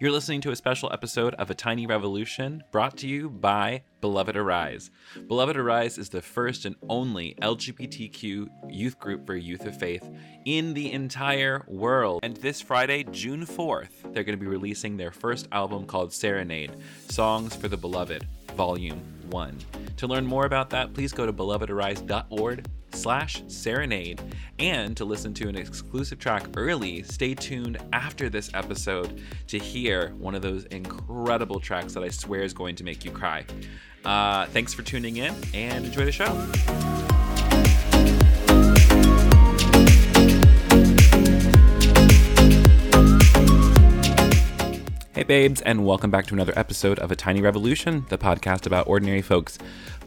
You're 0.00 0.10
listening 0.10 0.40
to 0.40 0.50
a 0.50 0.56
special 0.56 0.92
episode 0.92 1.34
of 1.34 1.50
A 1.50 1.54
Tiny 1.54 1.86
Revolution 1.86 2.64
brought 2.72 2.96
to 2.96 3.06
you 3.06 3.30
by 3.30 3.84
Beloved 4.00 4.36
Arise. 4.36 4.90
Beloved 5.28 5.56
Arise 5.56 5.98
is 5.98 6.08
the 6.08 6.20
first 6.20 6.64
and 6.64 6.74
only 6.88 7.36
LGBTQ 7.40 8.48
youth 8.70 8.98
group 8.98 9.24
for 9.24 9.36
youth 9.36 9.64
of 9.66 9.78
faith 9.78 10.04
in 10.46 10.74
the 10.74 10.90
entire 10.90 11.64
world. 11.68 12.24
And 12.24 12.36
this 12.38 12.60
Friday, 12.60 13.04
June 13.12 13.46
4th, 13.46 14.12
they're 14.12 14.24
going 14.24 14.36
to 14.36 14.44
be 14.44 14.50
releasing 14.50 14.96
their 14.96 15.12
first 15.12 15.46
album 15.52 15.86
called 15.86 16.12
Serenade 16.12 16.74
Songs 17.08 17.54
for 17.54 17.68
the 17.68 17.76
Beloved, 17.76 18.26
Volume 18.54 19.02
1. 19.30 19.58
To 19.98 20.06
learn 20.06 20.26
more 20.26 20.46
about 20.46 20.70
that, 20.70 20.94
please 20.94 21.12
go 21.12 21.26
to 21.26 21.32
belovedarise.org 21.32 22.66
slash 22.92 23.42
serenade. 23.48 24.20
And 24.58 24.96
to 24.96 25.04
listen 25.04 25.34
to 25.34 25.48
an 25.48 25.56
exclusive 25.56 26.18
track 26.18 26.46
early 26.56 27.02
stay 27.02 27.34
tuned 27.34 27.78
after 27.92 28.28
this 28.28 28.50
episode 28.54 29.20
to 29.48 29.58
hear 29.58 30.10
one 30.18 30.34
of 30.34 30.42
those 30.42 30.64
incredible 30.66 31.58
tracks 31.58 31.92
that 31.94 32.02
i 32.02 32.08
swear 32.08 32.42
is 32.42 32.52
going 32.52 32.76
to 32.76 32.84
make 32.84 33.04
you 33.04 33.10
cry. 33.10 33.44
Uh, 34.04 34.46
thanks 34.46 34.72
for 34.72 34.82
tuning 34.82 35.16
in 35.16 35.34
and 35.54 35.84
enjoy 35.84 36.04
the 36.04 36.12
show 36.12 37.13
Hey, 45.14 45.22
babes, 45.22 45.60
and 45.60 45.86
welcome 45.86 46.10
back 46.10 46.26
to 46.26 46.34
another 46.34 46.52
episode 46.56 46.98
of 46.98 47.12
A 47.12 47.14
Tiny 47.14 47.40
Revolution, 47.40 48.04
the 48.08 48.18
podcast 48.18 48.66
about 48.66 48.88
ordinary 48.88 49.22
folks 49.22 49.58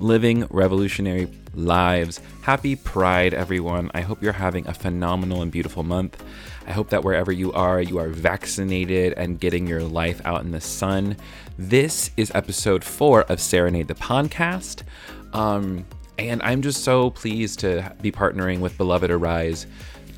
living 0.01 0.45
revolutionary 0.49 1.29
lives. 1.53 2.19
Happy 2.41 2.75
Pride, 2.75 3.33
everyone. 3.33 3.89
I 3.93 4.01
hope 4.01 4.21
you're 4.21 4.33
having 4.33 4.67
a 4.67 4.73
phenomenal 4.73 5.41
and 5.41 5.49
beautiful 5.49 5.83
month. 5.83 6.21
I 6.67 6.73
hope 6.73 6.89
that 6.89 7.05
wherever 7.05 7.31
you 7.31 7.53
are, 7.53 7.81
you 7.81 7.99
are 7.99 8.09
vaccinated 8.09 9.13
and 9.13 9.39
getting 9.39 9.65
your 9.65 9.81
life 9.81 10.19
out 10.25 10.41
in 10.41 10.51
the 10.51 10.59
sun. 10.59 11.15
This 11.57 12.11
is 12.17 12.29
episode 12.35 12.83
four 12.83 13.21
of 13.31 13.39
Serenade 13.39 13.87
the 13.87 13.95
Podcast. 13.95 14.83
Um, 15.31 15.85
and 16.17 16.41
I'm 16.43 16.61
just 16.61 16.83
so 16.83 17.11
pleased 17.11 17.59
to 17.59 17.95
be 18.01 18.11
partnering 18.11 18.59
with 18.59 18.77
Beloved 18.77 19.09
Arise 19.09 19.67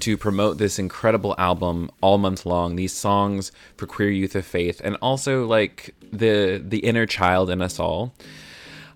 to 0.01 0.17
promote 0.17 0.57
this 0.57 0.79
incredible 0.79 1.35
album 1.37 1.89
all 2.01 2.17
month 2.17 2.45
long. 2.45 2.75
These 2.75 2.93
songs 2.93 3.51
for 3.77 3.85
queer 3.85 4.09
youth 4.09 4.35
of 4.35 4.45
faith, 4.45 4.81
and 4.83 4.95
also 5.01 5.45
like 5.45 5.95
the 6.11 6.61
the 6.63 6.79
inner 6.79 7.05
child 7.05 7.49
in 7.49 7.61
us 7.61 7.79
all. 7.79 8.13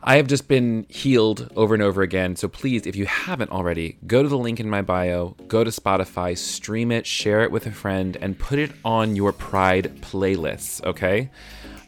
I 0.06 0.18
have 0.18 0.28
just 0.28 0.50
been 0.50 0.86
healed 0.90 1.50
over 1.56 1.74
and 1.74 1.82
over 1.82 2.02
again. 2.02 2.36
So 2.36 2.50
please, 2.50 2.86
if 2.86 2.98
you 2.98 3.06
haven't 3.06 3.52
already, 3.52 3.98
go 4.06 4.22
to 4.22 4.28
the 4.28 4.38
link 4.38 4.60
in 4.60 4.70
my 4.70 4.82
bio, 4.82 5.30
go 5.48 5.64
to 5.64 5.70
Spotify, 5.70 6.38
stream 6.38 6.92
it, 6.92 7.08
share 7.08 7.42
it 7.44 7.52
with 7.52 7.66
a 7.68 7.72
friend, 7.72 8.18
and 8.20 8.38
put 8.38 8.60
it 8.60 8.72
on 8.84 9.16
your 9.16 9.32
Pride 9.32 10.02
playlists. 10.02 10.84
Okay. 10.84 11.30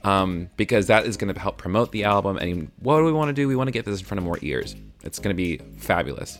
Um, 0.05 0.49
because 0.55 0.87
that 0.87 1.05
is 1.05 1.17
going 1.17 1.33
to 1.33 1.39
help 1.39 1.57
promote 1.57 1.91
the 1.91 2.05
album. 2.05 2.37
And 2.37 2.71
what 2.79 2.99
do 2.99 3.05
we 3.05 3.11
want 3.11 3.29
to 3.29 3.33
do? 3.33 3.49
We 3.49 3.55
want 3.57 3.67
to 3.67 3.73
get 3.73 3.83
this 3.83 3.99
in 3.99 4.05
front 4.05 4.19
of 4.19 4.23
more 4.23 4.39
ears. 4.41 4.77
It's 5.03 5.19
going 5.19 5.35
to 5.35 5.37
be 5.37 5.57
fabulous. 5.77 6.39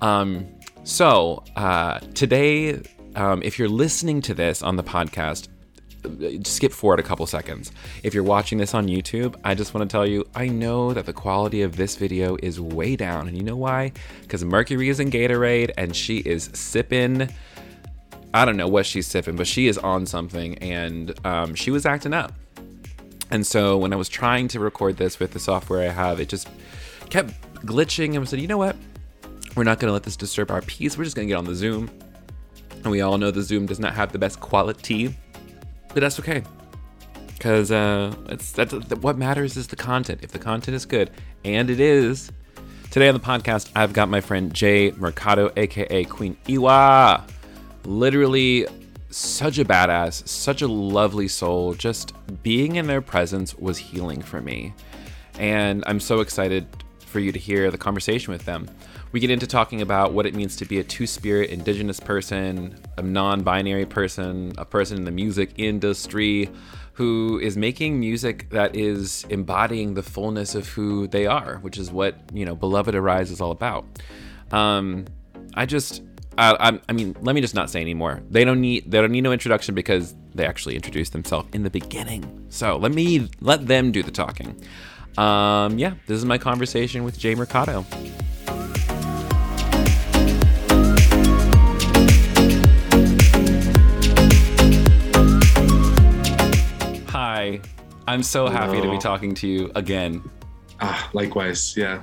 Um, 0.00 0.46
so, 0.84 1.44
uh, 1.56 1.98
today, 2.14 2.80
um, 3.14 3.42
if 3.42 3.58
you're 3.58 3.68
listening 3.68 4.20
to 4.22 4.34
this 4.34 4.62
on 4.62 4.76
the 4.76 4.82
podcast, 4.82 5.48
skip 6.46 6.72
forward 6.72 7.00
a 7.00 7.02
couple 7.02 7.26
seconds. 7.26 7.72
If 8.02 8.14
you're 8.14 8.24
watching 8.24 8.58
this 8.58 8.74
on 8.74 8.86
YouTube, 8.88 9.36
I 9.44 9.54
just 9.54 9.74
want 9.74 9.88
to 9.88 9.92
tell 9.92 10.06
you 10.06 10.26
I 10.34 10.48
know 10.48 10.92
that 10.92 11.06
the 11.06 11.12
quality 11.12 11.62
of 11.62 11.76
this 11.76 11.96
video 11.96 12.36
is 12.42 12.60
way 12.60 12.96
down. 12.96 13.28
And 13.28 13.36
you 13.36 13.42
know 13.42 13.56
why? 13.56 13.92
Because 14.22 14.44
Mercury 14.44 14.88
is 14.88 15.00
in 15.00 15.10
Gatorade 15.10 15.72
and 15.76 15.94
she 15.94 16.18
is 16.18 16.50
sipping. 16.54 17.28
I 18.32 18.44
don't 18.44 18.56
know 18.56 18.68
what 18.68 18.86
she's 18.86 19.06
sipping, 19.06 19.36
but 19.36 19.46
she 19.46 19.66
is 19.66 19.76
on 19.78 20.06
something 20.06 20.56
and 20.58 21.14
um, 21.26 21.54
she 21.54 21.70
was 21.70 21.84
acting 21.84 22.14
up. 22.14 22.32
And 23.30 23.46
so 23.46 23.76
when 23.76 23.92
I 23.92 23.96
was 23.96 24.08
trying 24.08 24.48
to 24.48 24.60
record 24.60 24.96
this 24.96 25.20
with 25.20 25.32
the 25.32 25.38
software 25.38 25.88
I 25.88 25.92
have, 25.92 26.20
it 26.20 26.28
just 26.28 26.48
kept 27.10 27.34
glitching 27.66 28.14
and 28.14 28.20
I 28.20 28.24
said, 28.24 28.40
you 28.40 28.48
know 28.48 28.58
what? 28.58 28.76
We're 29.56 29.64
not 29.64 29.78
going 29.78 29.88
to 29.88 29.92
let 29.92 30.04
this 30.04 30.16
disturb 30.16 30.50
our 30.50 30.62
peace. 30.62 30.96
We're 30.96 31.04
just 31.04 31.16
going 31.16 31.28
to 31.28 31.32
get 31.32 31.38
on 31.38 31.44
the 31.44 31.54
Zoom. 31.54 31.90
And 32.82 32.90
we 32.90 33.00
all 33.00 33.18
know 33.18 33.30
the 33.30 33.42
Zoom 33.42 33.66
does 33.66 33.80
not 33.80 33.94
have 33.94 34.12
the 34.12 34.18
best 34.18 34.40
quality, 34.40 35.14
but 35.88 36.00
that's 36.00 36.18
okay. 36.20 36.42
Because 37.26 37.70
uh, 37.70 38.14
it's 38.28 38.52
that's 38.52 38.72
what 38.72 39.18
matters 39.18 39.56
is 39.56 39.66
the 39.66 39.76
content. 39.76 40.20
If 40.22 40.32
the 40.32 40.38
content 40.38 40.74
is 40.74 40.86
good, 40.86 41.10
and 41.44 41.68
it 41.68 41.80
is, 41.80 42.30
today 42.90 43.08
on 43.08 43.14
the 43.14 43.20
podcast, 43.20 43.70
I've 43.74 43.92
got 43.92 44.08
my 44.08 44.20
friend 44.20 44.52
Jay 44.52 44.92
Mercado, 44.92 45.50
aka 45.56 46.04
Queen 46.04 46.36
iiwaa. 46.46 47.28
Literally, 47.84 48.66
such 49.10 49.58
a 49.58 49.64
badass, 49.64 50.26
such 50.28 50.62
a 50.62 50.68
lovely 50.68 51.28
soul. 51.28 51.74
Just 51.74 52.12
being 52.42 52.76
in 52.76 52.86
their 52.86 53.00
presence 53.00 53.54
was 53.54 53.78
healing 53.78 54.22
for 54.22 54.40
me. 54.40 54.72
And 55.38 55.82
I'm 55.86 56.00
so 56.00 56.20
excited 56.20 56.66
for 57.06 57.20
you 57.20 57.32
to 57.32 57.38
hear 57.38 57.70
the 57.70 57.78
conversation 57.78 58.32
with 58.32 58.44
them. 58.44 58.70
We 59.12 59.18
get 59.20 59.30
into 59.30 59.46
talking 59.46 59.82
about 59.82 60.12
what 60.12 60.26
it 60.26 60.34
means 60.34 60.54
to 60.56 60.64
be 60.64 60.78
a 60.78 60.84
two 60.84 61.06
spirit 61.06 61.50
indigenous 61.50 61.98
person, 61.98 62.78
a 62.96 63.02
non 63.02 63.42
binary 63.42 63.86
person, 63.86 64.52
a 64.56 64.64
person 64.64 64.98
in 64.98 65.04
the 65.04 65.10
music 65.10 65.52
industry 65.56 66.48
who 67.00 67.40
is 67.42 67.56
making 67.56 67.98
music 67.98 68.50
that 68.50 68.76
is 68.76 69.24
embodying 69.30 69.94
the 69.94 70.02
fullness 70.02 70.54
of 70.54 70.68
who 70.68 71.06
they 71.08 71.26
are, 71.26 71.56
which 71.62 71.78
is 71.78 71.90
what, 71.90 72.14
you 72.32 72.44
know, 72.44 72.54
Beloved 72.54 72.94
Arise 72.94 73.30
is 73.30 73.40
all 73.40 73.52
about. 73.52 73.86
Um, 74.52 75.06
I 75.54 75.64
just, 75.64 76.02
I, 76.36 76.78
I, 76.88 76.92
mean, 76.92 77.16
let 77.22 77.34
me 77.34 77.40
just 77.40 77.54
not 77.54 77.70
say 77.70 77.80
anymore. 77.80 78.22
They 78.28 78.44
don't 78.44 78.60
need, 78.60 78.90
they 78.90 79.00
don't 79.00 79.12
need 79.12 79.22
no 79.22 79.32
introduction 79.32 79.74
because 79.74 80.14
they 80.34 80.46
actually 80.46 80.76
introduced 80.76 81.12
themselves 81.12 81.48
in 81.54 81.62
the 81.62 81.70
beginning. 81.70 82.46
So 82.50 82.76
let 82.76 82.92
me 82.92 83.30
let 83.40 83.66
them 83.66 83.92
do 83.92 84.02
the 84.02 84.10
talking. 84.10 84.62
Um, 85.16 85.78
yeah, 85.78 85.94
this 86.06 86.18
is 86.18 86.24
my 86.24 86.38
conversation 86.38 87.02
with 87.02 87.18
Jay 87.18 87.34
Mercado. 87.34 87.84
I'm 98.10 98.24
so 98.24 98.48
Hello. 98.48 98.56
happy 98.56 98.80
to 98.80 98.90
be 98.90 98.98
talking 98.98 99.36
to 99.36 99.46
you 99.46 99.70
again. 99.76 100.20
Ah, 100.80 101.08
likewise, 101.12 101.76
yeah. 101.76 102.02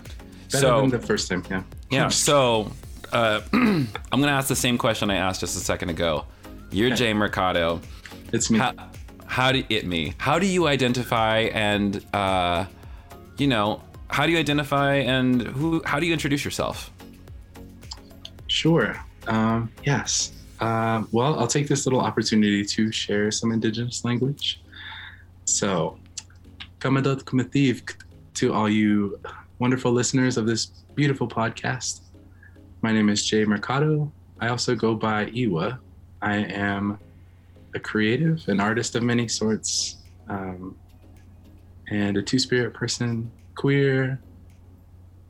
Better 0.50 0.58
so, 0.58 0.80
than 0.80 0.90
the 0.90 1.00
first 1.00 1.30
time, 1.30 1.44
yeah. 1.52 1.64
Yeah, 1.92 2.08
so 2.28 2.72
uh, 3.12 3.42
I'm 3.52 3.90
gonna 4.10 4.28
ask 4.28 4.48
the 4.48 4.56
same 4.56 4.78
question 4.78 5.12
I 5.12 5.18
asked 5.18 5.42
just 5.42 5.58
a 5.58 5.60
second 5.60 5.90
ago. 5.90 6.24
You're 6.72 6.88
okay. 6.88 6.96
Jay 6.96 7.14
Mercado. 7.14 7.82
It's 8.32 8.50
me. 8.50 8.58
How, 8.58 8.74
how 9.26 9.52
do 9.52 9.66
it 9.68 9.86
me? 9.86 10.14
How 10.18 10.40
do 10.40 10.46
you 10.46 10.68
identify 10.68 11.40
and 11.40 12.02
uh, 12.14 12.68
you 13.38 13.48
know 13.48 13.82
how 14.10 14.26
do 14.26 14.32
you 14.32 14.38
identify 14.38 14.96
and 14.96 15.42
who? 15.42 15.82
How 15.84 16.00
do 16.00 16.06
you 16.06 16.14
introduce 16.14 16.46
yourself? 16.46 16.90
Sure. 18.48 18.96
Um, 19.28 19.70
yes. 19.84 20.32
Uh, 20.62 21.04
well, 21.12 21.38
I'll 21.38 21.48
take 21.48 21.68
this 21.68 21.86
little 21.86 22.00
opportunity 22.00 22.64
to 22.64 22.94
share 22.94 23.30
some 23.30 23.52
Indigenous 23.52 24.06
language. 24.06 24.62
So, 25.48 25.98
Kamadot 26.80 27.24
Kumativ 27.24 27.82
to 28.34 28.54
all 28.54 28.68
you 28.68 29.18
wonderful 29.60 29.94
listeners 29.94 30.36
of 30.36 30.46
this 30.46 30.66
beautiful 30.94 31.26
podcast. 31.26 32.02
My 32.82 32.92
name 32.92 33.08
is 33.08 33.26
Jay 33.26 33.46
Mercado. 33.46 34.12
I 34.42 34.50
also 34.50 34.76
go 34.76 34.94
by 34.94 35.28
iiwaa. 35.28 35.80
I 36.22 36.36
am 36.36 37.00
a 37.74 37.80
creative, 37.80 38.44
an 38.50 38.60
artist 38.60 38.98
of 38.98 39.04
many 39.04 39.30
sorts, 39.30 39.96
um, 40.28 40.76
and 41.90 42.18
a 42.18 42.22
two 42.22 42.40
spirit 42.40 42.74
person, 42.74 43.32
queer, 43.56 44.20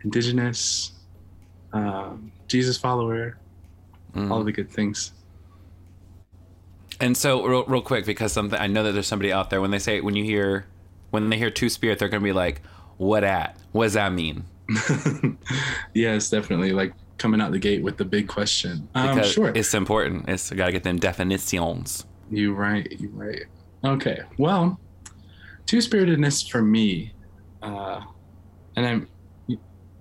indigenous, 0.03 0.93
um, 1.73 2.31
Jesus 2.47 2.75
follower, 2.75 3.37
mm. 4.15 4.31
all 4.31 4.43
the 4.43 4.51
good 4.51 4.71
things. 4.71 5.11
And 6.99 7.15
so, 7.15 7.45
real, 7.45 7.65
real 7.65 7.81
quick, 7.81 8.05
because 8.05 8.31
something 8.33 8.59
I 8.59 8.67
know 8.67 8.83
that 8.83 8.91
there's 8.91 9.07
somebody 9.07 9.31
out 9.31 9.49
there 9.49 9.61
when 9.61 9.71
they 9.71 9.79
say 9.79 10.01
when 10.01 10.15
you 10.15 10.23
hear 10.23 10.65
when 11.11 11.29
they 11.29 11.37
hear 11.37 11.49
two 11.49 11.69
spirit, 11.69 11.99
they're 11.99 12.09
gonna 12.09 12.23
be 12.23 12.33
like, 12.33 12.61
"What 12.97 13.23
at? 13.23 13.57
What 13.71 13.85
does 13.85 13.93
that 13.93 14.13
mean?" 14.13 14.45
yes, 15.93 16.29
definitely. 16.29 16.71
Like 16.71 16.93
coming 17.17 17.41
out 17.41 17.51
the 17.51 17.59
gate 17.59 17.83
with 17.83 17.97
the 17.97 18.05
big 18.05 18.27
question. 18.27 18.87
Um, 18.95 19.23
sure, 19.23 19.51
it's 19.55 19.73
important. 19.73 20.27
It's 20.27 20.51
gotta 20.51 20.71
get 20.71 20.83
them 20.83 20.97
definitions. 20.97 22.05
You 22.29 22.53
right. 22.53 22.91
You 22.99 23.09
right. 23.09 23.43
Okay. 23.83 24.21
Well, 24.37 24.79
two 25.65 25.81
spiritedness 25.81 26.49
for 26.49 26.61
me, 26.61 27.13
uh, 27.61 28.01
and 28.75 28.85
I'm 28.87 29.07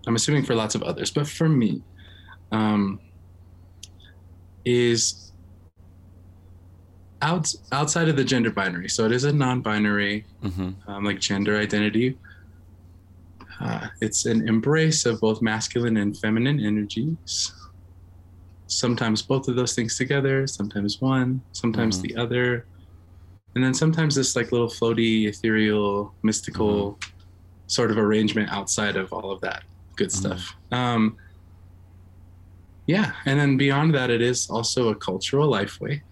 I'm 0.07 0.15
assuming 0.15 0.45
for 0.45 0.55
lots 0.55 0.75
of 0.75 0.83
others, 0.83 1.11
but 1.11 1.27
for 1.27 1.49
me, 1.49 1.83
um, 2.53 3.01
is 4.65 5.26
out, 7.27 7.53
outside 7.73 8.09
of 8.09 8.17
the 8.17 8.25
gender 8.25 8.51
binary. 8.51 8.89
So 8.89 9.05
it 9.05 9.13
is 9.13 9.25
a 9.25 9.33
non-binary, 9.33 10.25
mm-hmm. 10.43 10.71
um, 10.91 11.05
like 11.05 11.19
gender 11.21 11.55
identity. 11.67 12.17
Uh, 13.61 13.89
it's 14.01 14.27
an 14.27 14.47
embrace 14.49 15.07
of 15.07 15.21
both 15.21 15.43
masculine 15.43 15.97
and 15.97 16.17
feminine 16.17 16.61
energies. 16.61 17.53
Sometimes 18.69 19.23
both 19.23 19.49
of 19.49 19.57
those 19.57 19.75
things 19.75 19.97
together, 19.97 20.47
sometimes 20.47 21.01
one, 21.01 21.41
sometimes 21.53 21.99
mm-hmm. 21.99 22.17
the 22.17 22.23
other. 22.23 22.67
and 23.55 23.65
then 23.65 23.73
sometimes 23.73 24.15
this 24.15 24.37
like 24.37 24.53
little 24.53 24.69
floaty, 24.69 25.27
ethereal, 25.29 26.15
mystical 26.23 26.93
Mm-hmm. 26.93 27.13
sort 27.69 27.91
of 27.91 27.97
arrangement 27.99 28.49
outside 28.59 28.97
of 29.03 29.13
all 29.17 29.29
of 29.33 29.41
that 29.41 29.63
good 29.97 30.11
Mhm. 30.11 30.19
stuff. 30.23 30.43
Um, 30.71 31.17
yeah, 32.87 33.09
and 33.25 33.41
then 33.41 33.57
beyond 33.57 33.89
that, 33.97 34.11
it 34.11 34.21
is 34.21 34.49
also 34.51 34.81
a 34.91 34.95
cultural 35.09 35.49
life 35.59 35.81
way. 35.81 36.03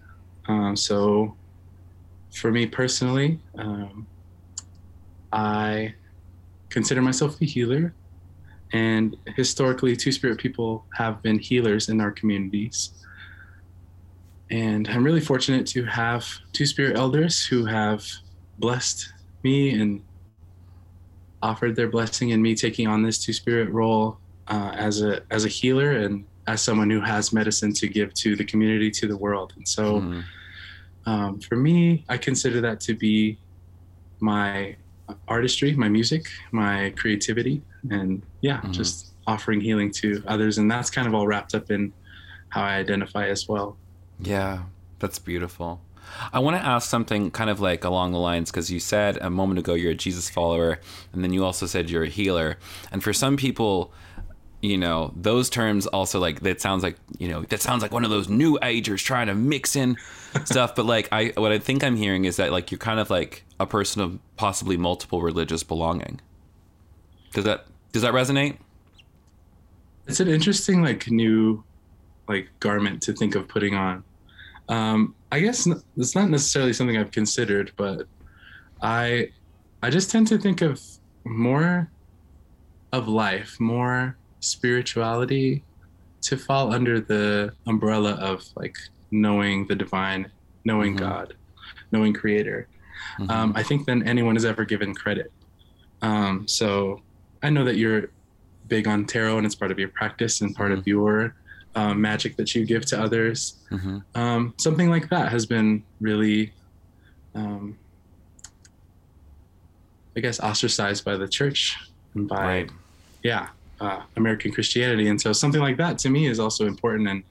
Um, 0.47 0.75
so, 0.75 1.35
for 2.33 2.51
me 2.51 2.65
personally, 2.65 3.39
um, 3.57 4.05
I 5.31 5.95
consider 6.69 7.01
myself 7.01 7.41
a 7.41 7.45
healer, 7.45 7.93
and 8.73 9.15
historically, 9.35 9.95
Two 9.95 10.11
Spirit 10.11 10.37
people 10.37 10.85
have 10.93 11.21
been 11.21 11.39
healers 11.39 11.89
in 11.89 12.01
our 12.01 12.11
communities. 12.11 12.91
And 14.51 14.87
I'm 14.87 15.03
really 15.03 15.21
fortunate 15.21 15.65
to 15.67 15.83
have 15.85 16.27
Two 16.53 16.65
Spirit 16.65 16.97
elders 16.97 17.45
who 17.45 17.65
have 17.65 18.05
blessed 18.59 19.11
me 19.43 19.79
and 19.79 20.03
offered 21.41 21.75
their 21.75 21.87
blessing 21.87 22.29
in 22.29 22.41
me 22.41 22.55
taking 22.55 22.87
on 22.87 23.01
this 23.01 23.23
Two 23.23 23.33
Spirit 23.33 23.69
role 23.71 24.17
uh, 24.47 24.71
as 24.75 25.01
a 25.01 25.21
as 25.31 25.45
a 25.45 25.49
healer 25.49 25.91
and 25.91 26.25
as 26.47 26.61
someone 26.61 26.89
who 26.89 27.01
has 27.01 27.33
medicine 27.33 27.73
to 27.73 27.87
give 27.87 28.13
to 28.13 28.35
the 28.35 28.45
community, 28.45 28.91
to 28.91 29.07
the 29.07 29.17
world. 29.17 29.53
And 29.55 29.67
so, 29.67 30.01
Mhm. 30.01 30.23
um, 31.05 31.39
for 31.39 31.55
me, 31.55 32.05
I 32.07 32.17
consider 32.17 32.61
that 32.61 32.79
to 32.81 32.93
be 32.93 33.37
my 34.19 34.75
artistry, 35.27 35.75
my 35.75 35.89
music, 35.89 36.27
my 36.51 36.91
creativity, 36.95 37.61
and 37.89 38.21
yeah, 38.41 38.61
Mhm. 38.61 38.71
just 38.71 39.13
offering 39.27 39.61
healing 39.61 39.91
to 39.91 40.23
others. 40.27 40.57
And 40.57 40.69
that's 40.69 40.89
kind 40.89 41.07
of 41.07 41.13
all 41.13 41.27
wrapped 41.27 41.53
up 41.55 41.69
in 41.71 41.93
how 42.49 42.61
I 42.63 42.75
identify 42.75 43.27
as 43.27 43.47
well. 43.47 43.77
Yeah, 44.19 44.63
that's 44.99 45.19
beautiful. 45.19 45.81
I 46.31 46.39
want 46.39 46.55
to 46.57 46.63
ask 46.63 46.87
something 46.89 47.31
kind 47.31 47.49
of 47.49 47.59
like 47.59 47.83
along 47.83 48.11
the 48.11 48.19
lines 48.19 48.51
because 48.51 48.71
you 48.71 48.79
said 48.79 49.17
a 49.17 49.29
moment 49.29 49.59
ago 49.59 49.73
you're 49.73 49.91
a 49.91 49.95
Jesus 49.95 50.29
follower, 50.29 50.79
and 51.11 51.23
then 51.23 51.33
you 51.33 51.43
also 51.43 51.65
said 51.65 51.89
you're 51.89 52.03
a 52.03 52.09
healer. 52.09 52.57
And 52.91 53.03
for 53.03 53.11
some 53.11 53.35
people, 53.35 53.91
you 54.61 54.77
know, 54.77 55.13
those 55.15 55.49
terms 55.49 55.85
also 55.87 56.19
like 56.19 56.41
that 56.41 56.61
sounds 56.61 56.83
like 56.83 56.97
you 57.17 57.27
know 57.27 57.41
that 57.43 57.61
sounds 57.61 57.81
like 57.81 57.91
one 57.91 58.03
of 58.03 58.09
those 58.09 58.29
new 58.29 58.57
agers 58.61 59.01
trying 59.01 59.27
to 59.27 59.35
mix 59.35 59.75
in 59.75 59.97
stuff. 60.45 60.75
But 60.75 60.85
like 60.85 61.09
I, 61.11 61.33
what 61.35 61.51
I 61.51 61.59
think 61.59 61.83
I'm 61.83 61.95
hearing 61.95 62.25
is 62.25 62.37
that 62.37 62.51
like 62.51 62.71
you're 62.71 62.79
kind 62.79 62.99
of 62.99 63.09
like 63.09 63.43
a 63.59 63.65
person 63.65 64.01
of 64.01 64.19
possibly 64.37 64.77
multiple 64.77 65.21
religious 65.21 65.63
belonging. 65.63 66.19
Does 67.33 67.43
that 67.43 67.67
does 67.91 68.01
that 68.01 68.13
resonate? 68.13 68.57
It's 70.07 70.19
an 70.19 70.27
interesting, 70.27 70.83
like, 70.83 71.09
new, 71.09 71.63
like, 72.27 72.49
garment 72.59 73.01
to 73.03 73.13
think 73.13 73.35
of 73.35 73.47
putting 73.47 73.73
on. 73.73 74.03
Um, 74.69 75.15
I 75.31 75.39
guess 75.39 75.67
it's 75.97 76.15
not 76.15 76.29
necessarily 76.29 76.73
something 76.73 76.97
I've 76.97 77.11
considered, 77.11 77.71
but 77.75 78.07
I, 78.81 79.29
I 79.81 79.89
just 79.89 80.11
tend 80.11 80.27
to 80.27 80.37
think 80.37 80.61
of 80.61 80.81
more 81.23 81.89
of 82.91 83.07
life, 83.07 83.59
more 83.59 84.17
spirituality, 84.45 85.63
to 86.21 86.37
fall 86.37 86.73
under 86.73 86.99
the 86.99 87.53
umbrella 87.67 88.13
of 88.13 88.43
like 88.55 88.75
knowing 89.11 89.67
the 89.67 89.75
divine, 89.75 90.31
knowing 90.63 90.95
Mhm. 90.95 90.99
God, 90.99 91.33
knowing 91.91 92.13
Creator. 92.13 92.67
Mhm. 93.19 93.29
um, 93.29 93.53
I 93.55 93.61
think 93.63 93.85
than 93.85 94.03
anyone 94.07 94.35
has 94.35 94.45
ever 94.45 94.65
given 94.65 94.93
credit. 94.95 95.31
Um, 96.01 96.47
so 96.47 97.01
I 97.43 97.49
know 97.49 97.63
that 97.65 97.75
you're 97.77 98.09
big 98.67 98.87
on 98.87 99.05
tarot 99.05 99.37
and 99.37 99.45
it's 99.45 99.53
part 99.55 99.71
of 99.71 99.77
your 99.77 99.89
practice 99.89 100.41
and 100.41 100.55
part 100.55 100.71
of 100.71 100.87
your 100.87 101.35
um, 101.75 101.99
magic 101.99 102.37
that 102.37 102.55
you 102.55 102.65
give 102.65 102.85
to 102.85 102.99
others. 102.99 103.55
Mhm. 103.69 104.01
Um, 104.15 104.53
something 104.57 104.89
like 104.89 105.09
that 105.09 105.29
has 105.31 105.45
been 105.45 105.83
really, 105.99 106.53
um, 107.35 107.77
I 110.15 110.21
guess, 110.21 110.39
ostracized 110.39 111.03
by 111.03 111.17
the 111.17 111.27
church 111.27 111.75
and 112.13 112.27
by, 112.29 112.45
Right. 112.45 112.69
yeah, 113.23 113.49
uh, 113.79 114.01
American 114.15 114.51
Christianity. 114.51 115.07
And 115.07 115.19
so 115.19 115.33
something 115.33 115.61
like 115.61 115.77
that 115.77 115.97
to 115.99 116.09
me 116.09 116.27
is 116.27 116.39
also 116.39 116.65
important. 116.65 117.07
And 117.09 117.23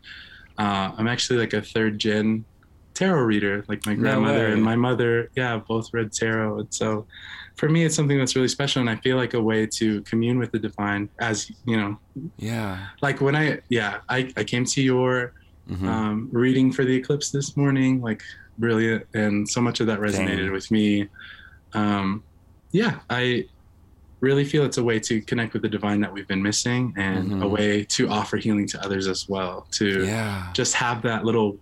uh, 0.59 0.93
I'm 0.97 1.09
actually 1.09 1.39
like 1.39 1.53
a 1.53 1.63
third 1.63 1.99
gen 1.99 2.45
tarot 2.95 3.23
reader. 3.23 3.65
Like 3.69 3.85
my 3.87 3.95
grandmother 3.95 4.47
way. 4.47 4.53
and 4.53 4.63
my 4.63 4.77
mother, 4.77 5.31
yeah, 5.37 5.61
both 5.69 5.89
read 5.93 6.13
tarot. 6.13 6.61
And 6.61 6.69
so 6.75 7.07
for 7.57 7.69
me, 7.69 7.85
it's 7.85 7.95
something 7.95 8.19
that's 8.19 8.37
really 8.37 8.49
special. 8.49 8.81
And 8.81 8.91
I 8.91 8.97
feel 8.97 9.17
like 9.17 9.35
a 9.35 9.41
way 9.43 9.67
to 9.79 10.03
commune 10.03 10.39
with 10.39 10.53
the 10.53 10.59
divine 10.59 11.09
as, 11.21 11.51
you 11.65 11.77
know, 11.77 11.99
Yeah. 12.39 12.87
like 13.03 13.21
when 13.21 13.35
I, 13.37 13.61
yeah, 13.69 13.99
I, 14.09 14.33
I 14.37 14.45
came 14.45 14.65
to 14.67 14.83
your 14.83 15.33
Mhm. 15.71 15.89
um, 15.89 16.29
reading 16.31 16.71
for 16.71 16.85
the 16.85 16.95
eclipse 16.95 17.31
this 17.31 17.57
morning, 17.57 18.03
like 18.03 18.23
brilliant. 18.59 19.07
And 19.15 19.49
so 19.49 19.63
much 19.63 19.81
of 19.81 19.87
that 19.87 19.99
resonated 19.99 20.45
Same. 20.45 20.53
with 20.53 20.71
me. 20.71 21.09
Um, 21.73 22.23
yeah, 22.71 22.99
I 23.09 23.47
really 24.29 24.45
feel 24.45 24.65
it's 24.65 24.79
a 24.79 24.83
way 24.91 24.99
to 25.09 25.21
connect 25.31 25.53
with 25.53 25.63
the 25.63 25.69
divine 25.69 26.01
that 26.01 26.13
we've 26.13 26.27
been 26.35 26.43
missing 26.51 26.83
and 26.97 27.33
a 27.33 27.47
Mhm. 27.47 27.51
way 27.51 27.85
to 27.97 28.09
offer 28.09 28.37
healing 28.39 28.67
to 28.69 28.77
others 28.85 29.07
as 29.15 29.29
well. 29.29 29.67
To 29.79 29.87
yeah. 30.05 30.51
just 30.61 30.75
have 30.85 31.03
that 31.03 31.25
little 31.25 31.57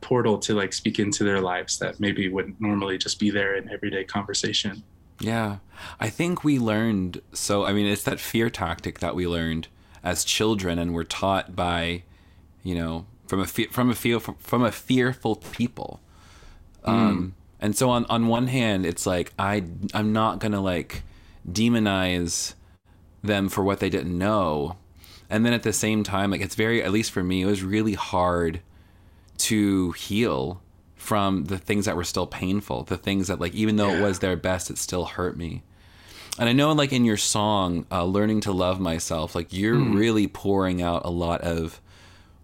portal 0.00 0.36
to 0.46 0.54
like 0.54 0.72
speak 0.72 0.98
into 0.98 1.22
their 1.24 1.40
lives 1.40 1.78
that 1.78 2.00
maybe 2.00 2.28
wouldn't 2.28 2.60
normally 2.60 2.98
just 2.98 3.18
be 3.20 3.30
there 3.30 3.54
in 3.58 3.70
everyday 3.70 4.04
conversation. 4.04 4.82
Yeah. 5.20 5.58
I 6.00 6.08
think 6.10 6.42
we 6.42 6.58
learned 6.58 7.22
so 7.32 7.64
I 7.64 7.72
mean 7.72 7.86
it's 7.86 8.02
that 8.10 8.18
fear 8.18 8.50
tactic 8.50 8.98
that 8.98 9.14
we 9.14 9.24
learned 9.28 9.68
as 10.02 10.24
children 10.24 10.78
and 10.80 10.92
we're 10.94 11.04
taught 11.22 11.54
by 11.54 12.02
you 12.64 12.74
know 12.74 13.06
from 13.28 13.40
a 13.40 13.46
fe- 13.46 13.70
from 13.76 13.88
a 13.90 13.94
feel 13.94 14.18
from 14.20 14.62
a 14.64 14.72
fearful 14.72 15.36
people. 15.36 16.00
Um 16.84 17.34
and 17.60 17.76
so 17.76 17.88
on 17.90 18.04
on 18.06 18.26
one 18.26 18.48
hand 18.48 18.84
it's 18.84 19.06
like 19.06 19.32
I 19.38 19.62
I'm 19.94 20.12
not 20.12 20.40
going 20.40 20.50
to 20.52 20.60
like 20.74 21.02
demonize 21.50 22.54
them 23.22 23.48
for 23.48 23.62
what 23.62 23.80
they 23.80 23.90
didn't 23.90 24.16
know. 24.16 24.76
And 25.30 25.46
then 25.46 25.52
at 25.52 25.62
the 25.62 25.72
same 25.72 26.02
time 26.02 26.30
like 26.30 26.40
it's 26.40 26.54
very 26.54 26.82
at 26.82 26.92
least 26.92 27.10
for 27.10 27.22
me 27.22 27.42
it 27.42 27.46
was 27.46 27.62
really 27.62 27.94
hard 27.94 28.60
to 29.38 29.92
heal 29.92 30.60
from 30.96 31.46
the 31.46 31.58
things 31.58 31.86
that 31.86 31.96
were 31.96 32.04
still 32.04 32.26
painful, 32.26 32.84
the 32.84 32.96
things 32.96 33.26
that 33.26 33.40
like 33.40 33.54
even 33.54 33.76
though 33.76 33.90
it 33.90 34.00
was 34.00 34.20
their 34.20 34.36
best, 34.36 34.70
it 34.70 34.78
still 34.78 35.04
hurt 35.04 35.36
me. 35.36 35.62
And 36.38 36.48
I 36.48 36.52
know 36.52 36.72
like 36.72 36.92
in 36.92 37.04
your 37.04 37.16
song, 37.16 37.86
uh, 37.90 38.04
"Learning 38.04 38.40
to 38.42 38.52
Love 38.52 38.78
Myself," 38.80 39.34
like 39.34 39.52
you're 39.52 39.78
really 39.78 40.26
pouring 40.28 40.80
out 40.80 41.04
a 41.04 41.10
lot 41.10 41.40
of 41.40 41.80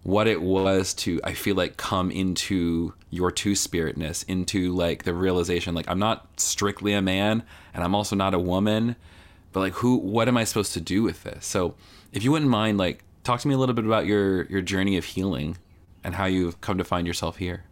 what 0.03 0.27
it 0.27 0.41
was 0.41 0.93
to 0.95 1.19
I 1.23 1.33
feel 1.33 1.55
like 1.55 1.77
come 1.77 2.11
into 2.11 2.93
your 3.09 3.31
two 3.31 3.53
spiritness, 3.53 4.23
into 4.27 4.73
like 4.73 5.03
the 5.03 5.13
realization 5.13 5.73
like 5.73 5.89
I'm 5.89 5.99
not 5.99 6.39
strictly 6.39 6.93
a 6.93 7.01
man 7.01 7.43
and 7.73 7.83
I'm 7.83 7.95
also 7.95 8.15
not 8.15 8.33
a 8.33 8.39
woman, 8.39 8.95
but 9.51 9.61
like 9.61 9.73
who 9.73 9.97
what 9.97 10.27
am 10.27 10.37
I 10.37 10.43
supposed 10.43 10.73
to 10.73 10.81
do 10.81 11.03
with 11.03 11.23
this? 11.23 11.45
So 11.45 11.75
if 12.11 12.23
you 12.23 12.31
wouldn't 12.31 12.51
mind 12.51 12.77
like 12.77 13.03
talk 13.23 13.39
to 13.41 13.47
me 13.47 13.53
a 13.53 13.57
little 13.57 13.75
bit 13.75 13.85
about 13.85 14.05
your 14.05 14.43
your 14.43 14.61
journey 14.61 14.97
of 14.97 15.05
healing 15.05 15.57
and 16.03 16.15
how 16.15 16.25
you've 16.25 16.61
come 16.61 16.77
to 16.77 16.83
find 16.83 17.05
yourself 17.05 17.37
here. 17.37 17.63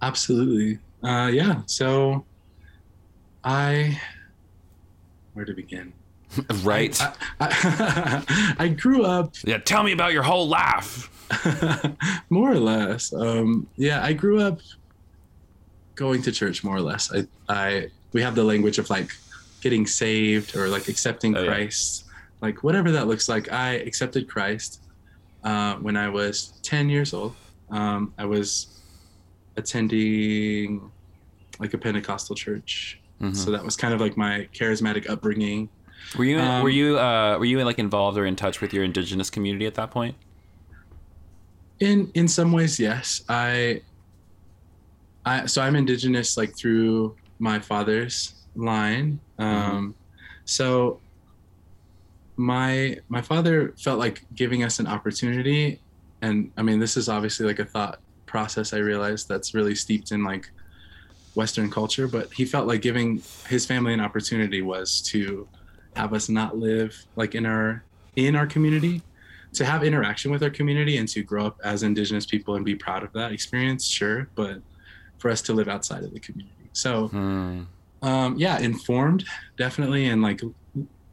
Absolutely. 0.00 0.78
Uh, 1.02 1.30
yeah. 1.32 1.62
So 1.66 2.24
I, 3.44 4.00
where 5.34 5.44
to 5.44 5.52
begin? 5.52 5.92
right? 6.62 7.00
I, 7.00 7.14
I, 7.40 8.54
I 8.58 8.68
grew 8.68 9.04
up 9.04 9.34
yeah, 9.44 9.58
tell 9.58 9.82
me 9.82 9.92
about 9.92 10.12
your 10.12 10.22
whole 10.22 10.48
life. 10.48 11.10
more 12.30 12.50
or 12.52 12.58
less. 12.58 13.12
Um, 13.12 13.66
yeah, 13.76 14.02
I 14.04 14.12
grew 14.12 14.40
up 14.40 14.60
going 15.94 16.22
to 16.22 16.32
church 16.32 16.62
more 16.64 16.76
or 16.76 16.80
less. 16.80 17.12
I, 17.12 17.26
I, 17.48 17.88
we 18.12 18.22
have 18.22 18.34
the 18.34 18.44
language 18.44 18.78
of 18.78 18.88
like 18.90 19.10
getting 19.60 19.86
saved 19.86 20.56
or 20.56 20.68
like 20.68 20.88
accepting 20.88 21.36
Oh, 21.36 21.42
yeah. 21.42 21.46
Christ, 21.48 22.04
like 22.40 22.62
whatever 22.62 22.90
that 22.92 23.06
looks 23.08 23.28
like. 23.28 23.50
I 23.52 23.74
accepted 23.74 24.28
Christ 24.28 24.80
uh, 25.44 25.74
when 25.76 25.96
I 25.96 26.08
was 26.08 26.52
10 26.62 26.88
years 26.88 27.12
old. 27.12 27.34
Um, 27.70 28.14
I 28.16 28.24
was 28.24 28.68
attending 29.56 30.90
like 31.58 31.74
a 31.74 31.78
Pentecostal 31.78 32.34
church. 32.36 33.00
Mhm. 33.20 33.34
So 33.36 33.50
that 33.50 33.64
was 33.64 33.76
kind 33.76 33.92
of 33.92 34.00
like 34.00 34.16
my 34.16 34.48
charismatic 34.54 35.08
upbringing. 35.10 35.68
Were 36.16 36.24
you 36.24 36.38
Um, 36.38 36.62
were 36.62 36.70
you 36.70 36.98
uh, 36.98 37.36
were 37.38 37.44
you 37.44 37.62
like 37.64 37.78
involved 37.78 38.16
or 38.16 38.24
in 38.24 38.36
touch 38.36 38.60
with 38.60 38.72
your 38.72 38.84
indigenous 38.84 39.28
community 39.28 39.66
at 39.66 39.74
that 39.74 39.90
point? 39.90 40.14
In 41.80 42.10
in 42.14 42.28
some 42.28 42.52
ways, 42.52 42.78
yes. 42.78 43.22
I 43.28 43.82
I 45.24 45.46
so 45.46 45.62
I'm 45.62 45.76
indigenous 45.76 46.36
like 46.36 46.56
through 46.56 47.16
my 47.38 47.58
father's 47.58 48.34
line. 48.56 49.20
Um 49.38 49.94
so 50.44 51.00
my 52.38 52.96
my 53.08 53.20
father 53.20 53.74
felt 53.76 53.98
like 53.98 54.24
giving 54.34 54.62
us 54.62 54.78
an 54.78 54.86
opportunity 54.86 55.80
and 56.22 56.50
I 56.56 56.62
mean 56.62 56.78
this 56.78 56.96
is 56.96 57.08
obviously 57.08 57.46
like 57.46 57.58
a 57.58 57.64
thought 57.64 58.00
process 58.26 58.72
I 58.72 58.78
realized 58.78 59.28
that's 59.28 59.54
really 59.54 59.74
steeped 59.74 60.12
in 60.12 60.22
like 60.22 60.50
western 61.34 61.68
culture 61.70 62.06
but 62.06 62.32
he 62.32 62.44
felt 62.44 62.66
like 62.66 62.80
giving 62.80 63.22
his 63.48 63.66
family 63.66 63.92
an 63.92 64.00
opportunity 64.00 64.62
was 64.62 65.02
to 65.02 65.48
have 65.96 66.14
us 66.14 66.28
not 66.28 66.56
live 66.56 66.96
like 67.16 67.34
in 67.34 67.44
our 67.44 67.82
in 68.14 68.36
our 68.36 68.46
community 68.46 69.02
to 69.54 69.64
have 69.64 69.82
interaction 69.84 70.30
with 70.30 70.42
our 70.42 70.50
community 70.50 70.98
and 70.98 71.08
to 71.08 71.22
grow 71.22 71.46
up 71.46 71.58
as 71.64 71.82
indigenous 71.82 72.26
people 72.26 72.54
and 72.56 72.64
be 72.64 72.74
proud 72.74 73.02
of 73.02 73.12
that 73.12 73.32
experience 73.32 73.86
sure 73.86 74.28
but 74.34 74.60
for 75.18 75.30
us 75.30 75.40
to 75.42 75.52
live 75.52 75.68
outside 75.68 76.04
of 76.04 76.12
the 76.12 76.20
community 76.20 76.54
So, 76.72 77.08
Hmm. 77.08 77.62
um, 78.02 78.36
yeah, 78.38 78.58
informed 78.60 79.24
definitely, 79.56 80.06
and 80.06 80.22
like 80.22 80.40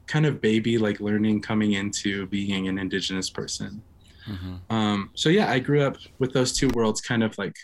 kind 0.06 0.26
of 0.28 0.40
baby 0.42 0.78
like 0.78 1.00
learning 1.00 1.42
coming 1.42 1.74
into 1.74 2.28
being 2.28 2.68
an 2.68 2.78
indigenous 2.78 3.30
person. 3.32 3.82
Mhm. 4.28 4.60
Um, 4.70 5.10
so 5.16 5.30
yeah, 5.30 5.50
I 5.50 5.58
grew 5.60 5.82
up 5.82 5.98
with 6.20 6.34
those 6.34 6.52
two 6.54 6.68
worlds 6.76 7.02
kind 7.02 7.24
of 7.24 7.36
like 7.40 7.56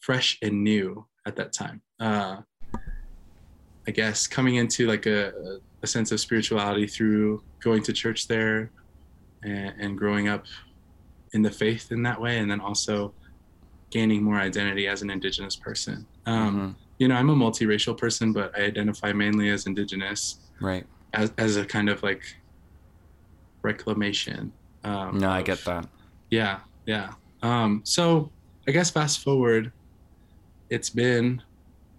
fresh 0.00 0.38
and 0.42 0.62
new 0.64 1.06
at 1.24 1.36
that 1.36 1.52
time. 1.54 1.80
Uh, 2.00 2.42
I 3.86 3.90
guess 3.90 4.26
coming 4.26 4.56
into 4.56 4.86
like 4.86 5.06
a, 5.06 5.32
a 5.82 5.86
sense 5.86 6.12
of 6.12 6.20
spirituality 6.20 6.86
through 6.86 7.42
going 7.60 7.82
to 7.84 7.92
church 7.92 8.28
there 8.28 8.70
and, 9.42 9.74
and 9.80 9.98
growing 9.98 10.28
up 10.28 10.44
in 11.32 11.42
the 11.42 11.50
faith 11.50 11.90
in 11.92 12.02
that 12.02 12.20
way, 12.20 12.38
and 12.38 12.50
then 12.50 12.60
also 12.60 13.12
gaining 13.90 14.22
more 14.22 14.36
identity 14.36 14.86
as 14.88 15.02
an 15.02 15.10
indigenous 15.10 15.56
person. 15.56 16.06
Um, 16.26 16.56
Mhm. 16.60 16.74
You 16.98 17.08
know, 17.08 17.16
I'm 17.16 17.30
a 17.30 17.34
multiracial 17.34 17.96
person, 17.98 18.32
but 18.32 18.56
I 18.56 18.62
identify 18.62 19.12
mainly 19.12 19.48
as 19.50 19.66
indigenous 19.66 20.36
Right. 20.60 20.86
as, 21.14 21.32
as 21.36 21.56
a 21.56 21.64
kind 21.64 21.88
of 21.88 22.02
like 22.02 22.22
reclamation. 23.62 24.52
Um, 24.84 25.18
No, 25.18 25.28
I 25.30 25.40
of- 25.40 25.44
get 25.46 25.64
that. 25.64 25.88
yeah, 26.30 26.60
yeah. 26.86 27.12
Um, 27.42 27.80
so 27.84 28.30
I 28.68 28.70
guess 28.72 28.90
fast 28.90 29.20
forward, 29.22 29.72
it's 30.70 30.90
been 30.90 31.42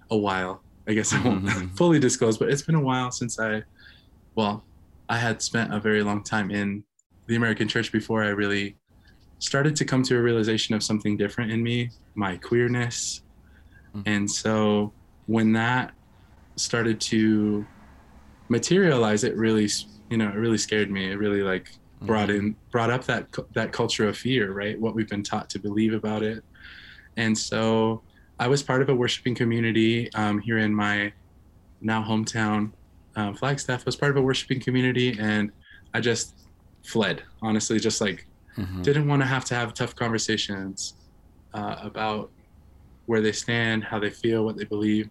a 0.09 0.17
while. 0.17 0.62
I 0.88 0.93
guess 0.93 1.13
I 1.13 1.21
won't 1.21 1.45
Mhm. 1.45 1.69
fully 1.77 2.00
disclose, 2.00 2.38
but 2.38 2.50
it's 2.50 2.62
been 2.62 2.75
a 2.75 2.81
while 2.81 3.12
since 3.12 3.39
I, 3.39 3.63
well, 4.35 4.63
I 5.09 5.17
had 5.17 5.41
spent 5.41 5.73
a 5.73 5.79
very 5.79 6.03
long 6.03 6.23
time 6.23 6.50
in 6.51 6.83
the 7.27 7.36
American 7.36 7.68
church 7.68 7.92
before 7.92 8.24
I 8.24 8.30
really 8.30 8.75
started 9.39 9.75
to 9.77 9.86
come 9.86 10.03
to 10.03 10.18
a 10.18 10.22
realization 10.22 10.75
of 10.75 10.84
something 10.84 11.18
different 11.18 11.51
in 11.51 11.62
me, 11.63 11.89
my 12.15 12.38
queerness. 12.38 13.22
Mhm. 13.96 14.03
And 14.06 14.32
so 14.32 14.94
when 15.25 15.53
that 15.53 15.94
started 16.56 17.00
to 17.01 17.65
materialize, 18.50 19.24
it 19.24 19.36
really, 19.36 19.70
you 20.10 20.18
know, 20.18 20.27
it 20.30 20.36
really 20.36 20.58
scared 20.58 20.92
me. 20.92 21.12
It 21.12 21.15
really 21.18 21.42
like 21.44 21.70
brought 22.01 22.30
Mhm. 22.30 22.36
in 22.38 22.56
brought 22.70 22.89
up 22.89 23.06
that 23.06 23.27
that 23.53 23.72
culture 23.72 24.10
of 24.10 24.18
fear 24.18 24.51
right 24.51 24.77
what 24.77 24.94
we've 24.94 25.08
been 25.08 25.24
taught 25.24 25.50
to 25.50 25.58
believe 25.58 25.94
about 25.94 26.22
it 26.22 26.44
and 27.15 27.38
so 27.38 28.03
i 28.39 28.46
was 28.46 28.62
part 28.62 28.82
of 28.82 28.89
a 28.89 28.94
worshiping 28.96 29.34
community 29.34 30.12
um, 30.13 30.38
here 30.39 30.58
in 30.58 30.75
my 30.75 31.13
now 31.80 32.03
hometown 32.03 32.74
um, 33.15 33.34
flagstaff 33.34 33.86
was 33.86 33.96
part 33.96 34.12
of 34.12 34.18
a 34.18 34.22
worshiping 34.22 34.60
community 34.60 35.18
and 35.18 35.50
i 35.94 36.01
just 36.01 36.36
fled 36.86 37.24
honestly 37.42 37.80
just 37.80 38.02
like 38.02 38.25
Mhm. 38.58 38.84
didn't 38.84 39.08
want 39.08 39.22
to 39.22 39.28
have 39.28 39.46
to 39.46 39.56
have 39.56 39.74
tough 39.74 39.96
conversations 39.96 40.96
uh, 41.54 41.78
about 41.82 42.32
where 43.06 43.22
they 43.22 43.32
stand 43.32 43.84
how 43.84 44.00
they 44.00 44.10
feel 44.12 44.46
what 44.46 44.58
they 44.58 44.66
believe 44.66 45.10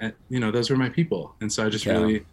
and 0.00 0.14
you 0.28 0.40
know 0.40 0.50
those 0.50 0.70
were 0.70 0.76
my 0.76 0.90
people 0.90 1.36
and 1.40 1.52
so 1.52 1.66
i 1.66 1.68
just 1.68 1.86
Yeah. 1.86 1.94
really 1.94 2.26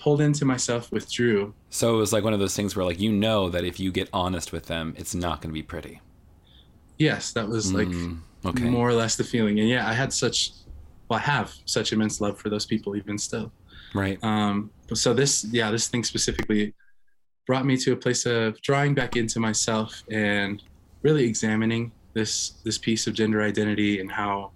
pulled 0.00 0.20
into 0.20 0.44
myself 0.44 0.90
withdrew 0.92 1.54
So 1.70 1.94
it 1.94 1.98
was 1.98 2.12
like 2.12 2.24
one 2.24 2.34
of 2.34 2.40
those 2.40 2.56
things 2.56 2.76
where 2.76 2.84
like 2.84 3.00
you 3.00 3.12
know 3.12 3.48
that 3.50 3.64
if 3.64 3.78
you 3.80 3.92
get 3.92 4.08
honest 4.12 4.52
with 4.52 4.66
them, 4.66 4.94
it's 4.96 5.14
not 5.14 5.40
going 5.40 5.50
to 5.50 5.54
be 5.54 5.62
pretty. 5.62 6.00
yes 6.98 7.32
that 7.32 7.48
was 7.48 7.74
like 7.74 7.92
Mm, 7.92 8.22
okay. 8.44 8.70
more 8.70 8.88
or 8.88 8.94
less 8.94 9.16
the 9.16 9.24
feeling. 9.24 9.60
And 9.60 9.68
yeah, 9.68 9.88
I 9.88 9.92
had 9.92 10.12
such, 10.12 10.52
well, 11.08 11.18
I 11.18 11.22
have 11.22 11.52
such 11.66 11.92
immense 11.92 12.20
love 12.20 12.38
for 12.38 12.48
those 12.50 12.66
people 12.66 12.96
even 12.96 13.18
still. 13.18 13.52
right. 13.94 14.18
Um, 14.22 14.72
so 14.94 15.14
this, 15.14 15.44
yeah, 15.50 15.70
this 15.70 15.88
thing 15.88 16.04
specifically 16.04 16.74
brought 17.50 17.66
me 17.66 17.76
to 17.76 17.90
a 17.92 17.96
place 17.96 18.26
of 18.26 18.62
drawing 18.62 18.94
back 18.94 19.16
into 19.16 19.40
myself 19.40 20.04
and 20.08 20.62
really 21.02 21.24
examining 21.24 21.90
this 22.14 22.60
this 22.64 22.78
piece 22.78 23.08
of 23.08 23.12
gender 23.20 23.42
identity 23.42 23.98
and 24.00 24.08
how 24.12 24.52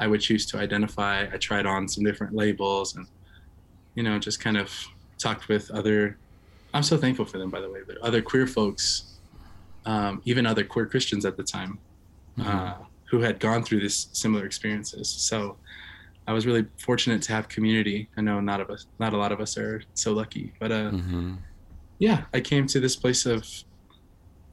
I 0.00 0.08
would 0.08 0.20
choose 0.20 0.44
to 0.46 0.58
identify. 0.58 1.14
I 1.32 1.36
tried 1.36 1.66
on 1.66 1.86
some 1.86 2.02
different 2.02 2.34
labels 2.34 2.96
and, 2.96 3.06
you 3.94 4.02
know, 4.02 4.18
just 4.18 4.40
kind 4.40 4.56
of 4.56 4.68
talked 5.22 5.46
with 5.48 5.70
other. 5.70 6.18
I'm 6.74 6.82
so 6.82 6.96
thankful 6.96 7.26
for 7.26 7.38
them, 7.38 7.48
by 7.48 7.60
the 7.60 7.70
way, 7.70 7.82
but 7.86 7.96
other 7.98 8.20
queer 8.20 8.48
folks, 8.48 9.20
um, 9.86 10.20
even 10.24 10.44
other 10.44 10.64
queer 10.64 10.86
Christians 10.86 11.24
at 11.24 11.36
the 11.36 11.44
time, 11.44 11.72
Mhm. 12.40 12.46
uh, 12.48 12.74
who 13.10 13.20
had 13.20 13.38
gone 13.38 13.62
through 13.62 13.82
this 13.86 14.08
similar 14.14 14.44
experiences. 14.46 15.06
So 15.30 15.60
I 16.26 16.32
was 16.32 16.44
really 16.44 16.66
fortunate 16.88 17.22
to 17.22 17.32
have 17.36 17.46
community. 17.48 18.10
I 18.16 18.20
know 18.22 18.40
not 18.40 18.60
of 18.60 18.68
us, 18.68 18.82
not 18.98 19.12
a 19.12 19.16
lot 19.16 19.30
of 19.30 19.40
us 19.40 19.56
are 19.56 19.80
so 19.94 20.12
lucky, 20.12 20.46
but 20.58 20.72
uh, 20.72 20.90
Mhm. 20.90 21.38
Yeah, 22.02 22.24
I 22.34 22.40
came 22.40 22.66
to 22.66 22.80
this 22.80 22.96
place 22.96 23.26
of 23.26 23.46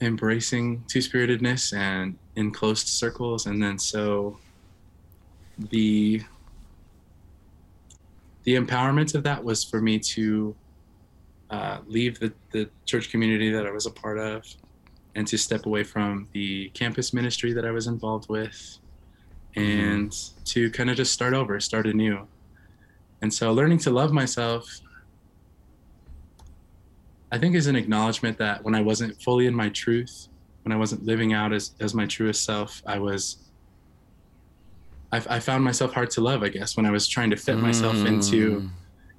embracing 0.02 0.84
two 0.88 1.02
spiritedness 1.02 1.74
and 1.74 2.16
in 2.36 2.52
closed 2.52 2.88
circles, 2.88 3.48
and 3.48 3.62
then 3.62 3.80
so 3.80 4.38
the 5.72 6.22
the 8.44 8.54
empowerment 8.54 9.16
of 9.16 9.24
that 9.24 9.44
was 9.44 9.64
for 9.64 9.82
me 9.82 9.98
to 9.98 10.56
uh, 11.50 11.80
leave 11.88 12.20
the, 12.20 12.32
the 12.52 12.70
church 12.86 13.10
community 13.10 13.50
that 13.50 13.66
I 13.66 13.72
was 13.72 13.88
a 13.88 13.92
part 13.92 14.20
of 14.20 14.46
and 15.16 15.26
to 15.26 15.36
step 15.36 15.66
away 15.66 15.84
from 15.84 16.28
the 16.34 16.70
campus 16.76 17.14
ministry 17.16 17.52
that 17.54 17.66
I 17.66 17.72
was 17.72 17.88
involved 17.88 18.30
with 18.30 18.78
and 19.56 20.16
to 20.46 20.70
kind 20.70 20.92
of 20.92 20.98
just 20.98 21.14
start 21.14 21.34
over, 21.34 21.60
start 21.60 21.88
anew. 21.88 22.28
And 23.24 23.34
so 23.34 23.52
learning 23.52 23.80
to 23.80 23.90
love 23.90 24.14
myself, 24.14 24.82
I 27.32 27.38
think 27.38 27.56
is 27.56 27.68
an 27.68 27.76
acknowledgement 27.76 28.38
that 28.40 28.64
when 28.64 28.74
I 28.76 28.82
wasn't 28.82 29.22
fully 29.22 29.46
in 29.46 29.54
my 29.56 29.70
truth, 29.70 30.28
when 30.64 30.72
I 30.72 30.78
wasn't 30.78 31.04
living 31.04 31.34
out 31.34 31.54
as, 31.54 31.72
as 31.80 31.94
my 31.94 32.06
truest 32.06 32.44
self, 32.44 32.82
I 32.88 32.98
was, 33.00 33.38
I, 35.12 35.18
I 35.30 35.40
found 35.40 35.64
myself 35.64 35.94
hard 35.94 36.10
to 36.12 36.22
love, 36.22 36.44
I 36.44 36.50
guess, 36.50 36.76
when 36.76 36.86
I 36.86 36.92
was 36.92 37.08
trying 37.08 37.30
to 37.32 37.36
fit 37.38 37.60
myself 37.60 37.98
into, 38.06 38.62
Mm, 38.62 38.70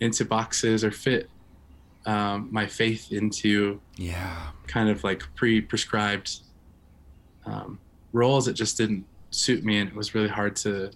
into 0.00 0.24
boxes 0.24 0.82
or 0.82 0.90
fit 0.90 1.28
um, 2.06 2.48
my 2.50 2.66
faith 2.66 3.08
into 3.12 3.82
Yeah. 3.98 4.48
kind 4.66 4.88
of 4.88 5.04
like 5.04 5.22
pre-prescribed 5.36 6.30
um, 7.44 7.80
roles 8.12 8.46
that 8.46 8.54
just 8.54 8.76
didn't 8.78 9.06
suit 9.30 9.62
me 9.64 9.78
and 9.78 9.88
it 9.90 9.94
was 9.94 10.14
really 10.14 10.28
hard 10.28 10.56
to 10.56 10.90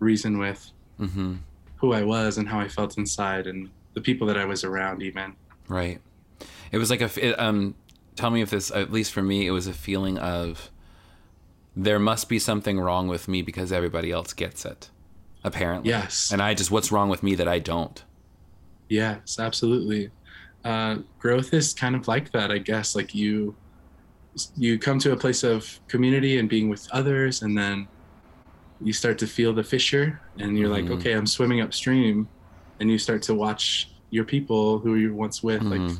reason 0.00 0.38
with 0.38 0.70
hmm 0.98 1.36
who 1.80 1.92
i 1.94 2.02
was 2.02 2.36
and 2.38 2.48
how 2.48 2.58
i 2.60 2.68
felt 2.68 2.98
inside 2.98 3.46
and 3.46 3.70
the 3.94 4.00
people 4.00 4.26
that 4.26 4.36
i 4.36 4.44
was 4.44 4.64
around 4.64 5.02
even 5.02 5.34
Right. 5.68 6.00
It 6.72 6.78
was 6.78 6.90
like 6.90 7.00
a. 7.00 7.10
It, 7.28 7.38
um, 7.38 7.74
tell 8.16 8.30
me 8.30 8.42
if 8.42 8.50
this. 8.50 8.70
At 8.70 8.92
least 8.92 9.12
for 9.12 9.22
me, 9.22 9.46
it 9.46 9.50
was 9.50 9.66
a 9.66 9.72
feeling 9.72 10.18
of. 10.18 10.70
There 11.76 11.98
must 12.00 12.28
be 12.28 12.38
something 12.38 12.78
wrong 12.80 13.06
with 13.08 13.28
me 13.28 13.42
because 13.42 13.70
everybody 13.72 14.10
else 14.10 14.32
gets 14.32 14.64
it. 14.64 14.90
Apparently. 15.44 15.88
yes 15.88 16.30
And 16.32 16.42
I 16.42 16.52
just, 16.52 16.70
what's 16.70 16.92
wrong 16.92 17.08
with 17.08 17.22
me 17.22 17.34
that 17.36 17.48
I 17.48 17.58
don't? 17.60 18.02
yes 18.88 19.38
absolutely 19.38 20.10
uh, 20.64 20.96
growth 21.20 21.54
is 21.54 21.72
kind 21.72 21.94
of 21.94 22.08
like 22.08 22.32
that 22.32 22.50
i 22.50 22.58
guess 22.58 22.96
like 22.96 23.14
you 23.14 23.54
you 24.56 24.80
come 24.80 24.98
to 24.98 25.12
a 25.12 25.16
place 25.16 25.44
of 25.44 25.78
community 25.86 26.38
and 26.38 26.48
being 26.48 26.68
with 26.68 26.88
others 26.90 27.42
and 27.42 27.56
then 27.56 27.86
you 28.82 28.92
start 28.92 29.16
to 29.18 29.28
feel 29.28 29.52
the 29.52 29.62
fissure 29.62 30.20
and 30.40 30.58
you're 30.58 30.68
like 30.68 30.86
Mhm. 30.86 30.90
okay 30.98 31.12
i'm 31.12 31.26
swimming 31.26 31.60
upstream 31.60 32.28
and 32.80 32.90
you 32.90 32.98
start 32.98 33.22
to 33.22 33.34
watch 33.34 33.90
your 34.10 34.24
people 34.24 34.80
who 34.80 34.96
you 34.96 35.10
were 35.10 35.14
once 35.14 35.40
with 35.40 35.62
like 35.62 35.80
Mhm. 35.80 35.98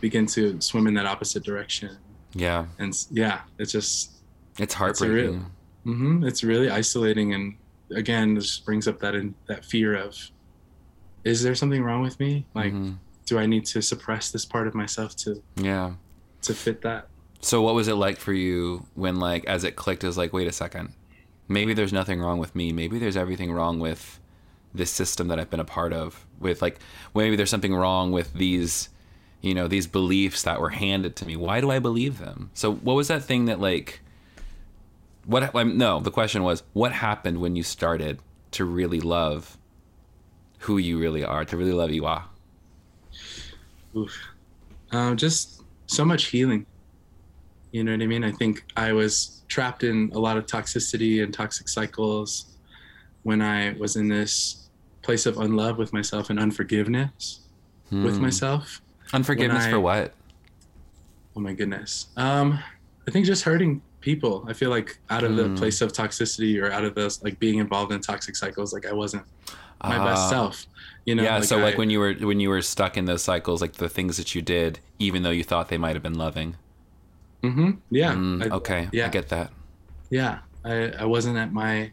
Begin 0.00 0.26
to 0.26 0.60
swim 0.60 0.86
in 0.86 0.94
that 0.94 1.06
opposite 1.06 1.42
direction 1.44 1.96
Yeah. 2.34 2.66
and 2.78 2.96
yeah 3.10 3.40
it's 3.58 3.72
just 3.72 4.12
It's 4.58 4.74
heartbreaking. 4.74 5.16
real- 5.40 5.46
hmm 5.84 6.24
it's 6.24 6.42
really 6.44 6.68
isolating 6.70 7.34
and 7.34 7.54
again 7.94 8.34
this 8.34 8.58
brings 8.58 8.86
up 8.86 8.98
that 9.00 9.14
in 9.14 9.34
that 9.46 9.64
fear 9.64 9.94
of 9.96 10.16
is 11.24 11.42
there 11.42 11.54
something 11.54 11.82
wrong 11.82 12.02
with 12.02 12.18
me 12.20 12.46
like 12.54 12.72
Mhm. 12.72 12.96
do 13.26 13.38
i 13.38 13.46
need 13.46 13.64
to 13.66 13.80
suppress 13.82 14.30
this 14.30 14.44
part 14.44 14.66
of 14.66 14.74
myself 14.74 15.16
to 15.16 15.42
Yeah. 15.56 15.94
to 16.42 16.54
fit 16.54 16.82
that 16.82 17.08
So 17.42 17.62
what 17.62 17.74
was 17.74 17.88
it 17.88 17.94
like 17.94 18.18
for 18.18 18.32
you 18.34 18.86
when 18.94 19.16
like 19.18 19.44
as 19.46 19.64
it 19.64 19.74
clicked 19.76 20.04
it 20.04 20.06
was 20.06 20.18
like 20.18 20.32
wait 20.32 20.46
a 20.46 20.52
second. 20.52 20.92
Maybe 21.48 21.72
there's 21.74 21.92
nothing 21.92 22.20
wrong 22.20 22.38
with 22.38 22.54
me. 22.54 22.70
Maybe 22.70 22.98
there's 23.00 23.16
everything 23.16 23.50
wrong 23.50 23.80
with 23.80 24.20
this 24.72 24.90
system 24.90 25.26
that 25.28 25.40
I've 25.40 25.48
been 25.50 25.58
a 25.58 25.64
part 25.64 25.92
of 25.94 26.26
with 26.38 26.60
like 26.62 26.78
maybe 27.14 27.34
there's 27.36 27.48
something 27.50 27.74
wrong 27.74 28.12
with 28.12 28.34
these 28.34 28.90
you 29.40 29.54
know 29.54 29.68
these 29.68 29.86
beliefs 29.86 30.42
that 30.42 30.60
were 30.60 30.70
handed 30.70 31.16
to 31.16 31.26
me. 31.26 31.36
Why 31.36 31.60
do 31.60 31.70
I 31.70 31.78
believe 31.78 32.18
them? 32.18 32.50
So 32.54 32.72
what 32.72 32.94
was 32.94 33.08
that 33.08 33.22
thing 33.24 33.46
that 33.46 33.60
like 33.60 34.00
what 35.26 35.54
um, 35.54 35.76
no, 35.78 36.00
the 36.00 36.10
question 36.10 36.42
was 36.42 36.62
what 36.72 36.92
happened 36.92 37.40
when 37.40 37.56
you 37.56 37.62
started 37.62 38.18
to 38.52 38.64
really 38.64 39.00
love 39.00 39.56
who 40.60 40.76
you 40.78 40.98
really 40.98 41.24
are, 41.24 41.44
to 41.44 41.56
really 41.56 41.72
love 41.72 41.90
iiwaa? 41.90 42.24
Oof. 43.96 44.16
Um, 44.92 45.16
just 45.16 45.62
so 45.86 46.04
much 46.04 46.26
healing 46.26 46.66
you 47.72 47.82
know 47.84 47.92
what 47.92 48.02
i 48.02 48.06
mean 48.06 48.22
i 48.24 48.30
think 48.32 48.64
i 48.76 48.92
was 48.92 49.42
trapped 49.48 49.82
in 49.84 50.10
a 50.14 50.18
lot 50.18 50.36
of 50.36 50.46
toxicity 50.46 51.22
and 51.22 51.32
toxic 51.34 51.68
cycles 51.68 52.56
when 53.24 53.40
i 53.42 53.72
was 53.78 53.96
in 53.96 54.08
this 54.08 54.68
place 55.02 55.26
of 55.26 55.38
unlove 55.38 55.78
with 55.78 55.92
myself 55.92 56.30
and 56.30 56.38
unforgiveness 56.38 57.40
with 57.90 58.16
Hmm. 58.16 58.22
myself 58.22 58.80
Unforgiveness 59.12 59.64
I- 59.64 59.70
for 59.70 59.80
what? 59.80 60.14
oh 61.36 61.40
my 61.40 61.52
goodness 61.52 62.08
um 62.16 62.58
i 63.06 63.10
think 63.12 63.24
just 63.24 63.44
hurting 63.44 63.80
people. 64.00 64.46
I 64.48 64.54
feel 64.54 64.70
like 64.70 64.98
out 65.10 65.24
of 65.24 65.32
Mm. 65.32 65.36
the 65.54 65.60
place 65.60 65.82
of 65.82 65.92
toxicity 65.92 66.58
or 66.60 66.72
out 66.72 66.84
of 66.86 66.94
this 66.94 67.22
like 67.22 67.38
being 67.38 67.58
involved 67.58 67.92
in 67.92 68.00
toxic 68.00 68.34
cycles, 68.34 68.72
like 68.72 68.86
I 68.86 68.94
wasn't 68.94 69.24
my 69.84 69.98
best 69.98 70.22
Ah. 70.22 70.30
self. 70.30 70.66
You 71.04 71.14
know, 71.16 71.22
yeah, 71.22 71.40
so 71.40 71.58
like 71.58 71.76
when 71.76 71.90
you 71.90 72.00
were 72.00 72.14
when 72.14 72.40
you 72.40 72.48
were 72.48 72.62
stuck 72.62 72.96
in 72.96 73.04
those 73.04 73.22
cycles, 73.22 73.60
like 73.60 73.74
the 73.74 73.90
things 73.90 74.16
that 74.16 74.34
you 74.34 74.40
did, 74.40 74.80
even 74.98 75.22
though 75.22 75.30
you 75.30 75.44
thought 75.44 75.68
they 75.68 75.76
might 75.76 75.94
have 75.96 76.02
been 76.02 76.14
loving. 76.16 76.56
Mm-hmm. 77.42 77.70
yeah, 77.90 78.14
Mm, 78.14 78.42
I- 78.50 78.56
okay, 78.56 78.88
I 78.94 79.08
get 79.08 79.28
that. 79.28 79.52
yeah, 80.08 80.38
I, 80.64 80.92
I 80.98 81.04
wasn't 81.04 81.36
at 81.36 81.52
my 81.52 81.92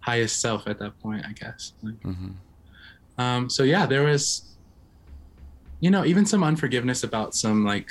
highest 0.00 0.40
self 0.40 0.68
at 0.68 0.78
that 0.78 0.96
point, 1.00 1.26
I 1.26 1.32
guess. 1.32 1.72
Like, 1.82 2.00
hmm 2.02 2.28
Um, 3.18 3.50
so 3.50 3.64
yeah, 3.64 3.84
there 3.84 4.04
was, 4.04 4.49
you 5.80 5.90
know, 5.90 6.04
even 6.04 6.26
some 6.26 6.42
unforgiveness 6.44 7.02
about 7.02 7.34
some 7.34 7.64
like 7.64 7.90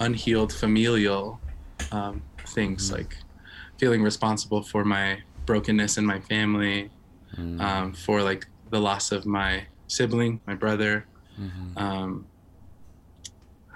unhealed 0.00 0.52
familial 0.52 1.40
um, 1.92 2.22
things, 2.46 2.90
Mhm. 2.90 2.98
like 2.98 3.14
feeling 3.78 4.02
responsible 4.02 4.62
for 4.62 4.84
my 4.84 5.22
brokenness 5.46 5.96
in 5.98 6.04
my 6.06 6.20
family, 6.20 6.90
Mm, 7.36 7.60
um, 7.60 7.92
for 7.94 8.22
like 8.22 8.46
the 8.68 8.80
loss 8.80 9.12
of 9.12 9.24
my 9.24 9.68
sibling, 9.86 10.40
my 10.46 10.54
brother, 10.54 11.06
mhm. 11.38 11.80
um, 11.80 12.26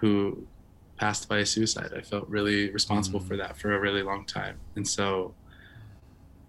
who 0.00 0.48
passed 0.98 1.28
by 1.28 1.44
suicide. 1.44 1.92
I 1.96 2.02
felt 2.02 2.28
really 2.28 2.70
responsible 2.72 3.20
Mm. 3.20 3.28
for 3.28 3.36
that 3.36 3.58
for 3.58 3.72
a 3.74 3.80
really 3.80 4.02
long 4.02 4.26
time, 4.26 4.60
and 4.76 4.86
so 4.86 5.36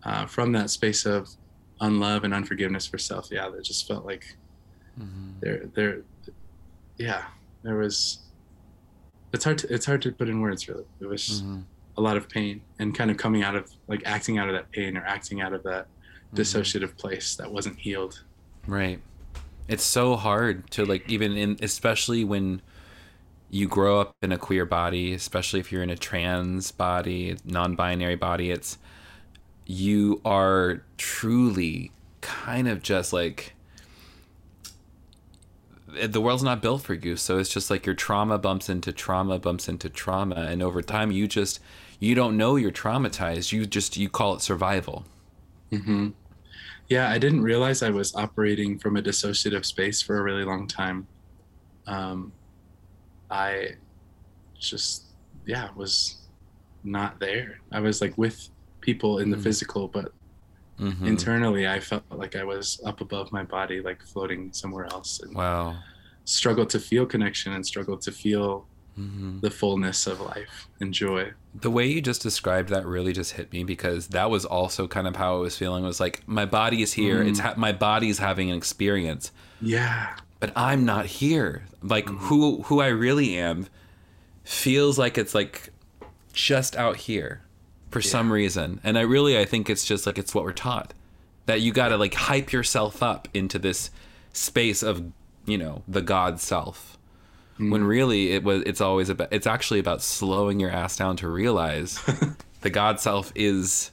uh, 0.04 0.26
from 0.28 0.52
that 0.52 0.70
space 0.70 1.06
of 1.06 1.28
unlove 1.80 2.24
and 2.24 2.34
unforgiveness 2.34 2.86
for 2.88 2.98
self, 2.98 3.30
yeah, 3.32 3.50
that 3.50 3.64
just 3.64 3.88
felt 3.88 4.06
like 4.06 4.24
Mhm. 5.00 5.40
there 5.42 5.66
there 5.76 6.04
yeah 6.98 7.26
there 7.64 7.76
was 7.76 8.20
it's 9.34 9.44
hard 9.44 9.58
to 9.58 9.74
it's 9.74 9.86
hard 9.86 10.02
to 10.02 10.12
put 10.12 10.30
in 10.30 10.40
words 10.42 10.68
really 10.70 10.86
it 11.00 11.06
was 11.08 11.42
Mhm. 11.44 11.64
a 11.98 12.02
lot 12.02 12.18
of 12.18 12.28
pain 12.30 12.62
and 12.80 12.94
kind 12.96 13.10
of 13.12 13.18
coming 13.18 13.44
out 13.44 13.56
of 13.56 13.70
like 13.88 14.02
acting 14.06 14.38
out 14.38 14.48
of 14.48 14.54
that 14.54 14.72
pain 14.72 14.98
or 14.98 15.02
acting 15.06 15.42
out 15.42 15.54
of 15.54 15.64
that 15.64 15.88
Mm-hmm. 16.34 16.42
dissociative 16.42 16.98
place 16.98 17.36
that 17.36 17.52
wasn't 17.52 17.78
healed 17.80 18.24
Right. 18.68 19.00
It's 19.68 19.84
so 19.84 20.16
hard 20.16 20.70
to 20.72 20.84
like 20.86 21.10
even 21.10 21.38
in 21.38 21.58
especially 21.62 22.24
when 22.24 22.62
you 23.52 23.68
grow 23.68 24.02
up 24.02 24.16
in 24.24 24.32
a 24.32 24.38
queer 24.38 24.66
body, 24.66 25.14
especially 25.14 25.60
if 25.60 25.72
you're 25.72 25.84
in 25.84 25.90
a 25.92 25.96
trans 25.96 26.72
body, 26.72 27.38
non-binary 27.46 28.16
body, 28.16 28.50
it's 28.52 28.78
you 29.66 30.20
are 30.26 30.84
truly 30.98 31.92
kind 32.22 32.68
of 32.68 32.82
just 32.84 33.14
like 33.14 33.54
the 36.08 36.22
world's 36.22 36.44
not 36.44 36.62
built 36.62 36.82
for 36.84 36.94
you. 36.94 37.16
So 37.16 37.38
it's 37.40 37.50
just 37.50 37.70
like 37.70 37.86
your 37.86 37.96
trauma 37.96 38.38
bumps 38.38 38.70
into 38.70 38.92
trauma 38.92 39.40
bumps 39.40 39.68
into 39.70 39.90
trauma. 39.90 40.36
And 40.36 40.62
over 40.62 40.82
time 40.82 41.12
you 41.12 41.28
just 41.28 41.60
you 42.00 42.14
don't 42.16 42.36
know 42.38 42.56
you're 42.56 42.72
traumatized. 42.72 43.52
You 43.52 43.66
just 43.66 43.98
you 43.98 44.10
call 44.10 44.36
it 44.36 44.42
survival. 44.42 45.06
Mm-hmm. 45.72 46.10
yeah 46.90 47.10
i 47.10 47.18
didn't 47.18 47.42
realize 47.42 47.82
i 47.82 47.90
was 47.90 48.14
operating 48.16 48.78
from 48.78 48.98
a 48.98 49.02
dissociative 49.02 49.66
space 49.66 50.00
for 50.02 50.20
a 50.20 50.24
really 50.24 50.44
long 50.46 50.68
time. 50.68 51.08
Um 51.88 52.32
i 53.32 53.70
just 54.60 55.06
yeah 55.46 55.70
was 55.76 56.18
not 56.84 57.20
there. 57.20 57.60
I 57.72 57.80
was 57.80 58.00
like 58.02 58.16
with 58.18 58.50
people 58.82 59.18
in 59.20 59.32
the 59.32 59.38
Mm. 59.38 59.44
physical 59.44 59.88
but 59.88 60.12
Mhm. 60.80 61.06
internally 61.08 61.68
i 61.68 61.80
felt 61.80 62.04
like 62.12 62.36
i 62.36 62.44
was 62.44 62.82
up 62.86 63.00
above 63.02 63.32
my 63.32 63.44
body 63.44 63.80
like 63.82 64.02
floating 64.04 64.52
somewhere 64.52 64.86
else 64.92 65.20
and 65.22 65.34
wow 65.36 65.76
struggled 66.26 66.70
to 66.72 66.80
feel 66.80 67.06
connection 67.06 67.54
and 67.54 67.66
struggled 67.66 68.02
to 68.02 68.12
feel 68.12 68.66
hmm 68.96 69.40
the 69.42 69.50
fullness 69.52 70.08
of 70.08 70.20
life 70.22 70.68
and 70.80 70.94
joy 70.94 71.32
The 71.54 71.70
way 71.72 71.86
you 71.88 72.02
just 72.02 72.22
described 72.22 72.70
that 72.70 72.86
really 72.86 73.14
just 73.14 73.34
hit 73.34 73.52
me 73.54 73.64
because 73.64 74.08
that 74.10 74.30
was 74.30 74.44
also 74.46 74.88
kind 74.88 75.08
of 75.08 75.16
how 75.18 75.36
I 75.38 75.40
was 75.40 75.58
feeling. 75.58 75.84
Was 75.86 76.00
like 76.02 76.22
my 76.28 76.46
body 76.46 76.82
is 76.82 76.92
here. 76.94 77.22
It's 77.22 77.40
ha- 77.40 77.54
my 77.56 77.72
body's 77.72 78.20
having 78.20 78.50
an 78.52 78.58
experience, 78.58 79.32
yeah 79.62 80.16
but 80.42 80.52
I'm 80.56 80.84
not 80.86 81.06
here. 81.06 81.64
Like 81.82 82.06
Mhm. 82.08 82.18
who 82.28 82.62
who 82.64 82.82
I 82.82 82.88
really 82.88 83.38
am 83.38 83.68
feels 84.44 84.98
like 85.00 85.18
it's 85.18 85.34
like 85.36 85.70
just 86.34 86.76
out 86.76 86.98
here 86.98 87.42
for 87.96 88.02
Yeah. 88.02 88.12
some 88.12 88.30
reason. 88.32 88.82
And 88.84 88.98
I 88.98 89.02
really 89.02 89.40
I 89.40 89.46
think 89.46 89.70
it's 89.70 89.86
just 89.86 90.06
like 90.06 90.18
it's 90.18 90.36
what 90.36 90.44
we're 90.44 90.52
taught 90.52 90.94
that 91.46 91.62
you 91.62 91.72
got 91.72 91.90
to 91.90 91.98
like 91.98 92.14
hype 92.14 92.52
yourself 92.52 93.02
up 93.02 93.30
into 93.34 93.58
this 93.58 93.90
space 94.34 94.84
of, 94.84 95.02
you 95.46 95.58
know, 95.58 95.82
the 95.88 96.02
god 96.02 96.42
self. 96.42 96.98
When 97.58 97.84
Mm. 97.84 97.88
really 97.88 98.32
it 98.34 98.44
was 98.44 98.64
it's 98.66 98.82
always 98.82 99.08
about 99.08 99.30
it's 99.32 99.48
actually 99.48 99.80
about 99.80 100.02
slowing 100.02 100.60
your 100.60 100.72
ass 100.72 100.98
down 100.98 101.16
to 101.18 101.30
realize 101.30 102.02
the 102.62 102.70
god 102.70 103.00
self 103.00 103.32
is 103.34 103.92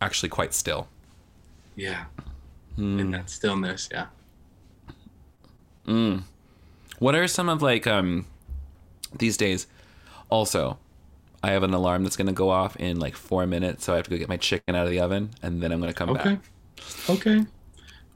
actually 0.00 0.30
quite 0.30 0.52
still. 0.52 0.88
yeah 1.76 2.06
Hmm. 2.74 2.98
in 2.98 3.10
that 3.12 3.30
stillness 3.30 3.88
yeah 3.92 4.06
Mm. 5.86 6.22
What 6.98 7.14
are 7.14 7.28
some 7.28 7.48
of 7.48 7.62
like 7.62 7.86
um 7.86 8.26
these 9.16 9.36
days? 9.36 9.66
Also, 10.30 10.78
I 11.44 11.50
have 11.50 11.62
an 11.62 11.74
alarm 11.74 12.02
that's 12.04 12.16
gonna 12.16 12.32
go 12.32 12.48
off 12.50 12.76
in 12.76 12.98
like 12.98 13.14
four 13.16 13.46
minutes, 13.46 13.84
so 13.84 13.92
I 13.92 13.96
have 13.96 14.04
to 14.06 14.10
go 14.10 14.16
get 14.16 14.28
my 14.28 14.36
chicken 14.38 14.74
out 14.74 14.84
of 14.86 14.90
the 14.90 15.00
oven, 15.00 15.30
and 15.42 15.62
then 15.62 15.72
I'm 15.72 15.80
gonna 15.80 15.92
come 15.92 16.10
okay 16.10 16.30
back. 16.36 16.38
okay 17.10 17.30
Okay. 17.38 17.46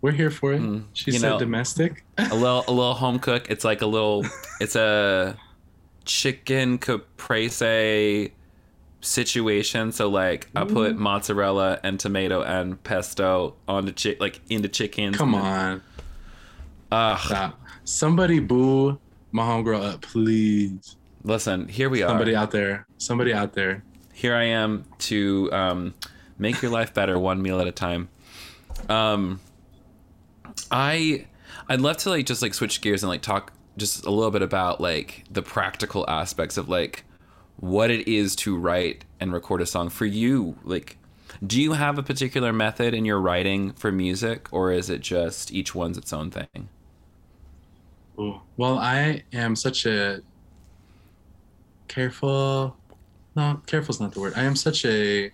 we're 0.00 0.12
here 0.12 0.30
for 0.30 0.52
it 0.54 0.60
Mm, 0.62 0.84
she 0.94 1.10
you 1.12 1.18
said 1.18 1.28
know- 1.30 1.38
domestic 1.38 2.04
A 2.18 2.34
little, 2.34 2.64
a 2.66 2.72
little 2.72 2.94
home 2.94 3.18
cook. 3.18 3.50
It's 3.50 3.64
like 3.64 3.82
a 3.82 3.86
little. 3.86 4.24
It's 4.60 4.74
a 4.76 5.36
chicken 6.04 6.78
caprese 6.78 8.32
situation. 9.02 9.92
So 9.92 10.08
like, 10.08 10.48
I 10.56 10.64
put 10.64 10.96
mozzarella 10.98 11.78
and 11.84 12.00
tomato 12.00 12.42
and 12.42 12.82
pesto 12.82 13.54
on 13.68 13.84
the 13.86 13.92
chick, 13.92 14.20
like 14.20 14.40
into 14.50 14.68
chicken. 14.68 15.12
come 15.12 15.34
on 15.34 15.82
Ugh. 16.90 17.18
stop 17.22 17.60
somebody 17.84 18.40
boo 18.40 18.98
my 19.30 19.42
homegirl 19.42 19.82
up 19.92 20.00
please 20.00 20.96
Listen, 21.22 21.68
here 21.68 21.88
we 21.90 22.02
are. 22.02 22.08
somebody 22.08 22.34
out 22.34 22.50
there 22.50 22.86
somebody 22.98 23.32
out 23.32 23.54
there 23.54 23.82
here 24.18 24.34
I 24.34 24.44
am 24.46 24.84
to 24.98 25.48
um, 25.52 25.94
make 26.38 26.60
your 26.60 26.72
life 26.72 26.92
better 26.92 27.16
one 27.16 27.40
meal 27.40 27.60
at 27.60 27.68
a 27.68 27.72
time. 27.72 28.08
Um, 28.88 29.40
I 30.72 31.26
I'd 31.68 31.80
love 31.80 31.98
to 31.98 32.10
like 32.10 32.26
just 32.26 32.42
like 32.42 32.52
switch 32.52 32.80
gears 32.80 33.04
and 33.04 33.10
like 33.10 33.22
talk 33.22 33.52
just 33.76 34.04
a 34.04 34.10
little 34.10 34.32
bit 34.32 34.42
about 34.42 34.80
like 34.80 35.22
the 35.30 35.40
practical 35.40 36.04
aspects 36.10 36.56
of 36.56 36.68
like 36.68 37.04
what 37.60 37.92
it 37.92 38.08
is 38.08 38.34
to 38.36 38.56
write 38.56 39.04
and 39.20 39.32
record 39.32 39.60
a 39.60 39.66
song 39.66 39.88
for 39.88 40.04
you. 40.04 40.58
Like, 40.64 40.98
do 41.46 41.62
you 41.62 41.74
have 41.74 41.96
a 41.96 42.02
particular 42.02 42.52
method 42.52 42.94
in 42.94 43.04
your 43.04 43.20
writing 43.20 43.72
for 43.74 43.92
music, 43.92 44.48
or 44.52 44.72
is 44.72 44.90
it 44.90 45.00
just 45.00 45.52
each 45.52 45.76
one's 45.76 45.96
its 45.96 46.12
own 46.12 46.32
thing? 46.32 46.68
Well, 48.16 48.80
I 48.80 49.22
am 49.32 49.54
such 49.54 49.86
a 49.86 50.22
careful. 51.86 52.76
No, 53.38 53.62
careful's 53.66 54.00
not 54.00 54.12
the 54.12 54.18
word. 54.18 54.32
I 54.34 54.42
am 54.42 54.56
such 54.56 54.84
a 54.84 55.30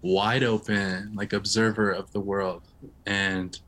wide 0.00 0.42
open, 0.42 1.12
like 1.14 1.34
observer 1.34 1.90
of 1.90 2.10
the 2.12 2.18
world, 2.20 2.62
and 3.04 3.60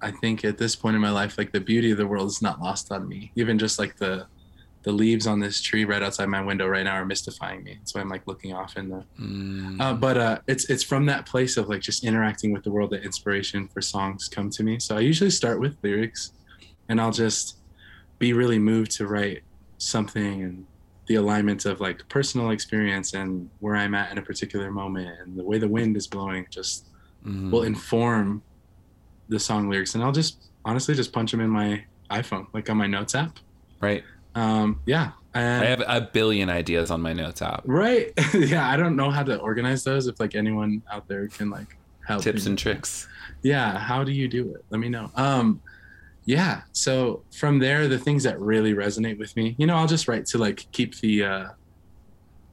I 0.00 0.12
think 0.12 0.44
at 0.44 0.56
this 0.56 0.76
point 0.76 0.94
in 0.94 1.02
my 1.02 1.10
life, 1.10 1.36
like 1.36 1.50
the 1.50 1.60
beauty 1.60 1.90
of 1.90 1.98
the 1.98 2.06
world 2.06 2.28
is 2.28 2.40
not 2.40 2.60
lost 2.60 2.92
on 2.92 3.08
me. 3.08 3.32
Even 3.34 3.58
just 3.58 3.80
like 3.80 3.96
the 3.96 4.26
the 4.84 4.92
leaves 4.92 5.26
on 5.26 5.40
this 5.40 5.60
tree 5.60 5.84
right 5.84 6.04
outside 6.04 6.26
my 6.26 6.40
window 6.40 6.68
right 6.68 6.84
now 6.84 6.94
are 6.94 7.04
mystifying 7.04 7.64
me. 7.64 7.78
So 7.82 7.98
I'm 7.98 8.08
like 8.08 8.24
looking 8.28 8.52
off 8.52 8.76
in 8.76 8.90
the 8.90 9.04
Mm, 9.20 9.80
uh, 9.80 9.94
but 9.94 10.16
uh, 10.16 10.38
it's 10.46 10.70
it's 10.70 10.84
from 10.84 11.06
that 11.06 11.26
place 11.26 11.56
of 11.56 11.68
like 11.68 11.80
just 11.80 12.04
interacting 12.04 12.52
with 12.52 12.62
the 12.62 12.70
world 12.70 12.90
that 12.90 13.02
inspiration 13.02 13.66
for 13.66 13.80
songs 13.80 14.28
come 14.28 14.50
to 14.50 14.62
me. 14.62 14.78
So 14.78 14.96
I 14.96 15.00
usually 15.00 15.30
start 15.30 15.58
with 15.58 15.76
lyrics, 15.82 16.30
and 16.88 17.00
I'll 17.00 17.10
just 17.10 17.56
be 18.20 18.32
really 18.32 18.60
moved 18.60 18.92
to 18.98 19.08
write 19.08 19.42
something 19.78 20.42
and 20.42 20.66
the 21.06 21.16
alignment 21.16 21.66
of 21.66 21.80
like 21.80 22.06
personal 22.08 22.50
experience 22.50 23.14
and 23.14 23.48
where 23.60 23.76
I'm 23.76 23.94
at 23.94 24.10
in 24.10 24.18
a 24.18 24.22
particular 24.22 24.70
moment 24.70 25.20
and 25.20 25.36
the 25.36 25.44
way 25.44 25.58
the 25.58 25.68
wind 25.68 25.96
is 25.96 26.06
blowing 26.06 26.46
just 26.50 26.86
mm. 27.24 27.50
will 27.50 27.64
inform 27.64 28.42
the 29.28 29.38
song 29.38 29.68
lyrics. 29.68 29.94
And 29.94 30.02
I'll 30.02 30.12
just 30.12 30.50
honestly 30.64 30.94
just 30.94 31.12
punch 31.12 31.30
them 31.30 31.40
in 31.40 31.50
my 31.50 31.84
iPhone, 32.10 32.46
like 32.52 32.70
on 32.70 32.76
my 32.76 32.86
notes 32.86 33.14
app. 33.14 33.38
right. 33.80 34.02
Um, 34.36 34.80
yeah, 34.84 35.12
and 35.34 35.62
I 35.62 35.66
have 35.66 35.82
a 35.86 36.00
billion 36.12 36.50
ideas 36.50 36.90
on 36.90 37.00
my 37.00 37.12
notes 37.12 37.40
app. 37.40 37.62
right. 37.66 38.12
yeah, 38.34 38.68
I 38.68 38.76
don't 38.76 38.96
know 38.96 39.08
how 39.10 39.22
to 39.22 39.38
organize 39.38 39.84
those. 39.84 40.08
If 40.08 40.18
like 40.18 40.34
anyone 40.34 40.82
out 40.90 41.06
there 41.06 41.28
can 41.28 41.50
like 41.50 41.76
help 42.06 42.22
Tips 42.22 42.44
me. 42.44 42.50
and 42.50 42.58
tricks. 42.58 43.08
yeah 43.42 43.78
how 43.78 44.04
do 44.04 44.12
you 44.12 44.28
do 44.28 44.54
it 44.54 44.64
let 44.70 44.78
me 44.78 44.88
know 44.88 45.10
um 45.16 45.60
yeah 46.26 46.62
so 46.72 47.24
from 47.32 47.58
there 47.58 47.86
the 47.88 47.98
things 47.98 48.22
that 48.22 48.40
really 48.40 48.72
resonate 48.74 49.18
with 49.18 49.34
me 49.36 49.54
you 49.58 49.66
know 49.66 49.76
i'll 49.76 49.86
just 49.86 50.08
write 50.08 50.24
to 50.26 50.38
like 50.38 50.64
keep 50.72 50.98
the 51.00 51.22
uh 51.24 51.48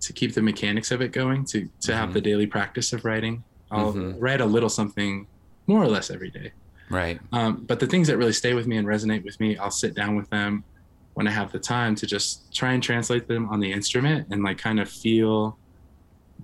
to 0.02 0.14
keep 0.14 0.34
the 0.34 0.42
mechanics 0.42 0.92
of 0.92 1.02
it 1.02 1.12
going 1.12 1.46
to 1.46 1.70
to 1.82 1.96
have 1.96 2.10
Mhm. 2.10 2.14
the 2.14 2.22
daily 2.22 2.48
practice 2.48 2.92
of 2.94 3.06
writing 3.06 3.44
i'll 3.72 3.94
Mhm. 3.94 4.16
write 4.20 4.42
a 4.42 4.46
little 4.46 4.70
something 4.70 5.28
more 5.68 5.82
or 5.82 5.88
less 5.88 6.10
every 6.12 6.32
day 6.32 6.52
Right. 6.90 7.20
um, 7.32 7.66
but 7.66 7.80
the 7.80 7.88
things 7.88 8.08
that 8.10 8.18
really 8.18 8.34
stay 8.34 8.54
with 8.54 8.68
me 8.68 8.76
and 8.78 8.88
resonate 8.88 9.24
with 9.24 9.40
me 9.40 9.58
i'll 9.58 9.72
sit 9.72 9.94
down 9.96 10.16
with 10.18 10.30
them 10.30 10.66
when 11.14 11.28
I 11.28 11.32
have 11.32 11.52
the 11.52 11.60
time 11.60 11.94
to 11.96 12.06
just 12.08 12.54
try 12.56 12.72
and 12.72 12.82
translate 12.82 13.28
them 13.28 13.50
on 13.50 13.60
the 13.60 13.72
instrument 13.74 14.28
and 14.32 14.44
like 14.44 14.58
kind 14.58 14.80
of 14.80 14.90
feel 14.90 15.60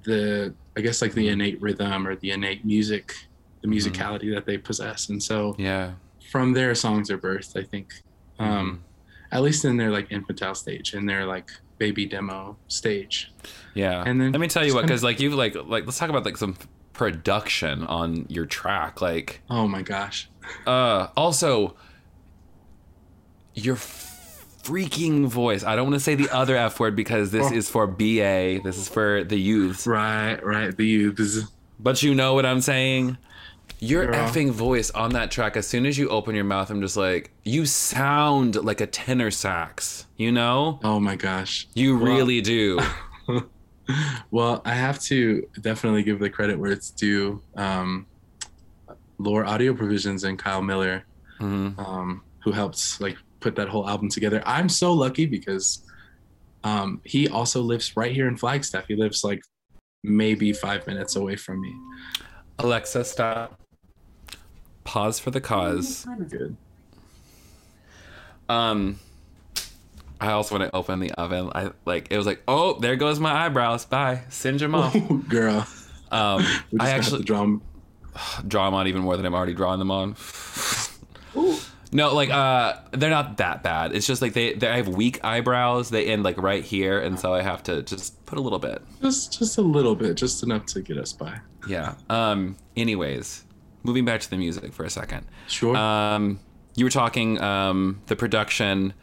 the 0.04 0.56
I 0.78 0.82
guess 0.82 1.02
like 1.02 1.14
the 1.14 1.30
innate 1.30 1.60
rhythm 1.62 2.06
or 2.08 2.16
the 2.18 2.32
innate 2.32 2.66
music, 2.66 3.12
the 3.64 3.70
musicality 3.70 4.34
that 4.36 4.46
they 4.46 4.58
possess. 4.58 5.08
And 5.10 5.24
so 5.24 5.56
Yeah. 5.58 5.94
From 6.30 6.54
there 6.54 6.74
songs 6.76 7.10
are 7.12 7.18
birthed, 7.18 7.60
I 7.60 7.64
think. 7.64 7.94
Um 8.40 8.84
at 9.32 9.42
least 9.42 9.66
in 9.66 9.76
their 9.78 9.92
like 9.92 10.12
infantile 10.12 10.56
stage, 10.56 10.94
in 10.94 11.06
their 11.06 11.26
like 11.26 11.50
baby 11.80 12.06
demo 12.06 12.58
stage. 12.68 13.32
Yeah. 13.74 14.04
And 14.06 14.20
then 14.22 14.32
let 14.32 14.40
me 14.42 14.48
tell 14.48 14.66
you 14.66 14.74
what, 14.74 14.84
because 14.84 15.04
like 15.04 15.20
you've 15.20 15.34
like 15.34 15.56
like 15.56 15.86
let's 15.86 15.98
talk 15.98 16.10
about 16.10 16.26
like 16.26 16.38
some 16.38 16.56
production 16.94 17.84
on 17.86 18.26
your 18.30 18.46
track. 18.46 19.02
Like, 19.02 19.42
Oh 19.50 19.68
my 19.68 19.82
gosh. 19.82 20.30
uh, 20.66 21.08
also 21.16 21.76
your 23.54 23.76
freaking 23.76 25.28
voice. 25.28 25.64
I 25.64 25.76
don't 25.76 25.86
want 25.86 25.96
to 25.96 26.00
say 26.00 26.16
the 26.16 26.30
other 26.30 26.56
f 26.56 26.80
word 26.80 26.96
because 26.96 27.32
this 27.32 27.48
Oh. 27.52 27.54
is 27.56 27.70
for 27.70 27.88
BA. 27.88 28.60
This 28.64 28.78
is 28.78 28.88
for 28.90 29.24
the 29.24 29.38
youths. 29.38 29.86
Right, 29.88 30.44
right. 30.44 30.76
The 30.76 30.86
youths. 30.86 31.40
But 31.80 32.02
you 32.02 32.16
know 32.16 32.34
what 32.34 32.46
I'm 32.46 32.62
saying? 32.62 33.18
Your 33.80 34.08
Girl. 34.08 34.16
effing 34.16 34.52
voice 34.52 34.90
on 34.92 35.12
that 35.12 35.30
track, 35.30 35.56
as 35.56 35.68
soon 35.68 35.86
as 35.86 35.98
you 35.98 36.10
open 36.10 36.34
your 36.34 36.44
mouth, 36.44 36.70
I'm 36.72 36.82
just 36.82 36.98
like, 36.98 37.32
you 37.44 37.66
sound 37.66 38.56
like 38.56 38.82
a 38.82 38.88
tenor 38.88 39.30
sax, 39.30 40.08
you 40.18 40.32
know? 40.32 40.80
Oh 40.84 41.00
my 41.00 41.16
gosh. 41.16 41.68
You 41.76 41.96
Well- 41.98 42.06
really 42.16 42.42
do. 42.56 42.80
Well, 44.32 44.62
I 44.66 44.74
have 44.74 45.00
to 45.04 45.48
definitely 45.62 46.04
give 46.04 46.20
the 46.20 46.30
credit 46.30 46.60
where 46.60 46.72
it's 46.72 46.90
due. 46.90 47.42
Um, 47.56 48.06
Lore 49.18 49.46
Audio 49.46 49.74
Provisions 49.74 50.24
and 50.26 50.38
Kyle 50.38 50.62
Miller, 50.62 51.06
Mhm. 51.40 51.78
um, 51.80 52.22
who 52.44 52.52
helped 52.52 53.00
like 53.00 53.18
put 53.40 53.56
that 53.56 53.70
whole 53.70 53.88
album 53.88 54.10
together. 54.10 54.44
I'm 54.46 54.68
so 54.70 54.92
lucky 54.92 55.26
because 55.26 55.84
um, 56.66 57.00
he 57.06 57.30
also 57.30 57.62
lives 57.62 57.96
right 57.96 58.12
here 58.12 58.28
in 58.28 58.36
Flagstaff. 58.36 58.86
He 58.88 58.96
lives 58.96 59.24
like 59.24 59.42
maybe 60.04 60.52
five 60.52 60.86
minutes 60.86 61.16
away 61.16 61.36
from 61.38 61.62
me. 61.62 61.74
Alexa, 62.60 63.06
stop. 63.06 63.62
Pause 64.88 65.20
for 65.20 65.32
the 65.32 65.42
cause. 65.42 66.06
Good. 66.30 66.56
Um, 68.48 69.00
I 70.22 70.32
also 70.32 70.58
want 70.58 70.72
to 70.72 70.74
open 70.76 71.02
the 71.02 71.12
oven. 71.12 71.52
I 71.54 71.72
like 71.84 72.08
it 72.10 72.16
was 72.18 72.26
like, 72.26 72.42
oh, 72.48 72.80
there 72.80 72.96
goes 72.96 73.20
my 73.20 73.46
eyebrows. 73.46 73.84
Bye, 73.86 74.22
singe 74.30 74.62
them 74.62 74.74
off. 74.74 74.96
Girl, 75.28 75.68
Um, 76.10 76.46
I 76.80 76.92
actually 76.92 77.18
the 77.20 77.26
drum. 77.26 77.62
draw 78.48 78.66
them 78.66 78.74
on 78.76 78.88
even 78.88 79.02
more 79.02 79.18
than 79.18 79.26
I'm 79.26 79.36
already 79.36 79.54
drawing 79.54 79.80
them 79.80 79.92
on. 79.92 80.16
No, 81.92 82.14
like 82.16 82.30
uh, 82.30 82.78
they're 82.92 83.10
not 83.10 83.38
that 83.38 83.64
bad. 83.64 83.94
It's 83.94 84.08
just 84.08 84.22
like 84.22 84.32
they, 84.34 84.54
they 84.54 84.70
I 84.70 84.78
have 84.78 84.88
weak 84.88 85.20
eyebrows. 85.24 85.90
They 85.90 86.06
end 86.08 86.24
like 86.24 86.42
right 86.42 86.64
here, 86.64 87.00
and 87.02 87.20
so 87.20 87.34
I 87.34 87.42
have 87.42 87.62
to 87.64 87.82
just 87.84 88.26
put 88.26 88.40
a 88.40 88.42
little 88.42 88.60
bit. 88.60 88.82
Just, 89.02 89.38
just 89.38 89.58
a 89.58 89.62
little 89.62 89.96
bit, 89.96 90.16
just 90.16 90.44
enough 90.44 90.66
to 90.68 90.82
get 90.82 90.98
us 90.98 91.12
by. 91.12 91.40
Yeah. 91.68 91.96
Um. 92.10 92.56
Anyways, 92.78 93.44
moving 93.84 94.06
back 94.06 94.22
to 94.22 94.30
the 94.30 94.38
music 94.38 94.74
for 94.74 94.84
a 94.84 94.90
second. 94.90 95.26
Sure. 95.48 95.76
Um, 95.76 96.40
you 96.76 96.86
were 96.86 96.92
talking 96.92 97.42
um 97.42 98.02
the 98.08 98.16
production, 98.16 98.94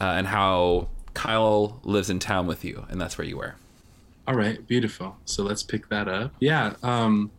uh, 0.00 0.14
and 0.16 0.26
how 0.26 0.88
Kyle 1.14 1.80
lives 1.82 2.08
in 2.10 2.18
town 2.18 2.46
with 2.46 2.64
you, 2.64 2.86
and 2.88 3.00
that's 3.00 3.18
where 3.18 3.26
you 3.26 3.36
were. 3.36 3.56
All 4.28 4.34
right, 4.34 4.64
beautiful. 4.66 5.16
So 5.24 5.42
let's 5.42 5.62
pick 5.62 5.88
that 5.88 6.08
up. 6.08 6.32
Yeah. 6.40 6.74
Um, 6.82 7.30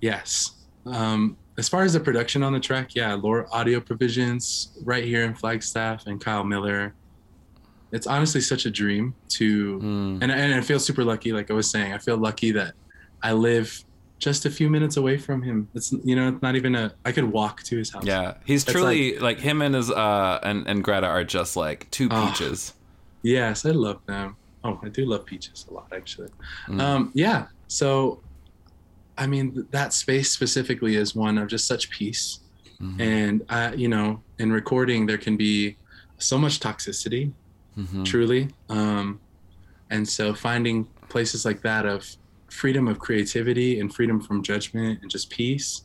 yes. 0.00 0.52
Um, 0.84 1.36
as 1.58 1.68
far 1.68 1.82
as 1.82 1.92
the 1.94 2.00
production 2.00 2.42
on 2.42 2.52
the 2.52 2.60
track, 2.60 2.94
yeah, 2.94 3.14
Lore 3.14 3.46
Audio 3.52 3.80
Provisions 3.80 4.76
right 4.84 5.04
here 5.04 5.24
in 5.24 5.34
Flagstaff 5.34 6.06
and 6.06 6.20
Kyle 6.20 6.44
Miller. 6.44 6.94
It's 7.92 8.06
honestly 8.06 8.40
such 8.40 8.66
a 8.66 8.70
dream 8.70 9.14
to, 9.30 9.78
Mm. 9.78 10.18
and, 10.22 10.32
and 10.32 10.54
I 10.54 10.60
feel 10.60 10.78
super 10.80 11.04
lucky. 11.04 11.32
Like 11.32 11.50
I 11.50 11.54
was 11.54 11.70
saying, 11.70 11.92
I 11.92 11.98
feel 11.98 12.16
lucky 12.18 12.50
that 12.52 12.74
I 13.22 13.32
live 13.32 13.84
just 14.18 14.46
a 14.46 14.50
few 14.50 14.70
minutes 14.70 14.96
away 14.96 15.18
from 15.18 15.42
him. 15.42 15.68
It's 15.74 15.92
you 16.04 16.16
know, 16.16 16.28
it's 16.28 16.42
not 16.42 16.56
even 16.56 16.74
a. 16.74 16.92
I 17.04 17.12
could 17.12 17.30
walk 17.30 17.62
to 17.64 17.76
his 17.76 17.92
house. 17.92 18.04
Yeah, 18.04 18.34
he's 18.44 18.64
That's 18.64 18.72
truly 18.78 19.18
like, 19.18 19.38
him 19.38 19.60
and 19.62 19.74
his 19.74 19.90
uh 19.90 20.40
and 20.42 20.66
and 20.66 20.82
Greta 20.82 21.06
are 21.06 21.24
just 21.24 21.56
like 21.56 21.90
two 21.90 22.08
peaches. 22.08 22.72
Yes, 23.22 23.66
I 23.66 23.70
love 23.70 24.00
them. 24.06 24.36
Oh, 24.64 24.80
I 24.82 24.88
do 24.88 25.04
love 25.04 25.24
peaches 25.26 25.66
a 25.70 25.74
lot, 25.74 25.88
actually. 25.94 26.28
Mm. 26.68 26.80
Um, 26.80 27.10
yeah. 27.14 27.46
So, 27.68 28.20
I 29.18 29.26
mean, 29.26 29.66
that 29.70 29.92
space 29.92 30.30
specifically 30.32 30.96
is 30.96 31.14
one 31.14 31.38
of 31.38 31.48
just 31.48 31.66
such 31.66 31.90
peace. 31.90 32.40
Mhm. 32.80 33.00
And, 33.00 33.42
I, 33.48 33.74
you 33.74 33.88
know, 33.88 34.22
in 34.38 34.52
recording, 34.52 35.06
there 35.06 35.18
can 35.18 35.36
be 35.36 35.76
so 36.18 36.36
much 36.38 36.58
toxicity, 36.60 37.32
Mhm. 37.78 38.04
truly. 38.04 38.48
Um, 38.68 39.20
and 39.90 40.08
so, 40.08 40.34
finding 40.34 40.84
places 41.08 41.44
like 41.44 41.62
that 41.62 41.86
of 41.86 42.04
freedom 42.50 42.88
of 42.88 42.98
creativity 42.98 43.80
and 43.80 43.94
freedom 43.94 44.20
from 44.20 44.42
judgment 44.42 45.00
and 45.02 45.10
just 45.10 45.30
peace. 45.30 45.82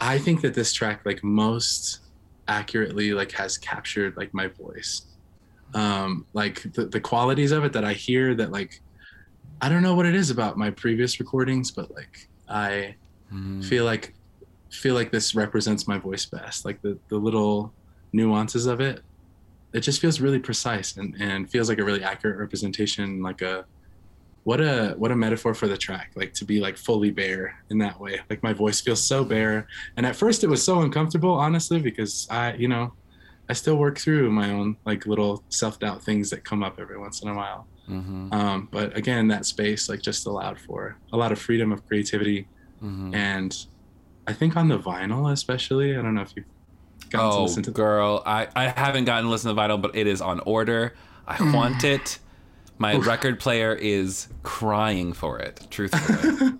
I 0.00 0.18
think 0.18 0.40
that 0.40 0.54
this 0.54 0.72
track, 0.72 1.02
like, 1.04 1.22
most 1.22 2.00
accurately, 2.48 3.12
like, 3.12 3.32
has 3.32 3.56
captured 3.58 4.14
like 4.16 4.30
my 4.32 4.48
voice 4.48 5.08
um 5.74 6.26
like 6.34 6.62
the, 6.74 6.86
the 6.86 7.00
qualities 7.00 7.50
of 7.50 7.64
it 7.64 7.72
that 7.72 7.84
i 7.84 7.94
hear 7.94 8.34
that 8.34 8.52
like 8.52 8.74
i 9.62 9.68
don't 9.70 9.82
know 9.82 9.94
what 9.94 10.06
it 10.06 10.14
is 10.14 10.30
about 10.30 10.58
my 10.58 10.70
previous 10.70 11.18
recordings 11.18 11.72
but 11.72 11.90
like 11.92 12.10
i 12.48 12.94
Mhm. 13.32 13.64
feel 13.64 13.84
like 13.84 14.14
feel 14.70 14.94
like 14.94 15.12
this 15.12 15.34
represents 15.34 15.88
my 15.88 15.98
voice 15.98 16.26
best 16.26 16.64
like 16.64 16.80
the 16.82 17.00
the 17.10 17.16
little 17.16 17.74
nuances 18.12 18.66
of 18.66 18.80
it 18.80 19.00
it 19.72 19.80
just 19.80 20.00
feels 20.00 20.20
really 20.20 20.38
precise 20.40 20.96
and 20.96 21.14
and 21.18 21.50
feels 21.50 21.68
like 21.68 21.78
a 21.78 21.84
really 21.84 22.04
accurate 22.04 22.38
representation 22.38 23.22
like 23.22 23.40
a 23.42 23.64
what 24.44 24.60
a 24.60 24.94
what 24.98 25.10
a 25.12 25.16
metaphor 25.16 25.54
for 25.54 25.68
the 25.68 25.76
track 25.76 26.10
like 26.16 26.32
to 26.34 26.44
be 26.44 26.58
like 26.60 26.76
fully 26.76 27.10
bare 27.10 27.54
in 27.70 27.78
that 27.78 27.98
way 28.00 28.18
like 28.28 28.42
my 28.42 28.52
voice 28.52 28.80
feels 28.80 29.00
so 29.02 29.24
bare 29.24 29.66
and 29.96 30.04
at 30.04 30.16
first 30.16 30.42
it 30.42 30.48
was 30.48 30.62
so 30.62 30.80
uncomfortable 30.82 31.32
honestly 31.32 31.80
because 31.80 32.26
i 32.30 32.52
you 32.54 32.66
know 32.66 32.92
i 33.48 33.52
still 33.52 33.76
work 33.76 33.98
through 33.98 34.30
my 34.30 34.50
own 34.50 34.76
like 34.84 35.06
little 35.06 35.44
self-doubt 35.48 36.02
things 36.02 36.28
that 36.30 36.44
come 36.44 36.62
up 36.64 36.78
every 36.80 36.98
once 36.98 37.22
in 37.22 37.28
a 37.28 37.34
while 37.34 37.66
Mhm. 37.88 38.32
um, 38.32 38.68
but 38.70 38.96
again 38.96 39.26
that 39.28 39.44
space 39.44 39.88
like 39.88 40.00
just 40.02 40.26
allowed 40.26 40.58
for 40.60 40.96
a 41.12 41.16
lot 41.16 41.32
of 41.32 41.38
freedom 41.40 41.72
of 41.72 41.84
creativity 41.88 42.46
Mhm. 42.82 43.12
and 43.14 43.66
i 44.28 44.32
think 44.32 44.56
on 44.56 44.68
the 44.68 44.78
vinyl 44.78 45.32
especially 45.32 45.96
i 45.96 46.00
don't 46.02 46.14
know 46.14 46.22
if 46.22 46.32
you've 46.36 46.46
gotten 47.10 47.30
to 47.30 47.36
Oh, 47.38 47.42
listen 47.42 47.62
to 47.64 47.70
girl, 47.72 48.22
I, 48.24 48.46
I 48.56 48.68
haven't 48.68 49.04
gotten 49.04 49.24
to 49.24 49.30
listen 49.30 49.54
to 49.54 49.60
vinyl, 49.60 49.82
but 49.82 49.94
it 49.96 50.06
is 50.06 50.20
on 50.22 50.40
order. 50.46 50.94
I 51.26 51.36
Mm. 51.36 51.52
want 51.54 51.84
it. 51.84 52.18
My 52.82 52.96
record 52.96 53.38
player 53.38 53.72
is 53.74 54.28
crying 54.42 55.12
for 55.12 55.38
it. 55.38 55.66
Truthfully, 55.70 56.58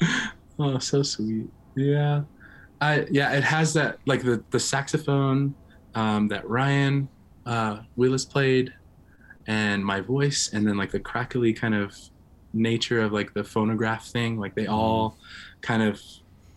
oh 0.58 0.78
so 0.78 1.02
sweet 1.02 1.46
yeah 1.76 2.22
i 2.80 3.06
yeah 3.10 3.32
it 3.32 3.44
has 3.44 3.72
that 3.74 3.98
like 4.06 4.22
the 4.22 4.42
the 4.50 4.58
saxophone 4.58 5.54
um, 5.94 6.26
that 6.28 6.46
ryan 6.48 7.08
uh, 7.46 7.78
willis 7.96 8.24
played 8.24 8.72
and 9.46 9.84
my 9.84 10.00
voice 10.00 10.50
and 10.52 10.66
then 10.66 10.76
like 10.76 10.90
the 10.90 10.98
crackly 11.00 11.52
kind 11.52 11.74
of 11.74 11.94
nature 12.52 13.00
of 13.00 13.12
like 13.12 13.32
the 13.34 13.44
phonograph 13.44 14.06
thing 14.08 14.36
like 14.38 14.54
they 14.54 14.66
all 14.66 15.16
kind 15.62 15.82
of 15.82 16.00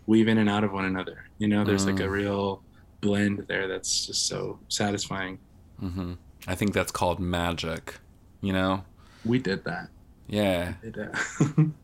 weave 0.08 0.28
in 0.28 0.38
and 0.40 0.50
out 0.50 0.64
of 0.64 0.72
one 0.74 0.86
another 0.86 1.18
you 1.38 1.48
know 1.48 1.64
there's 1.64 1.86
like 1.86 2.00
a 2.00 2.04
Mm. 2.04 2.12
real 2.12 2.64
blend 3.02 3.46
there 3.48 3.68
that's 3.68 4.08
just 4.08 4.28
so 4.28 4.60
satisfying 4.70 5.38
hmm 5.80 6.14
I 6.48 6.56
think 6.56 6.74
that's 6.74 6.92
called 6.92 7.20
magic. 7.22 8.00
You 8.42 8.52
know? 8.52 8.84
We 9.26 9.40
did 9.40 9.64
that 9.66 9.90
Yeah. 10.28 10.74
Did 10.84 10.94
that. 10.96 11.72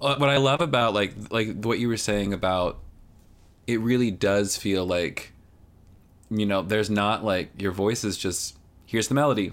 Uh, 0.00 0.16
What 0.16 0.28
I 0.30 0.38
love 0.38 0.60
about 0.60 0.94
like 0.94 1.14
like 1.30 1.62
what 1.62 1.78
you 1.78 1.86
were 1.86 1.96
saying 1.96 2.32
about 2.32 2.80
it 3.68 3.78
really 3.78 4.10
does 4.10 4.56
feel 4.56 4.84
like 4.84 5.32
you 6.28 6.44
know 6.44 6.60
there's 6.62 6.90
not 6.90 7.24
like 7.24 7.50
your 7.60 7.70
voice 7.70 8.02
is 8.02 8.16
just 8.16 8.56
here's 8.84 9.06
the 9.06 9.14
melody 9.14 9.52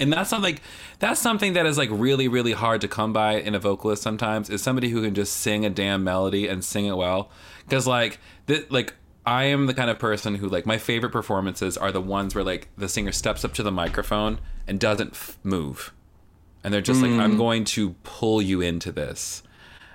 and 0.00 0.12
that's 0.12 0.32
not 0.32 0.42
like 0.42 0.60
that's 0.98 1.20
something 1.20 1.52
that 1.52 1.66
is 1.66 1.78
like 1.78 1.88
really 1.92 2.26
really 2.26 2.50
hard 2.52 2.80
to 2.80 2.88
come 2.88 3.12
by 3.12 3.34
in 3.34 3.54
a 3.54 3.60
vocalist 3.60 4.02
sometimes 4.02 4.50
is 4.50 4.60
somebody 4.60 4.88
who 4.88 5.00
can 5.02 5.14
just 5.14 5.36
sing 5.36 5.64
a 5.64 5.70
damn 5.70 6.02
melody 6.02 6.48
and 6.48 6.64
sing 6.64 6.86
it 6.86 6.96
well 6.96 7.30
because 7.64 7.86
like 7.86 8.18
th- 8.48 8.68
like 8.70 8.94
i 9.24 9.44
am 9.44 9.66
the 9.66 9.74
kind 9.74 9.88
of 9.88 10.00
person 10.00 10.34
who 10.34 10.48
like 10.48 10.66
my 10.66 10.78
favorite 10.78 11.12
performances 11.12 11.76
are 11.78 11.92
the 11.92 12.00
ones 12.00 12.34
where 12.34 12.42
like 12.42 12.66
the 12.76 12.88
singer 12.88 13.12
steps 13.12 13.44
up 13.44 13.54
to 13.54 13.62
the 13.62 13.70
microphone 13.70 14.40
and 14.66 14.80
doesn't 14.80 15.12
f- 15.12 15.38
move 15.44 15.92
and 16.64 16.74
they're 16.74 16.80
just 16.80 17.00
like 17.02 17.10
i'm 17.12 17.36
going 17.36 17.62
to 17.64 17.90
pull 18.02 18.42
you 18.42 18.60
into 18.60 18.90
this 18.90 19.42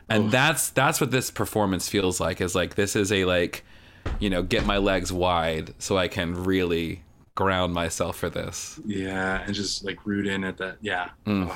and 0.07 0.31
that's 0.31 0.69
that's 0.69 1.01
what 1.01 1.11
this 1.11 1.29
performance 1.31 1.89
feels 1.89 2.19
like 2.21 2.39
is 2.39 2.55
like 2.55 2.75
this 2.75 2.95
is 2.95 3.11
a 3.11 3.25
like 3.25 3.65
you 4.19 4.29
know 4.29 4.41
get 4.41 4.65
my 4.65 4.77
legs 4.77 5.11
wide 5.11 5.73
so 5.79 5.97
i 5.97 6.07
can 6.07 6.45
really 6.45 7.03
ground 7.35 7.73
myself 7.73 8.15
for 8.17 8.29
this 8.29 8.79
yeah, 8.85 9.41
and 9.45 9.53
just 9.55 9.83
like 9.85 10.05
root 10.05 10.27
in 10.27 10.43
at 10.43 10.57
that. 10.57 10.75
Yeah. 10.81 11.09
Mm. 11.25 11.55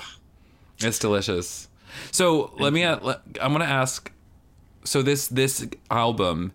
It's 0.80 0.98
delicious 1.00 1.68
so 2.12 2.54
let 2.58 2.74
me 2.74 2.88
let, 2.88 3.22
i'm 3.42 3.52
gonna 3.52 3.66
ask 3.66 4.12
so 4.84 5.02
this 5.02 5.28
this 5.28 5.68
album 5.92 6.52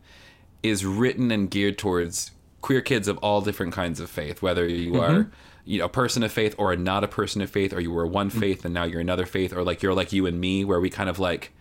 is 0.63 0.85
written 0.85 1.31
and 1.31 1.51
geared 1.51 1.79
towards 1.79 2.33
queer 2.61 2.81
kids 2.81 3.07
of 3.07 3.17
all 3.19 3.41
different 3.41 3.73
kinds 3.73 4.01
of 4.01 4.11
faith, 4.11 4.43
whether 4.43 4.67
you 4.67 4.93
Mm-hmm. 4.93 5.01
are 5.19 5.31
you 5.69 5.79
know 5.79 5.85
a 5.85 5.89
person 5.91 6.23
of 6.23 6.33
faith 6.33 6.55
or 6.59 6.75
not 6.77 7.05
a 7.05 7.09
person 7.09 7.43
of 7.43 7.51
faith, 7.51 7.73
or 7.73 7.81
you 7.81 7.93
were 7.93 8.07
one 8.07 8.31
Mm-hmm. 8.31 8.41
faith 8.41 8.65
and 8.65 8.73
now 8.75 8.85
you're 8.85 9.01
another 9.01 9.27
faith, 9.27 9.53
or 9.53 9.63
like 9.63 9.83
you're 9.83 9.95
like 9.95 10.13
you 10.13 10.27
and 10.27 10.41
me, 10.41 10.65
where 10.65 10.81
we 10.81 10.91
kind 10.91 11.11
of 11.11 11.19
like 11.19 11.53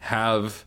have 0.00 0.64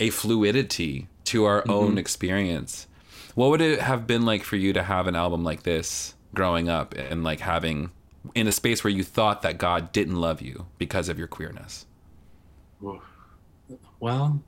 a 0.00 0.10
fluidity 0.10 1.08
to 1.24 1.44
our 1.44 1.64
Mm-hmm. 1.66 1.70
own 1.70 1.98
experience. 1.98 2.86
What 3.34 3.50
would 3.50 3.60
it 3.60 3.80
have 3.80 4.06
been 4.06 4.24
like 4.24 4.42
for 4.44 4.56
you 4.56 4.72
to 4.72 4.82
have 4.82 5.06
an 5.06 5.16
album 5.16 5.44
like 5.44 5.62
this 5.62 6.14
growing 6.34 6.68
up 6.68 6.94
and 6.94 7.24
like 7.24 7.40
having 7.40 7.90
in 8.34 8.46
a 8.46 8.52
space 8.52 8.84
where 8.84 8.92
you 8.92 9.04
thought 9.04 9.42
that 9.42 9.58
God 9.58 9.92
didn't 9.92 10.16
love 10.16 10.42
you 10.42 10.66
because 10.78 11.08
of 11.08 11.18
your 11.18 11.28
queerness? 11.28 11.86
Well, 14.00 14.42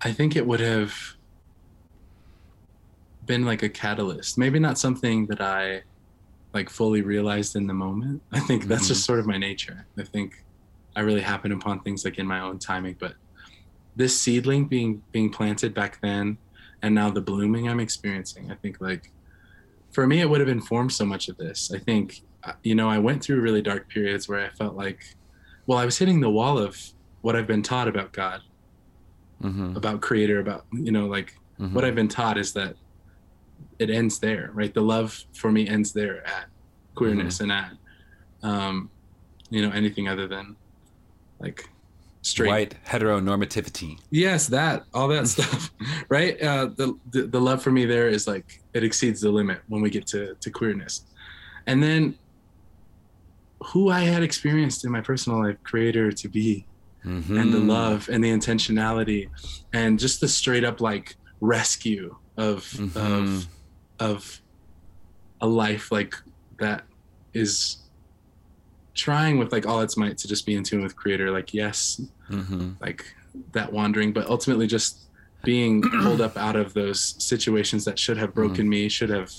I 0.00 0.12
think 0.12 0.36
it 0.36 0.46
would 0.46 0.60
have 0.60 0.94
been 3.24 3.44
like 3.44 3.62
a 3.62 3.68
catalyst. 3.68 4.38
Maybe 4.38 4.58
not 4.58 4.78
something 4.78 5.26
that 5.26 5.40
I 5.40 5.82
like 6.54 6.68
fully 6.68 7.02
realized 7.02 7.56
in 7.56 7.66
the 7.66 7.74
moment. 7.74 8.22
I 8.32 8.40
think 8.40 8.66
that's 8.66 8.88
just 8.88 9.04
sort 9.04 9.18
of 9.20 9.26
my 9.26 9.38
nature. 9.38 9.86
I 9.98 10.02
think 10.04 10.32
I 10.96 11.00
really 11.00 11.20
happen 11.22 11.52
upon 11.52 11.80
things 11.80 12.04
like 12.04 12.18
in 12.18 12.26
my 12.26 12.40
own 12.40 12.58
timing, 12.58 12.96
but 13.00 13.14
this 13.96 14.18
seedling 14.20 14.66
being 14.68 15.02
being 15.12 15.30
planted 15.30 15.74
back 15.74 15.98
then 16.02 16.38
and 16.82 16.94
now 16.94 17.10
the 17.10 17.20
blooming 17.20 17.68
I'm 17.68 17.80
experiencing, 17.80 18.50
I 18.50 18.56
think 18.56 18.78
like 18.80 19.04
for 19.92 20.06
me 20.06 20.20
it 20.20 20.28
would 20.28 20.40
have 20.40 20.48
informed 20.48 20.92
so 20.92 21.04
much 21.04 21.28
of 21.28 21.36
this. 21.36 21.70
I 21.74 21.78
think 21.78 22.16
uh, 22.44 22.52
you 22.64 22.74
know, 22.74 22.90
I 22.90 22.98
went 22.98 23.22
through 23.22 23.40
really 23.40 23.62
dark 23.62 23.88
periods 23.88 24.28
where 24.28 24.44
I 24.44 24.50
felt 24.50 24.74
like 24.74 25.00
well, 25.66 25.78
I 25.78 25.84
was 25.84 25.96
hitting 25.96 26.20
the 26.20 26.30
wall 26.30 26.58
of 26.58 26.76
what 27.20 27.36
I've 27.36 27.46
been 27.46 27.62
taught 27.62 27.86
about 27.88 28.12
God, 28.12 28.40
Mm-hmm. 29.42 29.76
about 29.76 30.00
creator, 30.00 30.38
about 30.40 30.66
you 30.72 30.92
know, 30.92 31.06
like 31.06 31.32
Mhm. 31.60 31.72
what 31.72 31.84
I've 31.84 31.94
been 31.94 32.08
taught 32.08 32.38
is 32.38 32.52
that 32.54 32.74
it 33.82 33.90
ends 33.90 34.18
there, 34.26 34.50
right? 34.54 34.72
The 34.72 34.80
love 34.94 35.08
for 35.40 35.50
me 35.56 35.62
ends 35.76 35.92
there 35.92 36.16
at 36.26 36.46
queerness 36.94 37.40
and 37.40 37.50
at 37.52 37.72
um, 38.42 38.90
you 39.50 39.60
know, 39.62 39.70
anything 39.80 40.06
other 40.08 40.26
than 40.26 40.56
like 41.40 41.68
straight 42.22 42.48
White 42.48 42.74
heteronormativity. 42.86 43.98
yes 44.10 44.46
that 44.46 44.84
all 44.94 45.08
that 45.08 45.26
stuff 45.34 45.70
right 46.08 46.40
uh 46.40 46.66
the, 46.76 46.94
the 47.10 47.22
the 47.34 47.40
love 47.40 47.60
for 47.60 47.72
me 47.72 47.84
there 47.84 48.08
is 48.16 48.28
like 48.28 48.62
it 48.74 48.84
exceeds 48.84 49.20
the 49.20 49.30
limit 49.30 49.60
when 49.66 49.82
we 49.82 49.90
get 49.90 50.06
to 50.14 50.36
to 50.40 50.48
queerness 50.48 50.94
and 51.66 51.82
then 51.82 52.14
who 53.72 53.90
i 53.90 54.00
had 54.00 54.22
experienced 54.22 54.84
in 54.84 54.90
my 54.92 55.00
personal 55.00 55.42
life 55.42 55.56
creator 55.64 56.10
to 56.12 56.28
be 56.28 56.66
Mm-hmm. 57.04 57.36
and 57.36 57.52
the 57.52 57.58
love 57.58 58.08
and 58.12 58.22
the 58.22 58.30
intentionality 58.30 59.28
and 59.72 59.98
just 59.98 60.20
the 60.20 60.28
straight 60.28 60.62
up 60.62 60.80
like 60.80 61.16
rescue 61.40 62.14
of 62.36 62.58
Mhm. 62.78 62.94
of 62.94 63.46
of 64.02 64.40
a 65.40 65.46
life 65.46 65.90
like 65.92 66.14
that 66.58 66.84
is 67.34 67.78
trying 68.94 69.38
with 69.38 69.52
like 69.52 69.66
all 69.66 69.80
its 69.80 69.96
might 69.96 70.18
to 70.18 70.28
just 70.28 70.44
be 70.46 70.54
in 70.54 70.62
tune 70.62 70.82
with 70.82 70.94
creator 70.96 71.30
like 71.30 71.54
yes 71.54 72.00
Mm-hmm. 72.30 72.70
like 72.80 73.04
that 73.52 73.70
wandering, 73.72 74.12
but 74.14 74.26
ultimately 74.26 74.66
just 74.66 75.00
being 75.44 75.82
pulled 76.02 76.20
up 76.22 76.36
out 76.38 76.56
of 76.56 76.72
those 76.72 77.14
situations 77.22 77.84
that 77.84 77.98
should 77.98 78.16
have 78.16 78.32
broken 78.32 78.66
me, 78.68 78.88
should 78.88 79.10
have 79.10 79.30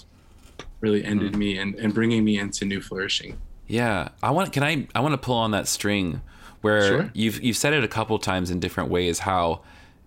really 0.82 1.04
ended 1.04 1.36
me, 1.36 1.58
and, 1.58 1.74
and 1.76 1.92
bringing 1.94 2.24
me 2.24 2.38
into 2.38 2.66
new 2.66 2.82
flourishing. 2.82 3.40
Yeah, 3.68 4.10
I 4.22 4.30
want. 4.30 4.54
Can 4.54 4.62
I? 4.62 4.88
I 4.94 5.00
want 5.00 5.14
to 5.14 5.18
pull 5.18 5.38
on 5.38 5.52
that 5.52 5.68
string 5.68 6.22
where 6.62 6.88
Sure. 6.88 7.12
you've 7.14 7.42
you've 7.42 7.58
said 7.58 7.74
it 7.74 7.84
a 7.84 7.88
couple 7.88 8.20
times 8.20 8.52
in 8.52 8.60
different 8.60 8.92
ways. 8.92 9.20
How 9.20 9.62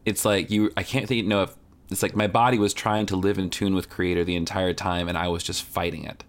it's 0.05 0.25
like 0.25 0.49
you. 0.51 0.71
I 0.77 0.83
can't 0.85 1.09
think. 1.09 1.27
know 1.27 1.43
if 1.43 1.55
it's 1.91 2.03
like 2.03 2.17
my 2.17 2.27
body 2.27 2.59
was 2.59 2.75
trying 2.75 3.07
to 3.07 3.17
live 3.17 3.39
in 3.39 3.51
tune 3.51 3.75
with 3.75 3.89
Creator 3.89 4.25
the 4.25 4.37
entire 4.37 4.73
time, 4.73 5.09
and 5.09 5.17
I 5.17 5.29
was 5.29 5.43
just 5.43 5.63
fighting 5.63 6.05
it. 6.05 6.25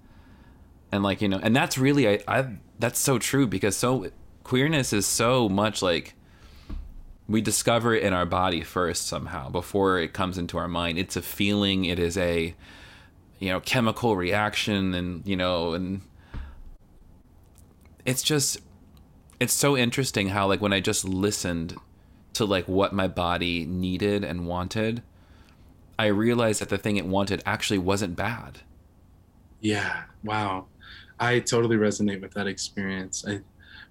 And 0.92 1.04
like 1.04 1.22
you 1.22 1.28
know, 1.28 1.40
and 1.42 1.56
that's 1.56 1.78
really 1.78 2.08
I. 2.08 2.20
I 2.28 2.58
that's 2.80 3.00
so 3.00 3.18
true 3.18 3.48
because 3.48 3.76
so 3.76 4.12
queerness 4.44 4.94
is 4.94 5.08
so 5.08 5.50
much 5.50 5.82
like 5.82 6.14
we 7.28 7.42
discover 7.42 7.96
it 7.96 8.04
in 8.04 8.14
our 8.14 8.26
body 8.26 8.62
first 8.62 9.08
somehow 9.08 9.50
before 9.50 10.00
it 10.00 10.14
comes 10.14 10.38
into 10.38 10.58
our 10.58 10.68
mind. 10.68 11.00
It's 11.00 11.16
a 11.16 11.22
feeling. 11.22 11.86
It 11.86 12.00
is 12.00 12.18
a 12.18 12.56
you 13.40 13.50
know 13.50 13.60
chemical 13.60 14.16
reaction, 14.16 14.94
and 14.94 15.28
you 15.28 15.36
know 15.36 15.74
and 15.74 16.02
it's 18.08 18.24
just 18.24 18.60
it's 19.40 19.54
so 19.54 19.78
interesting 19.78 20.30
how 20.30 20.48
like 20.48 20.62
when 20.62 20.74
i 20.74 20.80
just 20.80 21.04
listened 21.04 21.76
to 22.34 22.46
like 22.46 22.68
what 22.68 22.94
my 22.94 23.08
body 23.08 23.66
needed 23.66 24.24
and 24.24 24.48
wanted 24.48 25.04
i 25.98 26.06
realized 26.06 26.62
that 26.62 26.70
the 26.70 26.78
thing 26.78 26.98
it 26.98 27.06
wanted 27.06 27.42
actually 27.46 27.78
wasn't 27.78 28.16
bad 28.16 28.60
Yeah, 29.62 30.04
wow. 30.24 30.66
I 31.20 31.40
totally 31.40 31.78
resonate 31.78 32.22
with 32.22 32.34
that 32.34 32.48
experience. 32.48 33.26
I, 33.28 33.42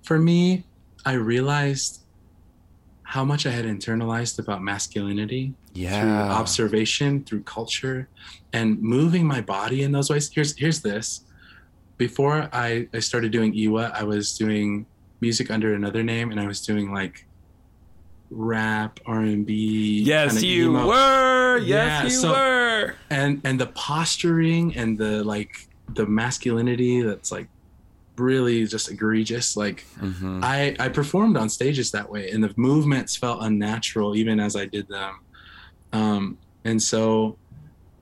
for 0.02 0.18
me, 0.18 0.64
I 1.04 1.14
realized 1.14 2.02
how 3.02 3.24
much 3.24 3.46
I 3.46 3.50
had 3.50 3.64
internalized 3.64 4.38
about 4.38 4.62
masculinity 4.62 5.54
yeah. 5.74 6.00
through 6.00 6.10
observation, 6.10 7.24
through 7.24 7.42
culture, 7.42 8.08
and 8.52 8.80
moving 8.80 9.26
my 9.26 9.40
body 9.40 9.82
in 9.82 9.92
those 9.92 10.10
ways. 10.10 10.30
Here's 10.32 10.56
here's 10.56 10.82
this. 10.82 11.22
Before 11.98 12.48
I, 12.52 12.88
I 12.92 12.98
started 13.00 13.32
doing 13.32 13.54
iiwaa, 13.54 13.92
I 13.92 14.04
was 14.04 14.36
doing 14.36 14.86
music 15.20 15.50
under 15.50 15.74
another 15.74 16.02
name, 16.02 16.30
and 16.30 16.38
I 16.38 16.46
was 16.46 16.60
doing 16.60 16.92
like 16.92 17.26
rap, 18.30 19.00
R 19.06 19.20
and 19.20 19.46
B. 19.46 20.02
yes 20.04 20.42
you 20.42 20.72
were 20.72 21.35
yes 21.56 21.86
Yeah, 21.88 22.04
you 22.04 22.10
so- 22.10 22.30
were 22.32 22.94
and 23.10 23.40
and 23.44 23.60
the 23.60 23.66
posturing 23.68 24.76
and 24.76 24.96
the 24.98 25.22
like 25.24 25.68
the 25.94 26.06
masculinity 26.06 27.02
that's 27.02 27.30
like 27.32 27.48
really 28.16 28.66
just 28.66 28.90
egregious. 28.90 29.56
Like 29.56 29.84
Mhm. 30.00 30.40
I 30.42 30.74
I 30.78 30.88
performed 30.88 31.36
on 31.36 31.48
stages 31.48 31.90
that 31.92 32.08
way, 32.10 32.30
and 32.30 32.42
the 32.42 32.52
movements 32.56 33.14
felt 33.16 33.42
unnatural 33.42 34.16
even 34.16 34.40
as 34.40 34.56
I 34.56 34.64
did 34.66 34.88
them. 34.88 35.14
Um, 35.92 36.38
and 36.64 36.82
so, 36.82 37.36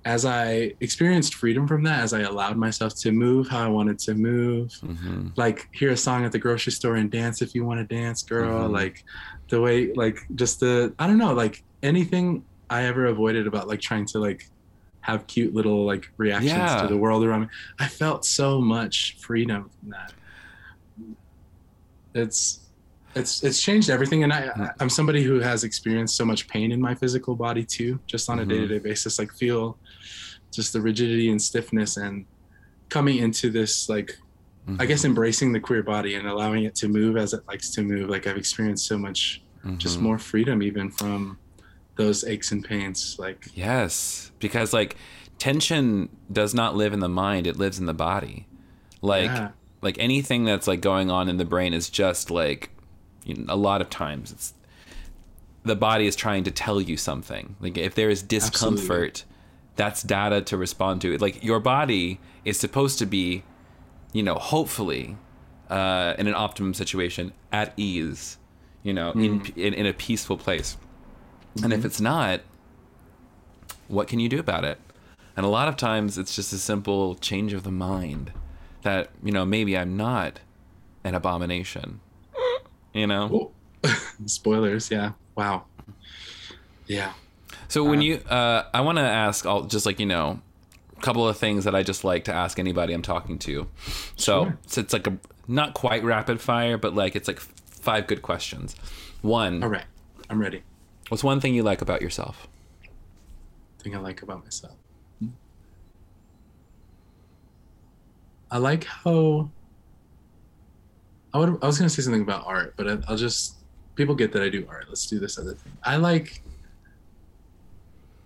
as 0.04 0.24
I 0.24 0.74
experienced 0.80 1.34
freedom 1.34 1.66
from 1.66 1.82
that, 1.84 2.00
as 2.00 2.12
I 2.12 2.20
allowed 2.20 2.56
myself 2.56 2.94
to 2.96 3.10
move 3.12 3.48
how 3.48 3.64
I 3.64 3.68
wanted 3.68 3.98
to 4.00 4.14
move, 4.14 4.70
Mhm. 4.82 5.32
like 5.36 5.68
hear 5.72 5.90
a 5.90 5.96
song 5.96 6.24
at 6.24 6.32
the 6.32 6.38
grocery 6.38 6.72
store 6.72 6.96
and 6.96 7.10
dance 7.10 7.42
if 7.42 7.54
you 7.54 7.64
want 7.64 7.80
to 7.86 7.94
dance, 7.94 8.22
girl. 8.22 8.68
Mhm. 8.68 8.72
Like 8.72 9.04
the 9.48 9.60
way, 9.60 9.92
like 9.94 10.18
just 10.34 10.60
the 10.60 10.92
I 10.98 11.06
don't 11.06 11.18
know, 11.18 11.34
like 11.34 11.62
anything 11.82 12.44
I 12.70 12.84
ever 12.84 13.06
avoided 13.06 13.46
about 13.46 13.68
like 13.68 13.80
trying 13.80 14.06
to 14.06 14.18
like 14.18 14.48
have 15.00 15.26
cute 15.26 15.54
little 15.54 15.84
like 15.84 16.10
reactions 16.16 16.52
Yeah. 16.52 16.80
to 16.82 16.88
the 16.88 16.96
world 16.96 17.24
around 17.24 17.42
me. 17.42 17.48
I 17.78 17.88
felt 17.88 18.24
so 18.24 18.60
much 18.60 19.16
freedom 19.20 19.70
from 19.80 19.90
that. 19.90 20.12
It's 22.14 22.60
it's 23.14 23.44
it's 23.44 23.62
changed 23.62 23.90
everything 23.90 24.24
and 24.24 24.32
I 24.32 24.48
Mm. 24.48 24.74
I'm 24.80 24.88
somebody 24.90 25.22
who 25.22 25.38
has 25.40 25.62
experienced 25.64 26.16
so 26.16 26.24
much 26.24 26.48
pain 26.48 26.72
in 26.72 26.80
my 26.80 26.94
physical 26.94 27.34
body 27.36 27.64
too, 27.64 28.00
just 28.06 28.28
on 28.30 28.40
a 28.40 28.44
Mhm. 28.44 28.48
day-to-day 28.48 28.78
basis. 28.78 29.18
Like 29.18 29.32
feel 29.32 29.78
just 30.52 30.72
the 30.72 30.80
rigidity 30.80 31.30
and 31.30 31.40
stiffness 31.40 31.96
and 31.96 32.24
coming 32.88 33.18
into 33.18 33.50
this 33.50 33.88
like 33.88 34.16
I 34.78 34.86
guess 34.86 35.04
embracing 35.04 35.52
the 35.52 35.60
queer 35.60 35.82
body 35.82 36.14
and 36.14 36.26
allowing 36.26 36.64
it 36.64 36.74
to 36.76 36.88
move 36.88 37.18
as 37.18 37.34
it 37.34 37.42
likes 37.46 37.70
to 37.72 37.82
move. 37.82 38.08
Like 38.08 38.26
I've 38.26 38.38
experienced 38.38 38.86
so 38.86 38.96
much 38.96 39.42
just 39.76 39.98
Mhm. 39.98 40.02
more 40.02 40.18
freedom 40.18 40.62
even 40.62 40.90
from 40.90 41.38
those 41.96 42.24
aches 42.24 42.50
and 42.52 42.64
pains. 42.64 43.16
Like 43.18 43.46
Yes, 43.54 44.32
because 44.38 44.72
like 44.72 44.96
tension 45.38 46.08
does 46.32 46.54
not 46.54 46.74
live 46.74 46.92
in 46.92 47.00
the 47.00 47.08
mind; 47.08 47.46
it 47.46 47.56
lives 47.56 47.78
in 47.78 47.86
the 47.86 47.94
body. 47.94 48.46
Like 49.02 49.30
Yeah. 49.30 49.50
like 49.82 49.96
anything 49.98 50.44
that's 50.44 50.66
like 50.66 50.80
going 50.80 51.10
on 51.10 51.28
in 51.28 51.36
the 51.36 51.44
brain 51.44 51.74
is 51.74 51.88
just 51.90 52.30
like 52.30 52.70
you 53.24 53.34
know, 53.34 53.54
a 53.54 53.56
lot 53.56 53.80
of 53.80 53.90
times 53.90 54.32
it's 54.32 54.54
the 55.62 55.76
body 55.76 56.06
is 56.06 56.14
trying 56.14 56.44
to 56.44 56.50
tell 56.50 56.80
you 56.80 56.96
something. 56.96 57.56
Like 57.60 57.78
if 57.78 57.94
there 57.94 58.10
is 58.10 58.22
discomfort, 58.22 59.24
that's 59.76 60.02
data 60.02 60.42
to 60.42 60.56
respond 60.56 61.00
to. 61.02 61.16
Like 61.18 61.42
your 61.42 61.58
body 61.58 62.20
is 62.44 62.58
supposed 62.58 62.98
to 62.98 63.06
be, 63.06 63.44
you 64.12 64.22
know, 64.22 64.34
hopefully 64.34 65.16
uh, 65.70 66.14
in 66.18 66.26
an 66.26 66.34
optimum 66.34 66.74
situation 66.74 67.32
at 67.50 67.72
ease, 67.78 68.36
you 68.82 68.92
know, 68.92 69.12
in, 69.12 69.40
in 69.56 69.72
in 69.72 69.86
a 69.86 69.94
peaceful 69.94 70.36
place. 70.36 70.76
And 71.62 71.72
if 71.72 71.84
it's 71.84 72.00
not, 72.00 72.40
what 73.88 74.08
can 74.08 74.18
you 74.18 74.28
do 74.28 74.38
about 74.38 74.64
it? 74.64 74.78
And 75.36 75.44
a 75.44 75.48
lot 75.48 75.68
of 75.68 75.76
times 75.76 76.18
it's 76.18 76.34
just 76.34 76.52
a 76.52 76.58
simple 76.58 77.14
change 77.16 77.52
of 77.52 77.62
the 77.64 77.70
mind 77.70 78.32
that, 78.82 79.10
you 79.22 79.32
know, 79.32 79.44
maybe 79.44 79.76
I'm 79.76 79.96
not 79.96 80.40
an 81.02 81.14
abomination. 81.14 82.00
You 82.92 83.06
know? 83.06 83.52
spoilers, 84.26 84.90
yeah. 84.90 85.12
Wow. 85.34 85.64
Yeah. 86.86 87.12
So 87.68 87.82
when 87.82 88.02
you 88.02 88.16
uh 88.28 88.64
I 88.72 88.80
want 88.82 88.98
to 88.98 89.02
ask 89.02 89.46
all 89.46 89.62
just 89.64 89.86
like, 89.86 89.98
you 89.98 90.06
know, 90.06 90.40
a 90.96 91.00
couple 91.00 91.26
of 91.26 91.36
things 91.36 91.64
that 91.64 91.74
I 91.74 91.82
just 91.82 92.04
like 92.04 92.24
to 92.24 92.32
ask 92.32 92.58
anybody 92.58 92.92
I'm 92.92 93.02
talking 93.02 93.38
to. 93.40 93.66
So, 94.16 94.44
Sure. 94.44 94.58
so 94.66 94.80
it's 94.80 94.92
like 94.92 95.06
a 95.06 95.18
not 95.48 95.74
quite 95.74 96.04
rapid 96.04 96.40
fire, 96.40 96.78
but 96.78 96.94
like 96.94 97.16
it's 97.16 97.26
like 97.28 97.40
five 97.40 98.06
good 98.06 98.22
questions. 98.22 98.76
One, 99.22 99.62
All 99.62 99.68
right. 99.70 99.84
I'm 100.30 100.40
ready. 100.40 100.62
What's 101.08 101.22
one 101.24 101.40
thing 101.40 101.54
you 101.54 101.62
like 101.62 101.82
about 101.82 102.02
yourself? 102.02 102.48
thing 103.82 103.94
I 103.94 103.98
like 103.98 104.22
about 104.22 104.42
myself. 104.42 104.78
I 108.50 108.58
like 108.58 108.84
how 108.84 109.50
I 111.34 111.38
would 111.38 111.58
I 111.62 111.66
was 111.66 111.76
gonna 111.76 111.90
say 111.90 112.02
something 112.02 112.22
about 112.22 112.46
art, 112.46 112.74
but 112.78 112.88
I, 112.88 112.98
I'll 113.08 113.16
just 113.16 113.62
people 113.96 114.14
get 114.14 114.32
that 114.32 114.42
I 114.42 114.48
do 114.48 114.64
art. 114.68 114.86
Let's 114.88 115.06
do 115.06 115.18
this 115.18 115.38
other 115.38 115.54
thing. 115.54 115.72
I 115.84 115.96
like 115.96 116.42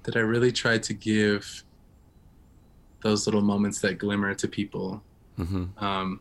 that 0.04 0.16
I 0.16 0.20
really 0.20 0.52
try 0.52 0.78
to 0.78 0.94
give 0.94 1.44
those 3.02 3.26
little 3.26 3.42
moments 3.42 3.80
that 3.80 3.98
glimmer 3.98 4.34
to 4.34 4.48
people. 4.48 5.04
hmm 5.36 5.64
Um, 5.78 6.20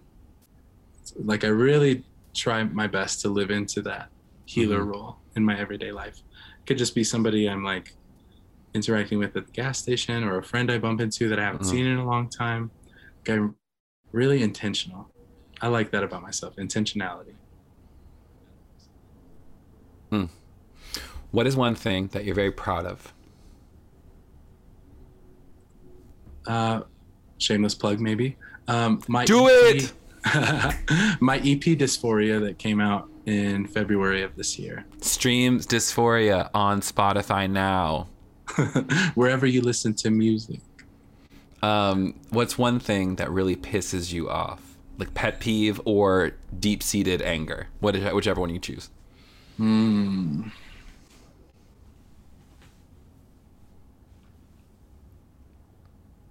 like 1.16 1.44
I 1.44 1.48
really 1.50 2.06
try 2.36 2.64
my 2.64 2.88
best 2.88 3.22
to 3.22 3.30
live 3.30 3.52
into 3.52 3.82
that 3.84 4.10
healer 4.46 4.84
Mhm. 4.84 4.88
role 4.88 5.18
in 5.36 5.44
my 5.44 5.58
everyday 5.60 5.92
life. 5.92 6.22
Could 6.68 6.78
just 6.78 6.94
be 6.94 7.04
somebody 7.04 7.50
I'm 7.50 7.64
like 7.64 7.94
interacting 8.74 9.18
with 9.20 9.36
at 9.36 9.46
the 9.48 9.52
gas 9.54 9.80
station 9.80 10.24
or 10.24 10.38
a 10.38 10.44
friend 10.44 10.70
I 10.72 10.78
bump 10.78 11.02
into 11.02 11.28
that 11.30 11.40
I 11.40 11.44
haven't 11.44 11.62
Mhm. 11.64 11.70
seen 11.72 11.86
in 11.88 11.98
a 11.98 12.06
long 12.06 12.30
time. 12.30 12.70
Like 13.28 13.38
I'm 13.38 13.56
really 14.12 14.44
intentional. 14.44 15.10
I 15.62 15.70
like 15.70 15.92
that 15.92 16.04
about 16.04 16.22
myself, 16.22 16.56
intentionality. 16.58 17.34
What 21.32 21.46
is 21.46 21.56
one 21.58 21.76
thing 21.76 22.08
that 22.14 22.24
you're 22.26 22.34
very 22.36 22.52
proud 22.52 22.86
of? 22.86 23.14
Uh, 26.46 26.82
shameless 27.38 27.76
plug, 27.76 28.00
maybe. 28.00 28.38
Um, 28.68 29.02
my 29.08 29.26
Do 29.26 29.48
it! 29.50 29.92
my 31.22 31.38
EP 31.40 31.76
Dysphoria 31.78 32.40
that 32.42 32.58
came 32.58 32.80
out 32.80 33.10
in 33.28 33.68
February 33.68 34.24
of 34.24 34.36
this 34.38 34.58
year. 34.58 34.86
Streams 35.02 35.68
Dysphoria 35.68 36.50
on 36.54 36.80
Spotify 36.80 37.50
now. 37.50 38.08
Wherever 39.16 39.46
you 39.46 39.62
listen 39.62 39.94
to 39.96 40.10
music. 40.10 40.62
Um, 41.62 42.16
what's 42.30 42.58
one 42.58 42.80
thing 42.80 43.18
that 43.18 43.30
really 43.30 43.58
pisses 43.58 44.14
you 44.14 44.30
off? 44.30 44.78
Like 44.98 45.14
pet 45.14 45.42
peeve 45.42 45.82
or 45.84 46.32
deep 46.58 46.82
seated 46.82 47.22
anger? 47.22 47.68
What 47.82 47.98
is, 47.98 48.14
whichever 48.14 48.40
one 48.40 48.50
you 48.50 48.60
choose. 48.60 48.90
Hmm. 49.58 50.44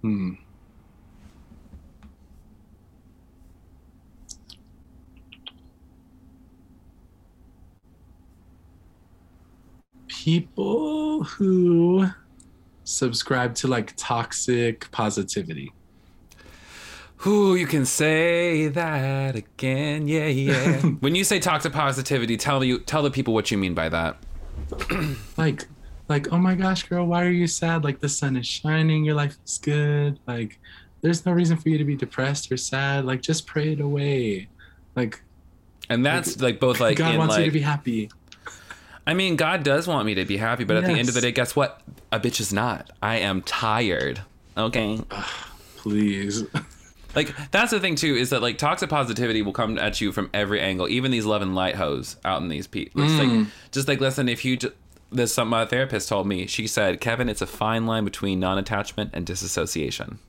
Hmm. 0.01 0.33
People 10.23 11.23
who 11.23 12.07
subscribe 12.83 13.55
to 13.55 13.67
like 13.67 13.93
toxic 13.95 14.89
positivity. 14.91 15.71
Who 17.17 17.55
you 17.55 17.67
can 17.67 17.85
say 17.85 18.67
that 18.67 19.35
again. 19.35 20.07
Yeah, 20.07 20.27
yeah. 20.27 20.81
when 20.99 21.15
you 21.15 21.23
say 21.23 21.39
toxic 21.39 21.73
positivity, 21.73 22.37
tell 22.37 22.63
you 22.63 22.79
tell 22.79 23.03
the 23.03 23.11
people 23.11 23.33
what 23.33 23.51
you 23.51 23.57
mean 23.57 23.73
by 23.73 23.89
that. 23.89 24.17
like 25.37 25.67
like 26.09 26.31
oh 26.31 26.37
my 26.37 26.55
gosh 26.55 26.83
girl 26.83 27.05
why 27.05 27.23
are 27.23 27.31
you 27.31 27.47
sad 27.47 27.83
like 27.83 27.99
the 27.99 28.09
sun 28.09 28.37
is 28.37 28.47
shining 28.47 29.03
your 29.03 29.15
life 29.15 29.37
is 29.45 29.57
good 29.57 30.19
like 30.25 30.59
there's 31.01 31.25
no 31.25 31.31
reason 31.31 31.57
for 31.57 31.69
you 31.69 31.77
to 31.77 31.83
be 31.83 31.95
depressed 31.95 32.51
or 32.51 32.57
sad 32.57 33.05
like 33.05 33.21
just 33.21 33.45
pray 33.45 33.73
it 33.73 33.81
away 33.81 34.47
like 34.95 35.21
And 35.89 36.05
that's 36.05 36.41
like 36.41 36.59
both 36.59 36.79
like 36.85 36.97
god 36.97 37.17
wants 37.17 37.37
you 37.37 37.45
to 37.45 37.51
be 37.51 37.61
happy 37.61 38.09
I 39.07 39.13
mean, 39.13 39.37
God 39.37 39.63
does 39.63 39.87
want 39.87 40.05
me 40.05 40.15
to 40.15 40.25
be 40.25 40.37
happy, 40.37 40.65
but 40.65 40.77
at 40.77 40.85
the 40.85 40.91
end 40.91 41.07
of 41.07 41.15
the 41.15 41.21
day, 41.21 41.31
guess 41.31 41.55
what? 41.55 41.81
A 42.11 42.19
bitch 42.19 42.39
is 42.39 42.53
not. 42.53 42.91
I 43.01 43.17
am 43.17 43.41
tired. 43.41 44.21
Okay. 44.55 45.01
please 45.77 46.43
Like 47.15 47.33
that's 47.49 47.71
the 47.71 47.79
thing 47.79 47.95
too 47.95 48.15
is 48.15 48.29
that 48.29 48.43
like 48.43 48.59
toxic 48.59 48.89
positivity 48.89 49.41
will 49.41 49.53
come 49.53 49.79
at 49.79 49.99
you 50.01 50.11
from 50.11 50.29
every 50.35 50.61
angle. 50.61 50.87
Even 50.87 51.09
these 51.09 51.25
love 51.25 51.41
and 51.41 51.55
light 51.55 51.75
hoes 51.75 52.17
out 52.23 52.43
in 52.43 52.49
these 52.49 52.67
people. 52.67 53.01
Mm. 53.01 53.17
like 53.17 53.47
just 53.71 53.87
like 53.87 53.99
listen, 53.99 54.29
if 54.29 54.45
you. 54.45 54.57
Ju- 54.57 54.73
this 55.09 55.33
something 55.33 55.51
my 55.51 55.65
therapist 55.65 56.09
told 56.09 56.27
me. 56.27 56.47
She 56.47 56.67
said, 56.67 56.99
"Kevin, 56.99 57.29
it's 57.29 57.41
a 57.41 57.47
fine 57.47 57.85
line 57.85 58.03
between 58.03 58.41
non-attachment 58.41 59.11
and 59.13 59.25
disassociation." 59.25 60.19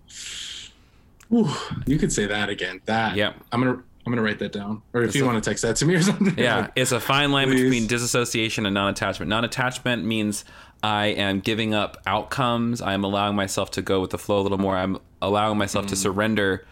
Whew, 1.28 1.50
you 1.86 1.98
could 1.98 2.12
say 2.12 2.26
that 2.26 2.48
again 2.48 2.80
that 2.86 3.14
yeah 3.14 3.34
i'm 3.52 3.62
gonna 3.62 3.82
i'm 4.08 4.12
gonna 4.14 4.22
write 4.22 4.38
that 4.38 4.52
down 4.52 4.80
or 4.94 5.02
if 5.02 5.08
It's 5.08 5.16
you 5.16 5.24
a- 5.24 5.26
want 5.26 5.42
to 5.42 5.50
text 5.50 5.62
that 5.62 5.76
to 5.76 5.86
me 5.86 5.94
or 5.94 6.02
something 6.02 6.34
Yeah, 6.38 6.60
Like, 6.62 6.72
it's 6.76 6.92
a 6.92 7.00
fine 7.00 7.30
line 7.30 7.48
Please. 7.48 7.62
between 7.64 7.86
disassociation 7.86 8.64
and 8.66 8.74
non-attachment. 8.74 9.28
Non-attachment 9.28 10.04
means 10.04 10.44
I 10.82 11.06
am 11.06 11.40
giving 11.40 11.74
up 11.74 11.96
outcomes. 12.06 12.80
I 12.80 12.94
am 12.94 13.04
allowing 13.04 13.36
myself 13.36 13.70
to 13.72 13.82
go 13.82 14.00
with 14.00 14.10
the 14.10 14.18
flow 14.18 14.38
a 14.40 14.42
little 14.42 14.58
more. 14.58 14.76
I'm 14.76 14.98
allowing 15.20 15.58
myself 15.58 15.84
Mm. 15.86 15.88
to 15.88 15.96
surrender 15.96 16.64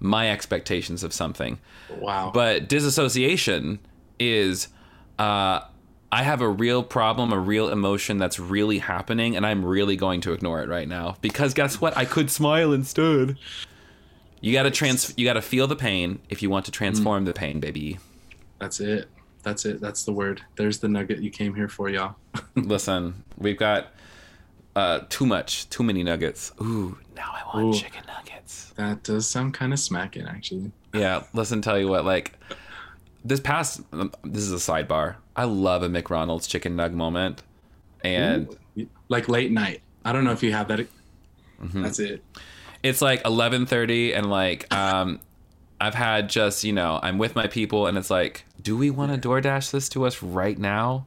my 0.00 0.30
expectations 0.30 1.02
of 1.02 1.12
something. 1.12 1.58
wow 1.98 2.30
But 2.32 2.68
disassociation 2.68 3.78
is 4.18 4.68
uh, 5.18 5.60
I 6.12 6.22
have 6.22 6.40
a 6.42 6.48
real 6.48 6.82
problem, 6.84 7.32
a 7.32 7.38
real 7.38 7.68
emotion 7.70 8.18
that's 8.18 8.38
really 8.38 8.78
happening, 8.78 9.34
and 9.36 9.44
I'm 9.44 9.64
really 9.64 9.96
going 9.96 10.20
to 10.22 10.32
ignore 10.32 10.62
it 10.62 10.68
right 10.68 10.86
now 10.88 11.16
because 11.20 11.54
guess 11.54 11.80
what? 11.80 11.96
I 11.96 12.04
could 12.04 12.30
smile 12.30 12.72
instead. 12.72 13.36
You 14.44 14.52
gotta 14.52 14.70
trans. 14.70 15.14
You 15.16 15.24
gotta 15.24 15.40
feel 15.42 15.66
the 15.66 15.76
pain 15.76 16.18
if 16.28 16.42
you 16.42 16.50
want 16.50 16.66
to 16.66 16.70
transform 16.70 17.24
the 17.24 17.32
pain, 17.32 17.60
baby. 17.60 17.98
that's 18.58 18.78
it 18.80 19.08
that's 19.42 19.64
it 19.66 19.78
that's 19.80 20.04
the 20.04 20.12
word 20.12 20.40
there's 20.56 20.78
the 20.78 20.88
nugget 20.88 21.18
you 21.20 21.30
came 21.30 21.54
here 21.54 21.68
for 21.68 21.90
y'all 21.90 22.14
Listen, 22.54 23.24
we've 23.36 23.58
got 23.58 23.88
uh, 24.76 25.00
too 25.08 25.26
much, 25.26 25.68
too 25.70 25.82
many 25.82 26.02
nuggets. 26.02 26.50
Ooh, 26.60 26.98
now 27.14 27.30
I 27.32 27.42
want 27.54 27.74
Ooh. 27.74 27.78
chicken 27.78 28.02
nuggets. 28.06 28.72
that 28.76 29.02
does 29.02 29.26
sound 29.28 29.54
kind 29.54 29.72
of 29.72 29.78
smacking 29.78 30.26
actually 30.26 30.72
Yeah, 30.92 31.24
listen, 31.32 31.60
tell 31.62 31.78
you 31.78 31.88
what, 31.88 32.04
like 32.04 32.38
this 33.24 33.40
past, 33.40 33.80
um, 33.92 34.12
this 34.24 34.42
is 34.42 34.52
a 34.52 34.56
sidebar. 34.56 35.16
I 35.36 35.44
love 35.44 35.82
a 35.82 35.88
McDonald's 35.88 36.46
chicken 36.46 36.76
nug 36.76 36.92
moment, 36.92 37.42
and 38.02 38.48
Ooh. 38.78 38.86
like 39.08 39.28
late 39.28 39.50
night 39.52 39.80
i 40.04 40.12
don't 40.12 40.24
know 40.24 40.32
if 40.32 40.42
you 40.42 40.52
have 40.52 40.68
that 40.68 40.80
Mhm. 41.62 41.82
that's 41.82 41.98
it 41.98 42.22
it's 42.84 43.02
like 43.02 43.22
11:30, 43.24 44.14
and 44.16 44.30
like 44.30 44.72
um, 44.72 45.18
I've 45.80 45.94
had 45.94 46.28
just 46.28 46.62
you 46.62 46.72
know 46.72 47.00
I'm 47.02 47.18
with 47.18 47.34
my 47.34 47.48
people, 47.48 47.88
and 47.88 47.98
it's 47.98 48.10
like, 48.10 48.44
do 48.62 48.76
we 48.76 48.90
want 48.90 49.20
to 49.20 49.28
DoorDash 49.28 49.72
this 49.72 49.88
to 49.90 50.04
us 50.06 50.22
right 50.22 50.56
now? 50.58 51.06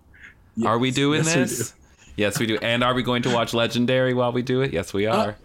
Are 0.65 0.77
we 0.77 0.89
Yes. 0.89 0.95
doing 0.95 1.23
Yes, 1.23 1.35
we 1.35 1.41
this? 1.41 1.73
Yes, 2.17 2.39
we 2.39 2.45
do. 2.47 2.57
And 2.57 2.83
are 2.83 2.93
we 2.95 3.03
going 3.03 3.21
to 3.23 3.29
watch 3.33 3.53
Legendary 3.53 4.13
while 4.13 4.31
we 4.33 4.41
do 4.41 4.61
it? 4.61 4.73
Yes, 4.73 4.93
we 4.93 5.05
are. 5.05 5.37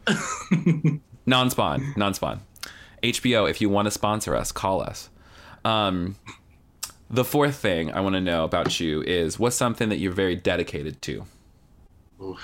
do. 0.50 1.00
non-spawn 1.26 1.94
non-spawn 1.96 2.40
hbo 3.00 3.48
if 3.48 3.60
you 3.60 3.68
want 3.68 3.86
to 3.86 3.92
sponsor 3.92 4.34
us 4.34 4.50
call 4.50 4.82
us 4.82 5.08
um 5.64 6.16
the 7.08 7.24
fourth 7.24 7.54
thing 7.54 7.92
i 7.92 8.00
want 8.00 8.14
to 8.16 8.20
know 8.20 8.42
about 8.42 8.80
you 8.80 9.02
is 9.02 9.38
what's 9.38 9.54
something 9.54 9.88
that 9.88 9.98
you're 9.98 10.10
very 10.12 10.34
dedicated 10.34 11.00
to 11.00 11.24
Oof. 12.20 12.40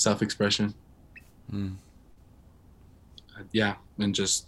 Self-expression. 0.00 0.74
Mm. 1.52 1.74
Uh, 3.36 3.42
yeah, 3.52 3.74
and 3.98 4.14
just 4.14 4.46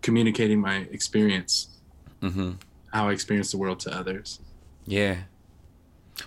communicating 0.00 0.60
my 0.60 0.86
experience, 0.90 1.68
mm-hmm 2.20 2.52
how 2.92 3.08
I 3.08 3.12
experience 3.12 3.50
the 3.50 3.56
world 3.58 3.80
to 3.80 3.90
others. 3.96 4.38
yeah 4.86 5.16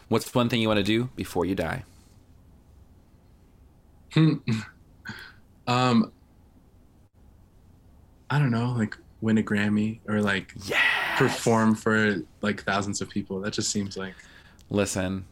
what's 0.10 0.34
one 0.34 0.49
thing 0.49 0.60
you 0.62 0.67
want 0.67 0.79
to 0.79 0.84
do 0.84 1.10
before 1.15 1.45
you 1.45 1.53
die 1.55 1.84
um, 5.67 6.12
I 8.29 8.39
don't 8.39 8.51
know, 8.51 8.71
like 8.71 8.95
win 9.19 9.38
a 9.38 9.43
Grammy 9.43 9.99
or 10.08 10.21
like 10.21 10.53
yeah 10.65 10.79
perform 11.17 11.75
for 11.75 12.21
like 12.41 12.63
thousands 12.63 13.01
of 13.01 13.10
people. 13.10 13.41
That 13.41 13.51
just 13.51 13.71
seems 13.71 13.97
like 13.97 14.13
listen 14.69 15.25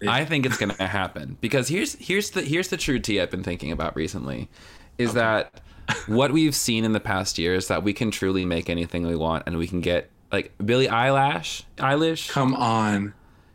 It- 0.00 0.08
i 0.08 0.24
think 0.24 0.46
it's 0.46 0.56
gonna 0.56 0.74
happen 0.86 1.36
because 1.40 1.68
here's 1.68 1.94
here's 1.96 2.30
the 2.30 2.42
here's 2.42 2.68
the 2.68 2.76
true 2.76 2.98
tea 2.98 3.20
i've 3.20 3.30
been 3.30 3.42
thinking 3.42 3.70
about 3.72 3.94
recently 3.96 4.48
is 4.98 5.12
that 5.14 5.60
what 6.06 6.32
we've 6.32 6.54
seen 6.54 6.84
in 6.84 6.92
the 6.92 7.00
past 7.00 7.38
year 7.38 7.54
is 7.54 7.68
that 7.68 7.82
we 7.82 7.92
can 7.92 8.10
truly 8.10 8.44
make 8.44 8.70
anything 8.70 9.06
we 9.06 9.16
want 9.16 9.42
and 9.46 9.56
we 9.58 9.66
can 9.66 9.80
get 9.80 10.10
like 10.32 10.52
billie 10.64 10.88
eyelash 10.88 11.64
eilish 11.78 12.30
come 12.30 12.54
on. 12.54 13.12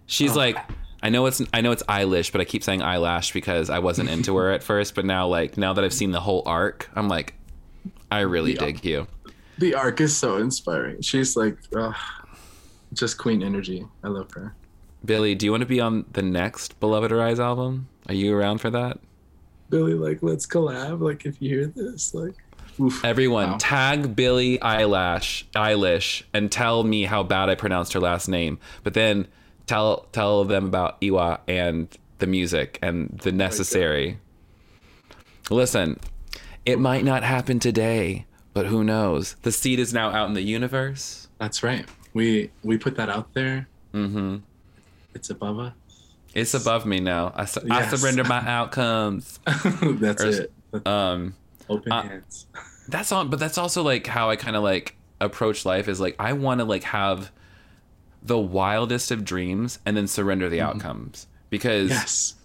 She's 0.08 0.34
Oh. 0.34 0.40
like, 0.40 0.58
I 1.02 1.10
know 1.10 1.26
it's 1.26 1.42
I 1.52 1.62
know 1.62 1.72
it's 1.72 1.82
eyelash, 1.90 2.32
but 2.32 2.42
I 2.42 2.46
keep 2.46 2.64
saying 2.64 2.84
eyelash 2.84 3.32
because 3.34 3.72
I 3.72 3.80
wasn't 3.80 4.10
into 4.10 4.36
her 4.38 4.52
at 4.52 4.62
first. 4.62 4.94
But 4.94 5.04
now, 5.06 5.26
like 5.28 5.58
now 5.58 5.74
that 5.74 5.84
I've 5.84 5.94
seen 5.94 6.12
the 6.12 6.20
whole 6.20 6.44
arc, 6.46 6.88
I'm 6.96 7.08
like, 7.08 7.34
I 8.12 8.20
really 8.20 8.54
Yeah. 8.54 8.66
dig 8.66 8.86
you. 8.86 9.08
The 9.58 9.74
arc 9.74 10.00
is 10.02 10.16
so 10.16 10.38
inspiring. 10.38 11.02
She's 11.02 11.36
like, 11.36 11.58
just 12.94 13.18
queen 13.18 13.42
energy. 13.42 13.88
I 14.04 14.10
love 14.10 14.30
her. 14.34 14.54
Billie, 15.06 15.36
do 15.36 15.46
you 15.46 15.52
want 15.52 15.62
to 15.62 15.68
be 15.68 15.80
on 15.80 16.06
the 16.14 16.22
next 16.22 16.80
Beloved 16.80 17.12
Arise 17.12 17.40
album? 17.40 17.88
Are 18.08 18.14
you 18.14 18.36
around 18.36 18.60
for 18.60 18.70
that? 18.70 19.00
Billie, 19.70 19.94
like, 19.94 20.20
let's 20.22 20.46
collab. 20.46 21.02
Like, 21.02 21.26
if 21.26 21.42
you 21.42 21.50
hear 21.50 21.66
this, 21.68 22.14
like, 22.14 22.36
oof. 22.80 23.04
Everyone, 23.04 23.52
Wow. 23.52 23.58
tag 23.60 24.16
Billie 24.16 24.62
Eyelash 24.62 25.46
Eilish 25.56 26.24
and 26.34 26.52
tell 26.52 26.84
me 26.84 27.04
how 27.06 27.24
bad 27.24 27.50
I 27.50 27.56
pronounced 27.56 27.94
her 27.94 28.00
last 28.00 28.28
name. 28.28 28.60
But 28.84 28.94
then 28.94 29.28
tell 29.66 30.08
tell 30.12 30.44
them 30.46 30.66
about 30.66 31.02
iiwaa 31.02 31.40
and 31.48 31.88
the 32.20 32.28
music 32.28 32.78
and 32.82 33.20
the 33.24 33.32
necessary. 33.32 34.20
Listen, 35.50 36.00
it 36.66 36.80
might 36.80 37.04
not 37.04 37.24
happen 37.24 37.60
today, 37.60 38.26
but 38.54 38.68
who 38.68 38.84
knows? 38.84 39.36
The 39.42 39.52
seed 39.52 39.80
is 39.80 39.94
now 39.94 40.10
out 40.12 40.28
in 40.28 40.34
the 40.34 40.42
universe. 40.42 41.28
That's 41.40 41.64
right. 41.64 41.86
We 42.14 42.52
we 42.64 42.78
put 42.78 42.96
that 42.98 43.10
out 43.10 43.34
there. 43.34 43.68
Mm-hmm. 43.94 44.38
It's 45.16 45.30
above 45.30 45.60
us. 45.60 45.74
It's 46.34 46.54
above 46.54 46.86
me 46.86 47.00
now. 47.00 47.32
I, 47.36 47.46
su- 47.46 47.66
I 47.72 47.88
surrender 47.96 48.24
my 48.26 48.40
outcomes. 48.46 49.40
That's 49.82 50.24
Or 50.24 50.28
it. 50.74 50.88
Um, 50.88 51.36
Open 51.70 51.92
uh, 51.92 52.02
hands. 52.04 52.48
that's 52.90 53.12
on, 53.12 53.30
but 53.30 53.40
that's 53.40 53.58
also 53.58 53.82
like 53.82 54.06
how 54.06 54.30
I 54.30 54.36
kind 54.36 54.56
of 54.56 54.62
like 54.62 54.96
approach 55.22 55.66
life. 55.66 55.88
Is 55.88 56.00
like 56.02 56.16
I 56.20 56.34
want 56.34 56.60
to 56.60 56.66
like 56.66 56.84
have 56.84 57.32
the 58.22 58.38
wildest 58.38 59.10
of 59.12 59.24
dreams 59.26 59.80
and 59.86 59.96
then 59.96 60.08
surrender 60.08 60.50
the 60.50 60.60
outcomes 60.62 61.28
because 61.50 61.90
Yes. 61.92 62.36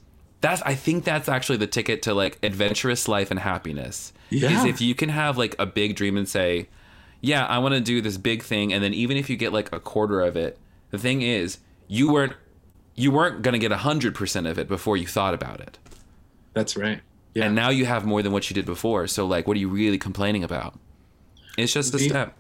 that's 0.40 0.62
I 0.62 0.74
think 0.74 1.04
that's 1.04 1.28
actually 1.28 1.58
the 1.58 1.66
ticket 1.66 2.02
to 2.02 2.14
like 2.14 2.38
adventurous 2.42 3.08
life 3.08 3.30
and 3.30 3.40
happiness. 3.40 4.12
Yeah. 4.30 4.60
Is 4.60 4.64
if 4.64 4.80
you 4.80 4.94
can 4.94 5.08
have 5.08 5.36
like 5.36 5.56
a 5.58 5.66
big 5.66 5.96
dream 5.96 6.16
and 6.16 6.28
say, 6.28 6.68
"Yeah, 7.20 7.44
I 7.46 7.58
want 7.58 7.74
to 7.74 7.80
do 7.80 8.00
this 8.00 8.16
big 8.16 8.42
thing," 8.44 8.72
and 8.72 8.82
then 8.84 8.94
even 8.94 9.16
if 9.16 9.28
you 9.28 9.36
get 9.36 9.52
like 9.52 9.72
a 9.74 9.80
quarter 9.80 10.20
of 10.20 10.36
it, 10.36 10.56
the 10.90 10.98
thing 10.98 11.20
is 11.22 11.58
you 11.88 12.12
weren't 12.12 12.34
you 13.00 13.10
weren't 13.10 13.42
gonna 13.42 13.58
get 13.58 13.72
a 13.72 13.78
hundred 13.78 14.14
percent 14.14 14.46
of 14.46 14.58
it 14.58 14.68
before 14.68 14.96
you 14.96 15.06
thought 15.06 15.34
about 15.34 15.60
it, 15.60 15.78
That's 16.54 16.76
right. 16.76 17.00
Yeah. 17.34 17.44
and 17.46 17.54
now 17.54 17.70
you 17.70 17.86
have 17.86 18.04
more 18.04 18.22
than 18.22 18.32
what 18.32 18.50
you 18.50 18.54
did 18.54 18.66
before. 18.66 19.06
So 19.06 19.26
like, 19.26 19.46
what 19.46 19.56
are 19.56 19.60
you 19.60 19.68
really 19.68 19.98
complaining 19.98 20.42
about? 20.44 20.78
It's 21.56 21.72
just 21.72 21.94
a 21.94 21.98
See? 21.98 22.08
step. 22.08 22.38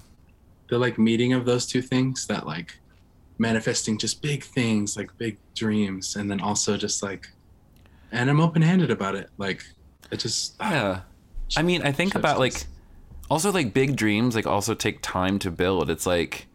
the 0.68 0.78
like 0.78 0.98
meeting 0.98 1.32
of 1.32 1.44
those 1.44 1.66
two 1.66 1.82
things 1.82 2.26
that 2.26 2.46
like 2.46 2.78
manifesting 3.38 3.96
just 3.98 4.20
big 4.22 4.44
things 4.44 4.96
like 4.96 5.16
big 5.18 5.36
dreams 5.54 6.16
and 6.16 6.30
then 6.30 6.40
also 6.40 6.76
just 6.76 7.02
like 7.02 7.28
and 8.12 8.28
i'm 8.28 8.38
open-handed 8.40 8.90
about 8.90 9.14
it 9.14 9.30
like 9.38 9.64
it 10.10 10.18
just 10.18 10.54
ah. 10.60 10.70
Yeah. 10.72 11.00
I 11.56 11.62
mean, 11.62 11.82
I 11.82 11.90
think 11.90 12.14
about 12.14 12.38
like 12.38 12.64
also 13.30 13.50
like 13.50 13.72
big 13.74 13.96
dreams 13.96 14.34
like 14.36 14.46
also 14.46 14.74
take 14.74 14.98
time 15.02 15.38
to 15.40 15.50
build. 15.50 15.90
It's 15.90 16.06
like 16.06 16.46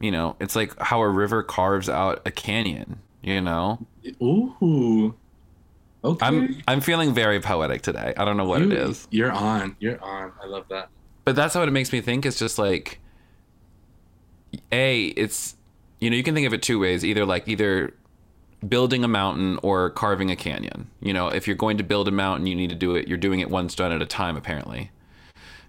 you 0.00 0.10
know, 0.10 0.34
it's 0.40 0.56
like 0.56 0.76
how 0.80 1.00
a 1.02 1.08
river 1.08 1.42
carves 1.44 1.88
out 1.88 2.20
a 2.26 2.30
canyon, 2.32 2.98
you 3.24 3.40
know? 3.40 3.84
ooh 4.22 5.14
okay 6.04 6.26
I'm 6.26 6.62
I'm 6.68 6.80
feeling 6.80 7.14
very 7.14 7.40
poetic 7.40 7.82
today. 7.82 8.12
I 8.16 8.24
don't 8.24 8.36
know 8.36 8.44
what 8.44 8.60
You- 8.60 8.70
it 8.70 8.78
is. 8.78 9.08
you're 9.10 9.32
on 9.32 9.74
you're 9.80 10.00
on 10.04 10.32
i 10.42 10.46
love 10.46 10.66
that 10.68 10.88
But 11.24 11.34
that's 11.34 11.54
what 11.54 11.66
it 11.66 11.70
makes 11.72 11.92
me 11.92 12.00
think 12.00 12.26
is 12.26 12.38
just 12.38 12.58
like 12.58 13.00
A, 14.72 15.06
it's 15.06 15.56
you 16.00 16.10
know, 16.10 16.16
you 16.16 16.22
can 16.22 16.34
think 16.34 16.46
of 16.46 16.52
it 16.52 16.60
two 16.62 16.78
ways. 16.78 17.02
Either 17.04 17.24
like 17.24 17.48
either 17.48 17.94
building 18.68 19.04
a 19.04 19.08
mountain 19.08 19.58
or 19.62 19.88
carving 19.90 20.30
a 20.30 20.36
canyon. 20.36 20.90
You 21.00 21.12
know, 21.14 21.28
if 21.28 21.46
you're 21.46 21.56
going 21.56 21.78
to 21.78 21.84
build 21.84 22.08
a 22.08 22.10
mountain, 22.10 22.46
you 22.46 22.54
need 22.54 22.68
to 22.70 22.76
do 22.76 22.94
it 22.94 23.08
you're 23.08 23.18
doing 23.18 23.40
it 23.40 23.48
one 23.50 23.68
stone 23.68 23.90
at 23.92 24.02
a 24.02 24.06
time 24.06 24.36
apparently. 24.36 24.90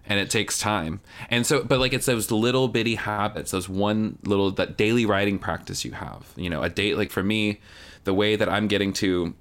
And 0.07 0.19
it 0.19 0.29
takes 0.29 0.59
time. 0.59 1.01
And 1.29 1.45
so 1.45 1.63
but 1.63 1.79
like 1.79 1.93
it's 1.93 2.05
those 2.05 2.29
little 2.31 2.67
bitty 2.67 2.95
habits, 2.95 3.51
those 3.51 3.67
one 3.67 4.19
little 4.23 4.51
that 4.51 4.77
daily 4.77 5.05
writing 5.05 5.39
practice 5.39 5.83
you 5.83 5.91
have. 5.93 6.31
You 6.35 6.49
know, 6.49 6.61
a 6.61 6.69
date 6.69 6.97
like 6.97 7.11
for 7.11 7.23
me, 7.23 7.59
the 8.03 8.13
way 8.13 8.35
that 8.35 8.47
I'm 8.47 8.67
getting 8.67 8.93
to 8.93 9.33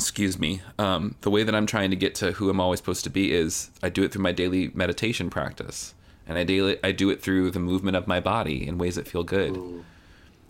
excuse 0.00 0.38
me 0.38 0.62
um, 0.78 1.14
the 1.20 1.30
way 1.30 1.42
that 1.42 1.54
i'm 1.54 1.66
trying 1.66 1.90
to 1.90 1.96
get 1.96 2.14
to 2.14 2.32
who 2.32 2.48
i'm 2.48 2.58
always 2.58 2.78
supposed 2.78 3.04
to 3.04 3.10
be 3.10 3.32
is 3.32 3.70
i 3.82 3.90
do 3.90 4.02
it 4.02 4.10
through 4.10 4.22
my 4.22 4.32
daily 4.32 4.70
meditation 4.72 5.28
practice 5.28 5.92
and 6.26 6.38
i 6.38 6.42
daily 6.42 6.78
i 6.82 6.90
do 6.90 7.10
it 7.10 7.20
through 7.20 7.50
the 7.50 7.58
movement 7.58 7.94
of 7.94 8.06
my 8.06 8.18
body 8.18 8.66
in 8.66 8.78
ways 8.78 8.94
that 8.94 9.06
feel 9.06 9.22
good 9.22 9.54
Ooh. 9.54 9.84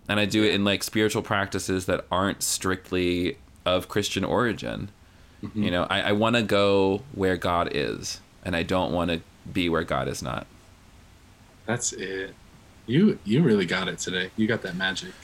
and 0.07 0.21
i 0.21 0.25
do 0.25 0.41
it 0.45 0.53
in 0.53 0.63
like 0.63 0.83
spiritual 0.83 1.21
practices 1.21 1.85
that 1.85 2.05
aren't 2.09 2.41
strictly 2.41 3.37
of 3.65 3.89
christian 3.89 4.23
origin 4.23 4.89
you 5.53 5.69
know 5.69 5.85
i, 5.89 6.01
I 6.01 6.11
want 6.13 6.37
to 6.37 6.43
go 6.43 7.01
where 7.13 7.35
god 7.35 7.71
is 7.73 8.21
and 8.43 8.55
i 8.55 8.63
don't 8.63 8.91
want 8.91 9.11
to 9.11 9.21
be 9.51 9.69
where 9.69 9.83
god 9.83 10.07
is 10.07 10.21
not. 10.21 10.45
That's 11.65 11.93
it. 11.93 12.33
You 12.85 13.19
you 13.23 13.41
really 13.43 13.65
got 13.65 13.87
it 13.87 13.99
today. 13.99 14.31
You 14.35 14.47
got 14.47 14.61
that 14.63 14.75
magic. 14.75 15.13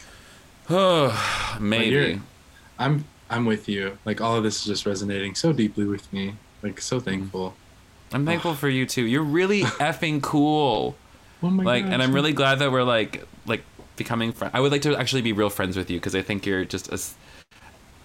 Oh 0.70 1.58
maybe. 1.62 2.20
I'm 2.78 3.06
i'm 3.30 3.46
with 3.46 3.70
you. 3.70 3.98
Like 4.04 4.20
all 4.20 4.36
of 4.36 4.44
this 4.44 4.60
is 4.60 4.66
just 4.66 4.86
resonating 4.86 5.34
so 5.34 5.54
deeply 5.54 5.86
with 5.86 6.12
me. 6.12 6.36
Like 6.62 6.82
so 6.82 6.98
mm-hmm. 6.98 7.06
thankful. 7.06 7.56
I'm 8.12 8.26
thankful 8.26 8.54
for 8.54 8.68
you 8.68 8.86
too. 8.86 9.04
You're 9.04 9.24
really 9.24 9.62
effing 9.80 10.22
cool. 10.22 10.98
Oh 11.42 11.50
my 11.50 11.64
like 11.64 11.86
and 11.86 12.02
i'm 12.02 12.14
really 12.14 12.34
glad 12.34 12.60
that 12.60 12.72
we're 12.72 12.84
like 12.84 13.26
like 13.46 13.64
becoming 13.96 14.32
friends 14.32 14.52
i 14.56 14.60
would 14.60 14.72
like 14.72 14.82
to 14.82 14.98
actually 14.98 15.22
be 15.22 15.34
real 15.34 15.52
friends 15.52 15.78
with 15.78 15.90
you 15.90 15.98
because 15.98 16.16
i 16.16 16.22
think 16.22 16.48
you're 16.48 16.66
just 16.66 16.92
a 16.92 17.00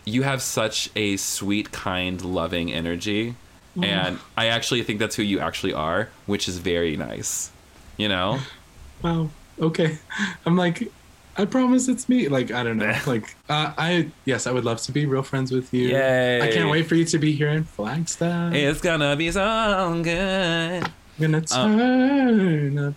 you 0.04 0.22
have 0.22 0.42
such 0.42 0.90
a 0.96 1.16
sweet 1.16 1.72
kind 1.72 2.22
loving 2.22 2.70
energy 2.70 3.34
and 3.80 4.18
i 4.36 4.46
actually 4.48 4.82
think 4.82 4.98
that's 4.98 5.16
who 5.16 5.22
you 5.22 5.38
actually 5.40 5.72
are 5.72 6.08
which 6.26 6.48
is 6.48 6.58
very 6.58 6.96
nice 6.96 7.50
you 7.96 8.08
know 8.08 8.38
wow 9.02 9.28
okay 9.60 9.96
i'm 10.46 10.56
like 10.56 10.90
i 11.38 11.44
promise 11.46 11.88
it's 11.88 12.08
me 12.08 12.28
like 12.28 12.50
i 12.50 12.62
don't 12.62 12.76
know 12.76 12.94
like 13.06 13.34
uh, 13.48 13.72
i 13.78 14.08
yes 14.26 14.46
i 14.46 14.52
would 14.52 14.64
love 14.64 14.80
to 14.82 14.92
be 14.92 15.06
real 15.06 15.22
friends 15.22 15.50
with 15.50 15.72
you 15.72 15.88
Yay. 15.88 16.42
i 16.42 16.52
can't 16.52 16.68
wait 16.70 16.86
for 16.86 16.94
you 16.96 17.04
to 17.06 17.18
be 17.18 17.32
here 17.32 17.48
in 17.48 17.64
flagstaff 17.64 18.52
it's 18.52 18.80
gonna 18.82 19.16
be 19.16 19.30
so 19.30 20.00
good 20.04 20.82
i'm 20.84 21.20
gonna 21.20 21.40
turn 21.40 22.78
up 22.78 22.94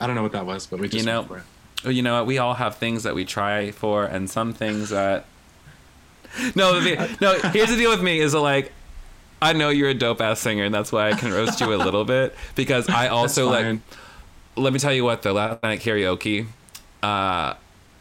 i 0.00 0.06
don't 0.06 0.14
know 0.14 0.22
what 0.22 0.32
that 0.32 0.46
was 0.46 0.66
but 0.66 0.78
we 0.78 0.86
just 0.88 1.04
You 1.04 1.10
know- 1.10 1.24
for 1.24 1.38
it. 1.38 1.44
You 1.84 2.02
know 2.02 2.16
what? 2.18 2.26
We 2.26 2.38
all 2.38 2.54
have 2.54 2.76
things 2.76 3.04
that 3.04 3.14
we 3.14 3.24
try 3.24 3.70
for, 3.70 4.04
and 4.04 4.28
some 4.28 4.52
things 4.52 4.88
that. 4.90 5.26
No, 6.56 6.72
no. 7.20 7.38
Here's 7.52 7.70
the 7.70 7.76
deal 7.76 7.88
with 7.88 8.02
me: 8.02 8.18
is 8.18 8.32
that, 8.32 8.40
like, 8.40 8.72
I 9.40 9.52
know 9.52 9.68
you're 9.68 9.90
a 9.90 9.94
dope 9.94 10.20
ass 10.20 10.40
singer, 10.40 10.64
and 10.64 10.74
that's 10.74 10.90
why 10.90 11.10
I 11.10 11.14
can 11.14 11.32
roast 11.32 11.60
you 11.60 11.72
a 11.74 11.76
little 11.76 12.04
bit 12.16 12.34
because 12.54 12.88
I 12.88 13.08
also 13.08 13.48
like. 13.48 13.78
Let 14.56 14.72
me 14.72 14.80
tell 14.80 14.92
you 14.92 15.04
what 15.04 15.22
though. 15.22 15.34
Last 15.34 15.62
night 15.62 15.80
karaoke, 15.80 16.46
uh, 17.02 17.54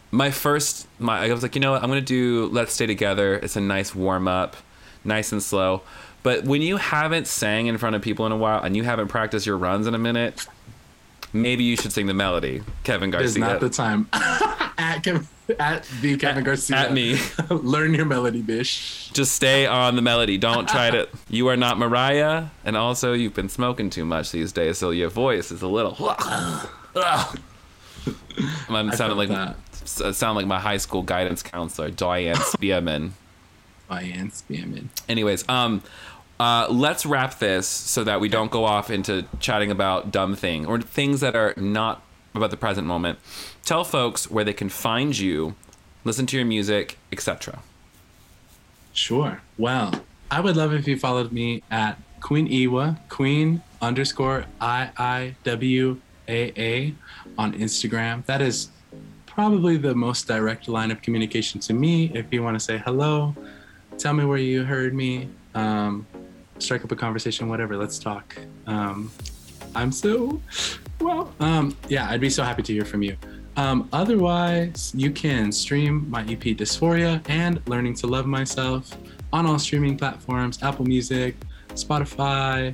my 0.09 0.31
first, 0.31 0.87
my 0.99 1.25
I 1.25 1.31
was 1.31 1.43
like, 1.43 1.53
you 1.53 1.61
know 1.61 1.73
what? 1.73 1.83
I'm 1.83 1.89
gonna 1.89 2.01
do 2.01 2.47
"Let's 2.47 2.73
Stay 2.73 2.87
Together." 2.87 3.35
It's 3.35 3.55
a 3.55 3.61
nice 3.61 3.93
warm 3.93 4.27
up, 4.27 4.57
nice 5.03 5.31
and 5.31 5.43
slow. 5.43 5.83
But 6.23 6.43
when 6.45 6.61
you 6.61 6.77
haven't 6.77 7.27
sang 7.27 7.67
in 7.67 7.77
front 7.77 7.95
of 7.95 8.01
people 8.01 8.25
in 8.25 8.31
a 8.31 8.37
while 8.37 8.61
and 8.61 8.75
you 8.75 8.83
haven't 8.83 9.07
practiced 9.07 9.45
your 9.45 9.57
runs 9.57 9.87
in 9.87 9.93
a 9.93 9.99
minute, 9.99 10.47
maybe 11.33 11.63
you 11.63 11.75
should 11.77 11.91
sing 11.91 12.07
the 12.07 12.13
melody, 12.13 12.61
Kevin 12.83 13.09
Garcia. 13.11 13.25
It 13.25 13.29
is 13.29 13.37
not 13.37 13.59
the 13.59 13.69
time 13.69 14.07
at 14.13 14.99
Kevin, 15.03 15.27
at 15.59 15.83
the 16.01 16.17
Kevin 16.17 16.39
At- 16.39 16.45
Garcia. 16.45 16.77
at 16.77 16.93
me. 16.93 17.17
Learn 17.49 17.93
your 17.93 18.05
melody, 18.05 18.41
bish. 18.41 19.09
Just 19.13 19.33
stay 19.33 19.65
on 19.65 19.95
the 19.95 20.01
melody. 20.01 20.37
Don't 20.37 20.67
try 20.67 20.89
to. 20.91 21.07
You 21.29 21.47
are 21.47 21.57
not 21.57 21.77
Mariah, 21.77 22.45
and 22.65 22.75
also 22.77 23.13
you've 23.13 23.33
been 23.33 23.49
smoking 23.49 23.89
too 23.89 24.05
much 24.05 24.31
these 24.31 24.51
days, 24.51 24.77
so 24.77 24.89
your 24.91 25.09
voice 25.09 25.51
is 25.51 25.61
a 25.61 25.67
little. 25.67 25.95
I'm 28.69 28.91
sounding 28.93 29.17
like 29.17 29.29
that. 29.29 29.55
sound 30.15 30.35
like 30.35 30.45
my 30.47 30.59
high 30.59 30.77
school 30.77 31.01
guidance 31.01 31.41
counselor, 31.43 31.89
Diane 31.89 32.35
Spearman. 32.35 33.13
Diane 33.89 34.31
Spearman. 34.31 34.89
Anyways, 35.07 35.47
um, 35.49 35.81
uh, 36.39 36.67
let's 36.69 37.05
wrap 37.05 37.39
this 37.39 37.67
so 37.67 38.03
that 38.03 38.19
we 38.19 38.29
don't 38.29 38.51
go 38.51 38.65
off 38.65 38.89
into 38.89 39.25
chatting 39.39 39.71
about 39.71 40.11
dumb 40.11 40.35
things 40.35 40.67
or 40.67 40.79
things 40.81 41.21
that 41.21 41.35
are 41.35 41.53
not 41.57 42.01
about 42.35 42.51
the 42.51 42.57
present 42.57 42.85
moment. 42.87 43.19
Tell 43.65 43.83
folks 43.83 44.29
where 44.29 44.43
they 44.43 44.53
can 44.53 44.69
find 44.69 45.17
you, 45.17 45.55
listen 46.03 46.25
to 46.27 46.37
your 46.37 46.45
music, 46.45 46.97
etc. 47.11 47.59
Sure. 48.93 49.41
Well, 49.57 49.93
I 50.29 50.41
would 50.41 50.55
love 50.55 50.73
if 50.73 50.87
you 50.87 50.97
followed 50.97 51.31
me 51.31 51.63
at 51.71 51.97
Queen 52.21 52.47
iiwaa, 52.47 52.97
Queen 53.09 53.61
underscore 53.81 54.45
I 54.59 54.89
I 54.97 55.35
W 55.43 55.99
A 56.27 56.53
A 56.57 56.95
on 57.37 57.53
Instagram. 57.53 58.25
That 58.25 58.41
is 58.41 58.69
probably 59.25 59.77
the 59.77 59.93
most 59.93 60.27
direct 60.27 60.67
line 60.67 60.89
of 60.91 61.01
communication 61.01 61.59
to 61.61 61.73
me. 61.73 62.11
If 62.13 62.33
you 62.33 62.41
want 62.41 62.55
to 62.55 62.59
say 62.59 62.79
hello, 62.79 63.35
tell 63.97 64.13
me 64.13 64.25
where 64.25 64.39
you 64.39 64.63
heard 64.63 64.95
me, 64.95 65.29
um, 65.53 66.07
strike 66.59 66.83
up 66.83 66.91
a 66.91 66.95
conversation, 66.95 67.47
whatever. 67.47 67.77
Let's 67.77 67.99
talk. 67.99 68.35
Um, 68.65 69.11
I'm 69.75 69.91
so 69.91 70.41
well. 70.99 71.33
Um, 71.39 71.75
yeah, 71.87 72.09
I'd 72.09 72.21
be 72.21 72.29
so 72.29 72.43
happy 72.43 72.63
to 72.63 72.73
hear 72.73 72.85
from 72.85 73.03
you. 73.03 73.17
Um, 73.55 73.89
otherwise, 73.91 74.91
you 74.95 75.11
can 75.11 75.51
stream 75.51 76.09
my 76.09 76.21
EP 76.21 76.55
Dysphoria 76.55 77.27
and 77.27 77.61
Learning 77.67 77.95
to 77.95 78.07
Love 78.07 78.27
Myself 78.27 78.95
on 79.33 79.45
all 79.45 79.59
streaming 79.59 79.97
platforms 79.97 80.61
Apple 80.61 80.85
Music, 80.85 81.35
Spotify, 81.69 82.73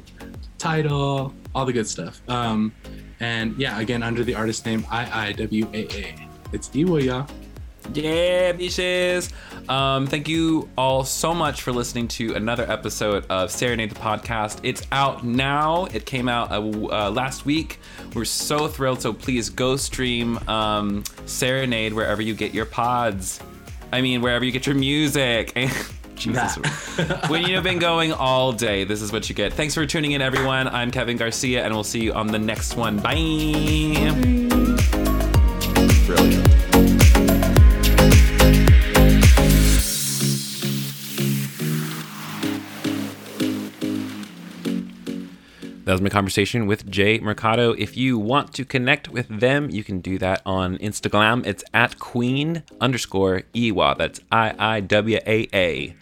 Tidal, 0.58 1.34
all 1.56 1.66
the 1.66 1.74
good 1.74 1.88
stuff. 1.88 2.22
Um, 2.30 2.74
and 3.20 3.58
yeah, 3.58 3.80
again, 3.80 4.04
under 4.04 4.24
the 4.24 4.36
artist 4.36 4.66
name 4.66 4.84
IIWAA. 4.84 6.28
It's 6.52 6.70
Iwaya. 6.70 7.30
Yeah, 7.94 8.54
bitches. 8.54 9.32
Um, 9.70 10.08
thank 10.08 10.28
you 10.28 10.70
all 10.78 11.04
so 11.04 11.34
much 11.34 11.62
for 11.62 11.72
listening 11.72 12.08
to 12.10 12.34
another 12.36 12.70
episode 12.70 13.26
of 13.30 13.52
Serenade 13.52 13.92
the 13.92 14.00
podcast. 14.00 14.60
It's 14.64 14.86
out 14.92 15.24
now. 15.26 15.86
It 15.86 16.06
came 16.06 16.28
out 16.28 16.52
uh, 16.52 16.62
uh, 16.62 17.12
last 17.12 17.46
week. 17.46 17.80
We're 18.14 18.26
so 18.26 18.68
thrilled. 18.68 19.02
So 19.02 19.14
please 19.14 19.50
go 19.50 19.76
stream 19.76 20.38
um, 20.48 21.04
Serenade 21.26 21.94
wherever 21.94 22.22
you 22.22 22.34
get 22.34 22.54
your 22.54 22.66
pods. 22.66 23.40
I 23.92 24.02
mean, 24.02 24.22
wherever 24.22 24.44
you 24.44 24.52
get 24.52 24.66
your 24.66 24.76
music. 24.76 25.56
Jesus. 26.16 26.56
when 27.28 27.44
you've 27.44 27.64
been 27.64 27.80
going 27.80 28.14
all 28.14 28.54
day, 28.54 28.84
this 28.84 29.02
is 29.02 29.12
what 29.12 29.28
you 29.30 29.36
get. 29.36 29.54
Thanks 29.54 29.74
for 29.74 29.86
tuning 29.86 30.14
in, 30.14 30.22
everyone. 30.22 30.68
I'm 30.68 30.92
Kevin 30.92 31.18
Garcia, 31.18 31.64
and 31.64 31.74
we'll 31.74 31.84
see 31.84 32.02
you 32.02 32.14
on 32.14 32.28
the 32.28 32.40
next 32.40 32.76
one. 32.76 32.98
Bye. 32.98 33.14
Brilliant. 33.16 34.53
That 45.94 45.98
was 45.98 46.02
my 46.02 46.10
conversation 46.10 46.66
with 46.66 46.90
Jay 46.90 47.20
Mercado. 47.20 47.74
If 47.74 47.96
you 47.96 48.18
want 48.18 48.52
to 48.56 48.66
connect 48.66 49.10
with 49.10 49.28
them, 49.28 49.70
you 49.70 49.84
can 49.84 50.00
do 50.00 50.18
that 50.18 50.42
on 50.44 50.80
Instagram. 50.80 51.46
It's 51.46 51.64
at 51.72 52.00
queen 52.00 52.64
underscore 52.82 53.44
Iiwaa. 53.54 54.00
That's 54.00 54.20
I 54.32 54.56
I 54.58 54.80
W 54.80 55.20
A 55.28 55.48
A. 55.54 55.96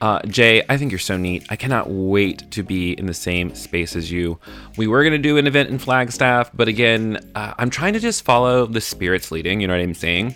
Uh, 0.00 0.20
Jay, 0.22 0.64
I 0.68 0.76
think 0.76 0.90
you're 0.90 0.98
so 0.98 1.16
neat. 1.16 1.46
I 1.50 1.54
cannot 1.54 1.88
wait 1.88 2.50
to 2.50 2.64
be 2.64 2.94
in 2.94 3.06
the 3.06 3.14
same 3.14 3.54
space 3.54 3.94
as 3.94 4.10
you. 4.10 4.40
We 4.76 4.88
were 4.88 5.04
going 5.04 5.12
to 5.12 5.18
do 5.18 5.36
an 5.36 5.46
event 5.46 5.70
in 5.70 5.78
Flagstaff, 5.78 6.50
but 6.52 6.66
again, 6.66 7.20
uh, 7.36 7.54
I'm 7.58 7.70
trying 7.70 7.92
to 7.92 8.00
just 8.00 8.24
follow 8.24 8.66
the 8.66 8.80
spirits 8.80 9.30
leading, 9.30 9.60
you 9.60 9.68
know 9.68 9.74
what 9.74 9.82
I'm 9.84 9.94
saying? 9.94 10.34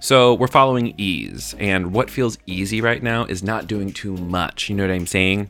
So 0.00 0.34
we're 0.34 0.46
following 0.46 0.92
ease, 0.98 1.54
and 1.58 1.94
what 1.94 2.10
feels 2.10 2.36
easy 2.44 2.82
right 2.82 3.02
now 3.02 3.24
is 3.24 3.42
not 3.42 3.66
doing 3.66 3.94
too 3.94 4.14
much, 4.14 4.68
you 4.68 4.76
know 4.76 4.86
what 4.86 4.92
I'm 4.92 5.06
saying? 5.06 5.48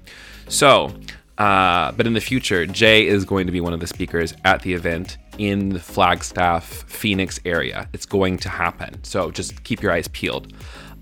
So 0.48 0.94
uh, 1.38 1.92
but 1.92 2.06
in 2.06 2.14
the 2.14 2.20
future, 2.20 2.66
Jay 2.66 3.06
is 3.06 3.24
going 3.24 3.46
to 3.46 3.52
be 3.52 3.60
one 3.60 3.72
of 3.72 3.80
the 3.80 3.86
speakers 3.86 4.34
at 4.44 4.62
the 4.62 4.72
event 4.72 5.18
in 5.38 5.70
the 5.70 5.80
Flagstaff, 5.80 6.64
Phoenix 6.64 7.38
area. 7.44 7.88
It's 7.92 8.06
going 8.06 8.38
to 8.38 8.48
happen. 8.48 9.02
So 9.04 9.30
just 9.30 9.62
keep 9.64 9.82
your 9.82 9.92
eyes 9.92 10.08
peeled. 10.08 10.52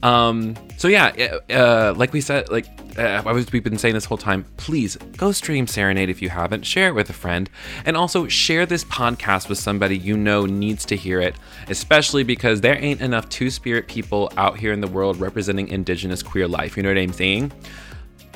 Um, 0.03 0.55
so 0.77 0.89
yeah, 0.89 1.39
uh, 1.49 1.95
like 1.97 2.13
we 2.13 2.21
said, 2.21 2.51
like 2.51 2.67
uh, 2.99 3.23
was, 3.25 3.51
we've 3.53 3.65
been 3.65 3.79
saying 3.79 3.95
this 3.95 4.05
whole 4.05 4.19
time, 4.19 4.45
please 4.59 4.97
go 5.17 5.33
stream 5.33 5.67
Serenade 5.67 6.11
if 6.11 6.21
you 6.21 6.29
haven't. 6.29 6.65
Share 6.67 6.89
it 6.89 6.95
with 6.95 7.09
a 7.09 7.15
friend, 7.15 7.49
and 7.87 7.97
also 7.97 8.29
share 8.29 8.67
this 8.67 8.85
podcast 8.85 9.49
with 9.49 9.57
somebody 9.57 9.97
you 9.97 10.17
know 10.17 10.45
needs 10.45 10.85
to 10.87 10.97
hear 10.97 11.21
it. 11.21 11.35
Especially 11.69 12.23
because 12.23 12.61
there 12.61 12.77
ain't 12.77 13.01
enough 13.01 13.29
Two 13.31 13.51
Spirit 13.51 13.89
people 13.89 14.31
out 14.37 14.59
here 14.59 14.73
in 14.73 14.83
the 14.83 14.89
world 14.89 15.19
representing 15.19 15.69
Indigenous 15.69 16.23
queer 16.23 16.47
life. 16.47 16.77
You 16.77 16.83
know 16.83 16.91
what 16.91 16.99
I'm 16.99 17.13
saying? 17.13 17.53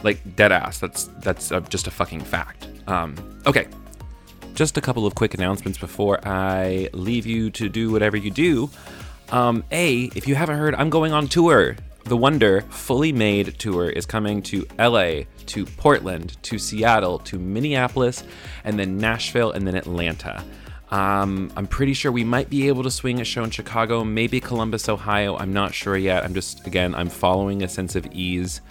Like 0.03 0.37
dead 0.37 0.53
ass. 0.53 0.79
That's 0.79 1.05
that's 1.21 1.51
a, 1.51 1.61
just 1.61 1.87
a 1.87 1.91
fucking 1.91 2.21
fact. 2.21 2.69
Um, 2.87 3.15
okay, 3.47 3.67
just 4.55 4.77
a 4.77 4.81
couple 4.81 5.07
of 5.07 5.15
quick 5.15 5.35
announcements 5.35 5.79
before 5.79 6.19
I 6.27 6.89
leave 6.93 7.27
you 7.27 7.51
to 7.51 7.69
do 7.69 7.93
whatever 7.93 8.17
you 8.17 8.31
do. 8.31 8.71
Um, 9.31 9.63
a, 9.71 10.05
if 10.17 10.27
you 10.27 10.35
haven't 10.35 10.59
heard, 10.59 10.75
I'm 10.75 10.91
going 10.91 11.13
on 11.13 11.29
tour. 11.29 11.77
The 12.05 12.17
Wonderfully 12.17 13.13
Made 13.13 13.59
tour 13.59 13.91
is 13.91 14.07
coming 14.07 14.43
to 14.45 14.67
LA, 14.79 15.25
to 15.47 15.67
Portland, 15.67 16.43
to 16.43 16.59
Seattle, 16.59 17.19
to 17.21 17.39
Minneapolis, 17.39 18.25
and 18.65 18.79
then 18.79 18.97
Nashville, 18.97 19.53
and 19.53 19.67
then 19.67 19.75
Atlanta. 19.75 20.43
Um, 20.91 21.53
I'm 21.55 21.67
pretty 21.67 21.93
sure 21.93 22.11
we 22.11 22.25
might 22.25 22.49
be 22.49 22.67
able 22.69 22.83
to 22.83 22.91
swing 22.91 23.21
a 23.21 23.25
show 23.25 23.45
in 23.45 23.51
Chicago, 23.51 24.05
maybe 24.05 24.41
Columbus, 24.41 24.89
Ohio. 24.89 25.37
I'm 25.37 25.53
not 25.53 25.75
sure 25.75 25.97
yet. 25.97 26.25
I'm 26.25 26.33
just, 26.33 26.67
again, 26.67 26.95
I'm 26.95 27.11
following 27.11 27.63
a 27.63 27.69
sense 27.69 27.95
of 27.95 28.07
ease 28.13 28.63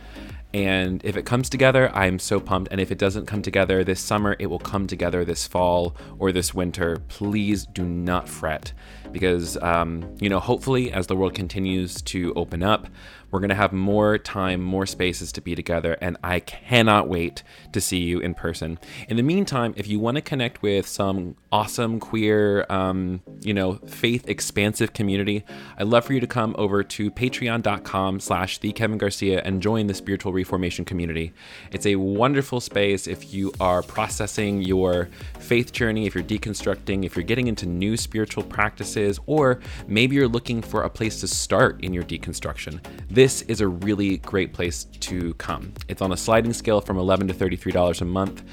and 0.53 1.03
if 1.03 1.17
it 1.17 1.25
comes 1.25 1.49
together, 1.49 1.93
I'm 1.93 2.19
so 2.19 2.39
pumped. 2.39 2.71
And 2.71 2.79
if 2.79 2.91
it 2.91 2.97
doesn't 2.97 3.25
come 3.25 3.41
together 3.41 3.83
this 3.83 3.99
summer, 3.99 4.35
it 4.39 4.47
will 4.47 4.59
come 4.59 4.87
together 4.87 5.25
this 5.25 5.45
fall 5.45 5.95
or 6.19 6.31
this 6.31 6.53
winter. 6.53 6.97
Please 7.09 7.65
do 7.65 7.83
not 7.83 8.29
fret 8.29 8.71
because, 9.11 9.57
um, 9.57 10.15
you 10.19 10.29
know, 10.29 10.39
hopefully 10.39 10.91
as 10.91 11.07
the 11.07 11.15
world 11.15 11.33
continues 11.33 12.01
to 12.03 12.33
open 12.35 12.63
up, 12.63 12.87
we're 13.31 13.39
going 13.39 13.49
to 13.49 13.55
have 13.55 13.73
more 13.73 14.17
time, 14.17 14.61
more 14.61 14.85
spaces 14.85 15.31
to 15.33 15.41
be 15.41 15.55
together, 15.55 15.97
and 16.01 16.17
I 16.23 16.39
cannot 16.39 17.07
wait 17.07 17.43
to 17.73 17.81
see 17.81 17.99
you 17.99 18.19
in 18.19 18.33
person. 18.33 18.79
In 19.09 19.17
the 19.17 19.23
meantime, 19.23 19.73
if 19.75 19.87
you 19.87 19.99
want 19.99 20.15
to 20.15 20.21
connect 20.21 20.61
with 20.61 20.87
some 20.87 21.35
awesome 21.51 21.99
queer, 21.99 22.65
um, 22.69 23.21
you 23.41 23.53
know, 23.53 23.75
faith 23.87 24.27
expansive 24.29 24.93
community, 24.93 25.43
I'd 25.77 25.87
love 25.87 26.05
for 26.05 26.13
you 26.13 26.19
to 26.19 26.27
come 26.27 26.55
over 26.57 26.83
to 26.83 27.11
patreon.com 27.11 28.19
slash 28.19 28.59
the 28.59 28.71
Kevin 28.71 28.97
Garcia 28.97 29.41
and 29.43 29.61
join 29.61 29.87
the 29.87 29.93
spiritual 29.93 30.31
reformation 30.31 30.85
community. 30.85 31.33
It's 31.71 31.85
a 31.85 31.95
wonderful 31.95 32.61
space 32.61 33.07
if 33.07 33.33
you 33.33 33.51
are 33.59 33.81
processing 33.81 34.61
your 34.61 35.09
faith 35.39 35.71
journey, 35.71 36.05
if 36.05 36.15
you're 36.15 36.23
deconstructing, 36.23 37.05
if 37.05 37.15
you're 37.15 37.23
getting 37.23 37.47
into 37.47 37.65
new 37.65 37.97
spiritual 37.97 38.43
practices, 38.43 39.19
or 39.25 39.59
maybe 39.87 40.15
you're 40.15 40.27
looking 40.27 40.61
for 40.61 40.83
a 40.83 40.89
place 40.89 41.19
to 41.21 41.27
start 41.27 41.83
in 41.83 41.93
your 41.93 42.03
deconstruction 42.03 42.79
this 43.17 43.41
is 43.43 43.61
a 43.61 43.67
really 43.67 44.17
great 44.17 44.53
place 44.53 44.83
to 44.83 45.33
come. 45.39 45.73
It's 45.87 46.03
on 46.03 46.11
a 46.11 46.17
sliding 46.17 46.53
scale 46.53 46.81
from 46.81 46.99
11 46.99 47.29
to 47.29 47.33
$33 47.33 47.99
a 47.99 48.05
month. 48.05 48.43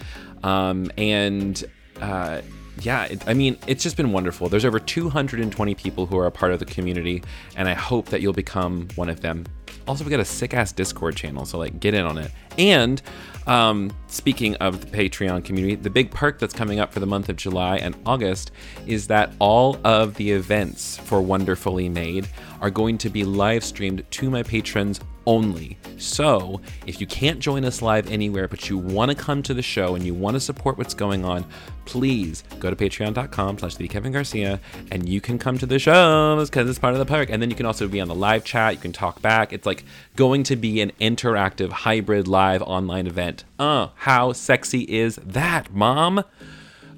Um, 0.43 0.91
and 0.97 1.63
uh, 2.01 2.41
yeah, 2.81 3.05
it, 3.05 3.29
I 3.29 3.35
mean, 3.35 3.59
it's 3.67 3.83
just 3.83 3.99
been 3.99 4.11
wonderful. 4.11 4.49
There's 4.49 4.65
over 4.65 4.79
220 4.79 5.75
people 5.75 6.07
who 6.07 6.17
are 6.17 6.25
a 6.25 6.31
part 6.31 6.53
of 6.53 6.61
the 6.61 6.65
community, 6.65 7.23
and 7.57 7.69
I 7.69 7.75
hope 7.75 8.07
that 8.07 8.23
you'll 8.23 8.33
become 8.33 8.89
one 8.95 9.11
of 9.11 9.21
them. 9.21 9.45
Also, 9.87 10.03
we 10.03 10.11
got 10.11 10.21
a 10.21 10.25
sick 10.25 10.55
ass 10.55 10.73
Discord 10.73 11.15
channel, 11.15 11.45
so 11.45 11.59
like 11.59 11.79
get 11.79 11.93
in 11.93 12.07
on 12.07 12.17
it. 12.17 12.31
And 12.57 13.03
um, 13.47 13.93
speaking 14.07 14.55
of 14.57 14.81
the 14.81 14.97
Patreon 14.97 15.45
community, 15.45 15.75
the 15.75 15.91
big 15.91 16.11
perk 16.11 16.39
that's 16.39 16.55
coming 16.55 16.81
up 16.81 16.91
for 16.91 17.01
the 17.01 17.07
month 17.07 17.29
of 17.29 17.37
July 17.37 17.77
and 17.77 17.95
August 18.07 18.51
is 18.87 19.09
that 19.09 19.35
all 19.39 19.79
of 19.85 20.15
the 20.15 20.31
events 20.31 20.97
for 20.97 21.21
Wonderfully 21.21 21.91
Made 21.91 22.29
are 22.65 22.71
going 22.71 22.97
to 22.97 23.11
be 23.11 23.25
live 23.25 23.63
streamed 23.63 24.03
to 24.11 24.31
my 24.31 24.43
patrons 24.43 24.99
only. 25.27 25.77
So, 25.99 26.63
if 26.87 26.99
you 26.99 27.07
can't 27.07 27.39
join 27.39 27.63
us 27.63 27.83
live 27.83 28.11
anywhere, 28.11 28.49
but 28.49 28.71
you 28.71 28.79
want 28.79 29.11
to 29.11 29.15
come 29.15 29.43
to 29.43 29.53
the 29.53 29.61
show 29.61 29.95
and 29.95 30.03
you 30.03 30.15
want 30.15 30.33
to 30.33 30.41
support 30.41 30.79
what's 30.79 30.95
going 30.95 31.27
on, 31.27 31.45
please 31.85 32.43
go 32.61 32.71
to 32.71 32.77
patreon.com 32.77 33.59
slash 33.59 33.77
the 33.77 33.87
Kevin 33.87 34.13
Garcia 34.13 34.61
and 34.91 35.07
you 35.07 35.21
can 35.21 35.39
come 35.39 35.59
to 35.59 35.67
the 35.67 35.79
shows 35.79 36.49
because 36.49 36.67
it's 36.67 36.79
part 36.79 36.95
of 36.95 37.01
the 37.01 37.05
perk. 37.05 37.29
And 37.29 37.43
then 37.43 37.51
you 37.51 37.57
can 37.57 37.67
also 37.67 37.87
be 37.87 38.01
on 38.01 38.09
the 38.09 38.15
live 38.15 38.45
chat, 38.45 38.73
you 38.73 38.81
can 38.81 38.93
talk 38.93 39.21
back. 39.21 39.53
It's 39.53 39.67
like 39.67 39.85
going 40.17 40.43
to 40.45 40.57
be 40.57 40.81
an 40.81 40.91
interactive 41.03 41.69
hybrid 41.69 42.27
live 42.27 42.63
online 42.63 43.07
event. 43.07 43.45
Oh, 43.59 43.93
how 43.95 44.33
sexy 44.33 44.85
is 44.85 45.17
that, 45.17 45.71
mom? 45.75 46.25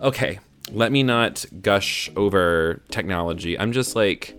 Okay, 0.01 0.39
let 0.71 0.93
me 0.93 1.03
not 1.03 1.45
gush 1.61 2.09
over 2.15 2.83
technology. 2.89 3.59
I'm 3.59 3.73
just 3.73 3.97
like 3.97 4.37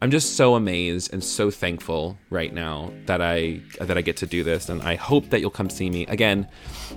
I'm 0.00 0.12
just 0.12 0.36
so 0.36 0.54
amazed 0.54 1.12
and 1.12 1.22
so 1.24 1.50
thankful 1.50 2.16
right 2.30 2.54
now 2.54 2.92
that 3.06 3.20
I 3.20 3.60
that 3.80 3.98
I 3.98 4.00
get 4.00 4.16
to 4.18 4.26
do 4.26 4.44
this, 4.44 4.68
and 4.68 4.80
I 4.82 4.94
hope 4.94 5.30
that 5.30 5.40
you'll 5.40 5.50
come 5.50 5.68
see 5.68 5.90
me 5.90 6.06
again. 6.06 6.46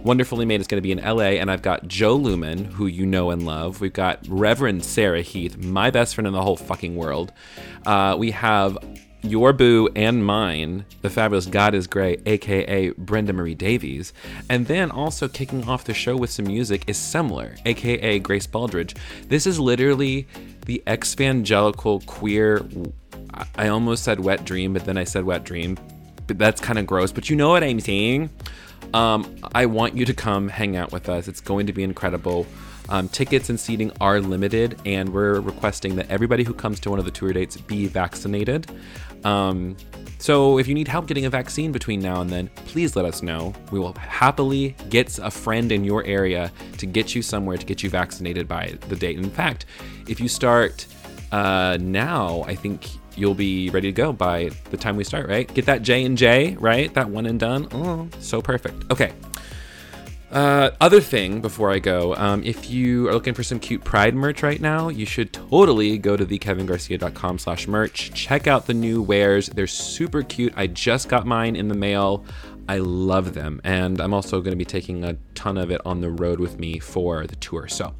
Wonderfully 0.04 0.46
Made 0.46 0.62
is 0.62 0.68
going 0.68 0.78
to 0.78 0.84
be 0.84 0.92
in 0.92 1.00
LA, 1.00 1.40
and 1.40 1.50
I've 1.50 1.64
got 1.64 1.88
Jo 1.88 2.16
Luehmann, 2.16 2.66
who 2.66 2.86
you 2.86 3.08
know 3.08 3.32
and 3.32 3.44
love. 3.44 3.82
We've 3.82 3.92
got 3.92 4.20
Reverend 4.28 4.86
Sarah 4.86 5.24
Heath, 5.24 5.58
my 5.58 5.90
best 5.90 6.14
friend 6.14 6.28
in 6.28 6.34
the 6.34 6.44
whole 6.44 6.58
fucking 6.58 6.96
world. 6.96 7.34
Uh, 7.88 8.16
we 8.20 8.30
have 8.32 8.78
your 9.24 9.54
boo 9.54 9.90
and 9.96 10.26
mine, 10.26 10.86
the 11.02 11.10
fabulous 11.10 11.46
God 11.46 11.76
is 11.76 11.88
Grey, 11.88 12.18
aka 12.26 12.90
Brenda 12.92 13.34
Marie 13.34 13.56
Davies. 13.56 14.14
And 14.50 14.68
then 14.68 14.92
also 14.92 15.28
kicking 15.28 15.68
off 15.68 15.84
the 15.84 15.94
show 15.94 16.16
with 16.16 16.30
some 16.30 16.46
music 16.46 16.84
is 16.88 16.98
Semler, 16.98 17.60
aka 17.66 18.20
Grace 18.20 18.48
Baldridge. 18.48 18.98
This 19.28 19.46
is 19.46 19.60
literally 19.60 20.28
the 20.66 20.82
evangelical 20.90 22.02
queer. 22.02 22.66
I 23.56 23.68
almost 23.68 24.04
said 24.04 24.20
wet 24.20 24.44
dream, 24.46 24.74
but 24.74 24.86
then 24.86 24.98
I 24.98 25.04
said 25.04 25.24
wet 25.24 25.44
dream. 25.44 25.78
But 26.28 26.38
that's 26.38 26.62
kind 26.62 26.80
of 26.80 26.88
gross. 26.88 27.12
But 27.12 27.30
you 27.30 27.36
know 27.36 27.50
what 27.50 27.64
I'm 27.64 27.80
saying? 27.80 28.30
Um, 28.94 29.36
I 29.54 29.68
want 29.68 29.96
you 29.96 30.06
to 30.06 30.14
come 30.14 30.50
hang 30.50 30.76
out 30.76 30.92
with 30.92 31.10
us. 31.10 31.28
It's 31.28 31.42
going 31.42 31.68
to 31.68 31.74
be 31.74 31.84
incredible. 31.84 32.46
Um, 32.90 33.08
tickets 33.08 33.50
and 33.50 33.58
seating 33.60 33.92
are 34.02 34.20
limited, 34.20 34.78
and 34.86 35.14
we're 35.14 35.40
requesting 35.40 35.96
that 35.96 36.10
everybody 36.10 36.44
who 36.44 36.54
comes 36.54 36.80
to 36.82 36.90
one 36.90 37.00
of 37.00 37.06
the 37.06 37.12
tour 37.12 37.32
dates 37.32 37.56
be 37.56 37.88
vaccinated. 37.88 38.70
Um, 39.24 39.76
so 40.18 40.60
if 40.60 40.68
you 40.68 40.76
need 40.76 40.88
help 40.88 41.08
getting 41.08 41.26
a 41.26 41.30
vaccine 41.30 41.72
between 41.72 42.00
now 42.00 42.22
and 42.22 42.30
then, 42.30 42.48
please 42.68 42.96
let 42.96 43.06
us 43.06 43.24
know. 43.24 43.54
We 43.72 43.80
will 43.80 43.94
happily 43.94 44.76
get 44.90 45.18
a 45.18 45.32
friend 45.32 45.72
in 45.72 45.84
your 45.84 46.06
area 46.06 46.52
to 46.78 46.86
get 46.86 47.16
you 47.16 47.22
somewhere 47.22 47.58
to 47.58 47.66
get 47.66 47.82
you 47.82 47.90
vaccinated 47.90 48.48
by 48.48 48.78
the 48.88 48.96
date. 48.96 49.18
In 49.18 49.32
fact, 49.32 49.66
if 50.08 50.20
you 50.20 50.28
start 50.28 50.86
uh, 51.32 51.78
now, 51.82 52.44
I 52.46 52.54
think 52.56 52.88
you'll 53.16 53.34
be 53.34 53.70
ready 53.72 53.92
to 53.92 53.96
go 53.96 54.14
by 54.14 54.52
the 54.70 54.78
time 54.78 54.96
we 54.96 55.04
start. 55.04 55.28
Right? 55.28 55.52
Get 55.54 55.66
that 55.66 55.82
J 55.82 56.06
and 56.06 56.18
J, 56.18 56.56
right? 56.60 56.94
That 56.94 57.10
one 57.10 57.26
and 57.26 57.40
done. 57.40 57.68
Oh, 57.72 58.08
so 58.20 58.42
perfect. 58.42 58.92
Okay. 58.92 59.14
Uh, 60.32 60.72
other 60.80 61.02
thing 61.02 61.42
before 61.42 61.72
I 61.72 61.80
go, 61.80 62.16
um, 62.16 62.42
if 62.46 62.70
you 62.70 63.10
are 63.10 63.14
looking 63.14 63.34
for 63.34 63.44
some 63.44 63.60
cute 63.60 63.84
Pride 63.84 64.16
merch 64.16 64.44
right 64.44 64.62
now, 64.62 64.88
you 64.88 65.06
should 65.06 65.34
totally 65.34 65.98
go 65.98 66.16
to 66.16 66.26
thekevingarcia.com 66.26 67.38
slash 67.38 67.68
merch. 67.68 68.14
Check 68.14 68.48
out 68.48 68.66
the 68.66 68.74
new 68.74 69.02
wares. 69.02 69.48
They're 69.48 69.68
super 69.68 70.24
cute. 70.24 70.54
I 70.56 70.68
just 70.68 71.10
got 71.10 71.26
mine 71.26 71.58
in 71.58 71.68
the 71.68 71.76
mail. 71.76 72.24
I 72.70 72.78
love 72.78 73.34
them. 73.34 73.60
And 73.66 74.00
I'm 74.00 74.14
also 74.14 74.40
going 74.40 74.54
to 74.54 74.58
be 74.58 74.64
taking 74.64 75.04
a 75.04 75.18
ton 75.36 75.58
of 75.58 75.70
it 75.70 75.82
on 75.86 76.00
the 76.00 76.10
road 76.10 76.40
with 76.40 76.58
me 76.58 76.80
for 76.80 77.28
the 77.28 77.36
tour. 77.36 77.68
So 77.68 77.94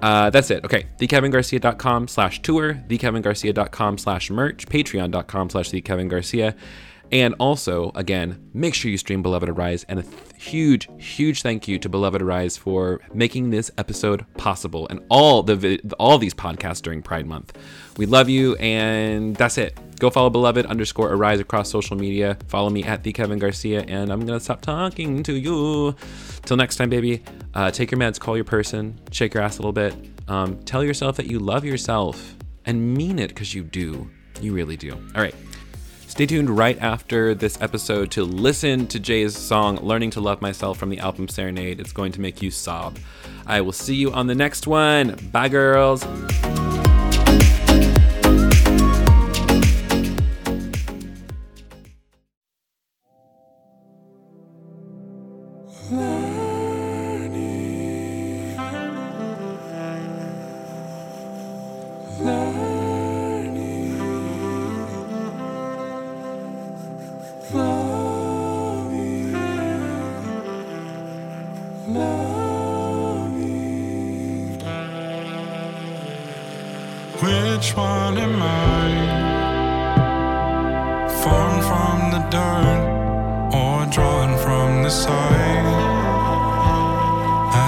uh, 0.00 0.30
that's 0.30 0.52
it. 0.52 0.64
Okay. 0.64 0.86
TheKevinGarcia.com 0.98 2.06
slash 2.06 2.40
tour, 2.42 2.74
TheKevinGarcia.com 2.74 3.98
slash 3.98 4.30
merch, 4.30 4.66
Patreon.com 4.68 5.50
slash 5.50 5.70
TheKevinGarcia. 5.70 6.54
And 7.10 7.34
also, 7.38 7.90
again, 7.94 8.50
make 8.52 8.74
sure 8.74 8.90
you 8.90 8.98
stream 8.98 9.22
Beloved 9.22 9.48
Arise. 9.48 9.84
And 9.88 10.00
a 10.00 10.02
th- 10.02 10.14
huge, 10.36 10.88
huge 10.98 11.42
thank 11.42 11.66
you 11.66 11.78
to 11.78 11.88
Beloved 11.88 12.20
Arise 12.20 12.56
for 12.56 13.00
making 13.14 13.50
this 13.50 13.70
episode 13.78 14.26
possible 14.36 14.86
and 14.88 15.00
all 15.08 15.42
the 15.42 15.56
vi- 15.56 15.80
all 15.98 16.18
these 16.18 16.34
podcasts 16.34 16.82
during 16.82 17.02
Pride 17.02 17.26
Month. 17.26 17.56
We 17.96 18.06
love 18.06 18.28
you, 18.28 18.56
and 18.56 19.34
that's 19.36 19.58
it. 19.58 19.78
Go 19.98 20.10
follow 20.10 20.30
Beloved 20.30 20.66
underscore 20.66 21.12
Arise 21.12 21.40
across 21.40 21.70
social 21.70 21.96
media. 21.96 22.36
Follow 22.46 22.70
me 22.70 22.84
at 22.84 23.02
the 23.02 23.12
Kevin 23.12 23.38
Garcia, 23.38 23.84
and 23.88 24.12
I'm 24.12 24.20
gonna 24.20 24.38
stop 24.38 24.60
talking 24.60 25.22
to 25.24 25.34
you. 25.34 25.96
Till 26.44 26.56
next 26.56 26.76
time, 26.76 26.90
baby. 26.90 27.22
Uh, 27.54 27.70
take 27.70 27.90
your 27.90 27.98
meds, 27.98 28.20
call 28.20 28.36
your 28.36 28.44
person, 28.44 28.98
shake 29.10 29.34
your 29.34 29.42
ass 29.42 29.58
a 29.58 29.62
little 29.62 29.72
bit. 29.72 29.94
Um, 30.28 30.62
tell 30.64 30.84
yourself 30.84 31.16
that 31.16 31.26
you 31.26 31.38
love 31.38 31.64
yourself 31.64 32.36
and 32.66 32.94
mean 32.94 33.18
it 33.18 33.28
because 33.28 33.54
you 33.54 33.64
do. 33.64 34.08
You 34.40 34.52
really 34.52 34.76
do. 34.76 34.92
All 34.92 35.22
right. 35.22 35.34
Stay 36.18 36.26
tuned 36.26 36.50
right 36.50 36.76
after 36.80 37.32
this 37.32 37.62
episode 37.62 38.10
to 38.10 38.24
listen 38.24 38.88
to 38.88 38.98
Jay's 38.98 39.38
song 39.38 39.76
Learning 39.76 40.10
to 40.10 40.20
Love 40.20 40.42
Myself 40.42 40.76
from 40.76 40.90
the 40.90 40.98
album 40.98 41.28
Serenade. 41.28 41.78
It's 41.78 41.92
going 41.92 42.10
to 42.10 42.20
make 42.20 42.42
you 42.42 42.50
sob. 42.50 42.98
I 43.46 43.60
will 43.60 43.70
see 43.70 43.94
you 43.94 44.10
on 44.10 44.26
the 44.26 44.34
next 44.34 44.66
one. 44.66 45.14
Bye, 45.30 45.48
girls. 45.48 46.04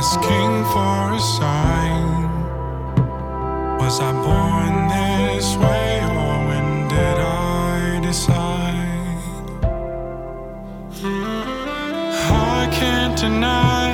Asking 0.02 0.64
for 0.72 1.12
a 1.12 1.20
sign. 1.20 2.24
Was 3.78 4.00
I 4.00 4.12
born 4.26 4.88
this 4.88 5.56
way 5.56 6.00
or 6.20 6.34
when 6.48 6.88
did 6.88 7.18
I 7.18 8.00
decide? 8.00 9.20
I 12.56 12.66
can't 12.72 13.14
deny 13.18 13.88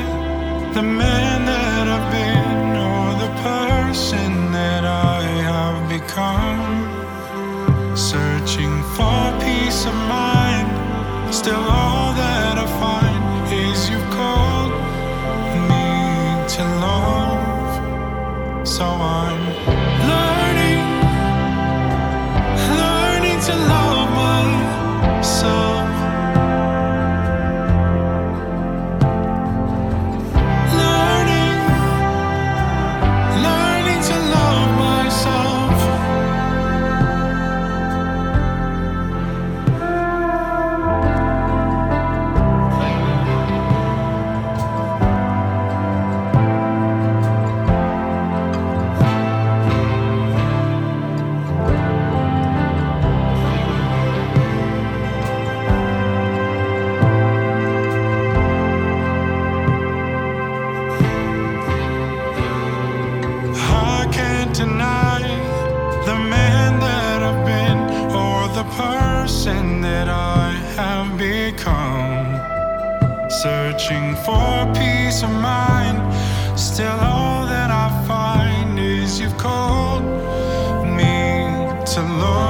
the 0.75 0.83
man 0.85 1.45
that 1.45 1.89
I've 1.97 2.09
been 2.13 2.77
or 2.89 3.07
the 3.25 3.33
person 3.43 4.53
that 4.53 4.85
I 4.85 5.23
have 5.51 5.89
become. 5.89 6.69
Searching 7.97 8.75
for 8.95 9.23
peace 9.41 9.85
of 9.87 9.97
mind. 10.07 10.69
Still, 11.35 11.96
So 18.77 18.85
I'm 18.85 19.26
me 82.03 82.46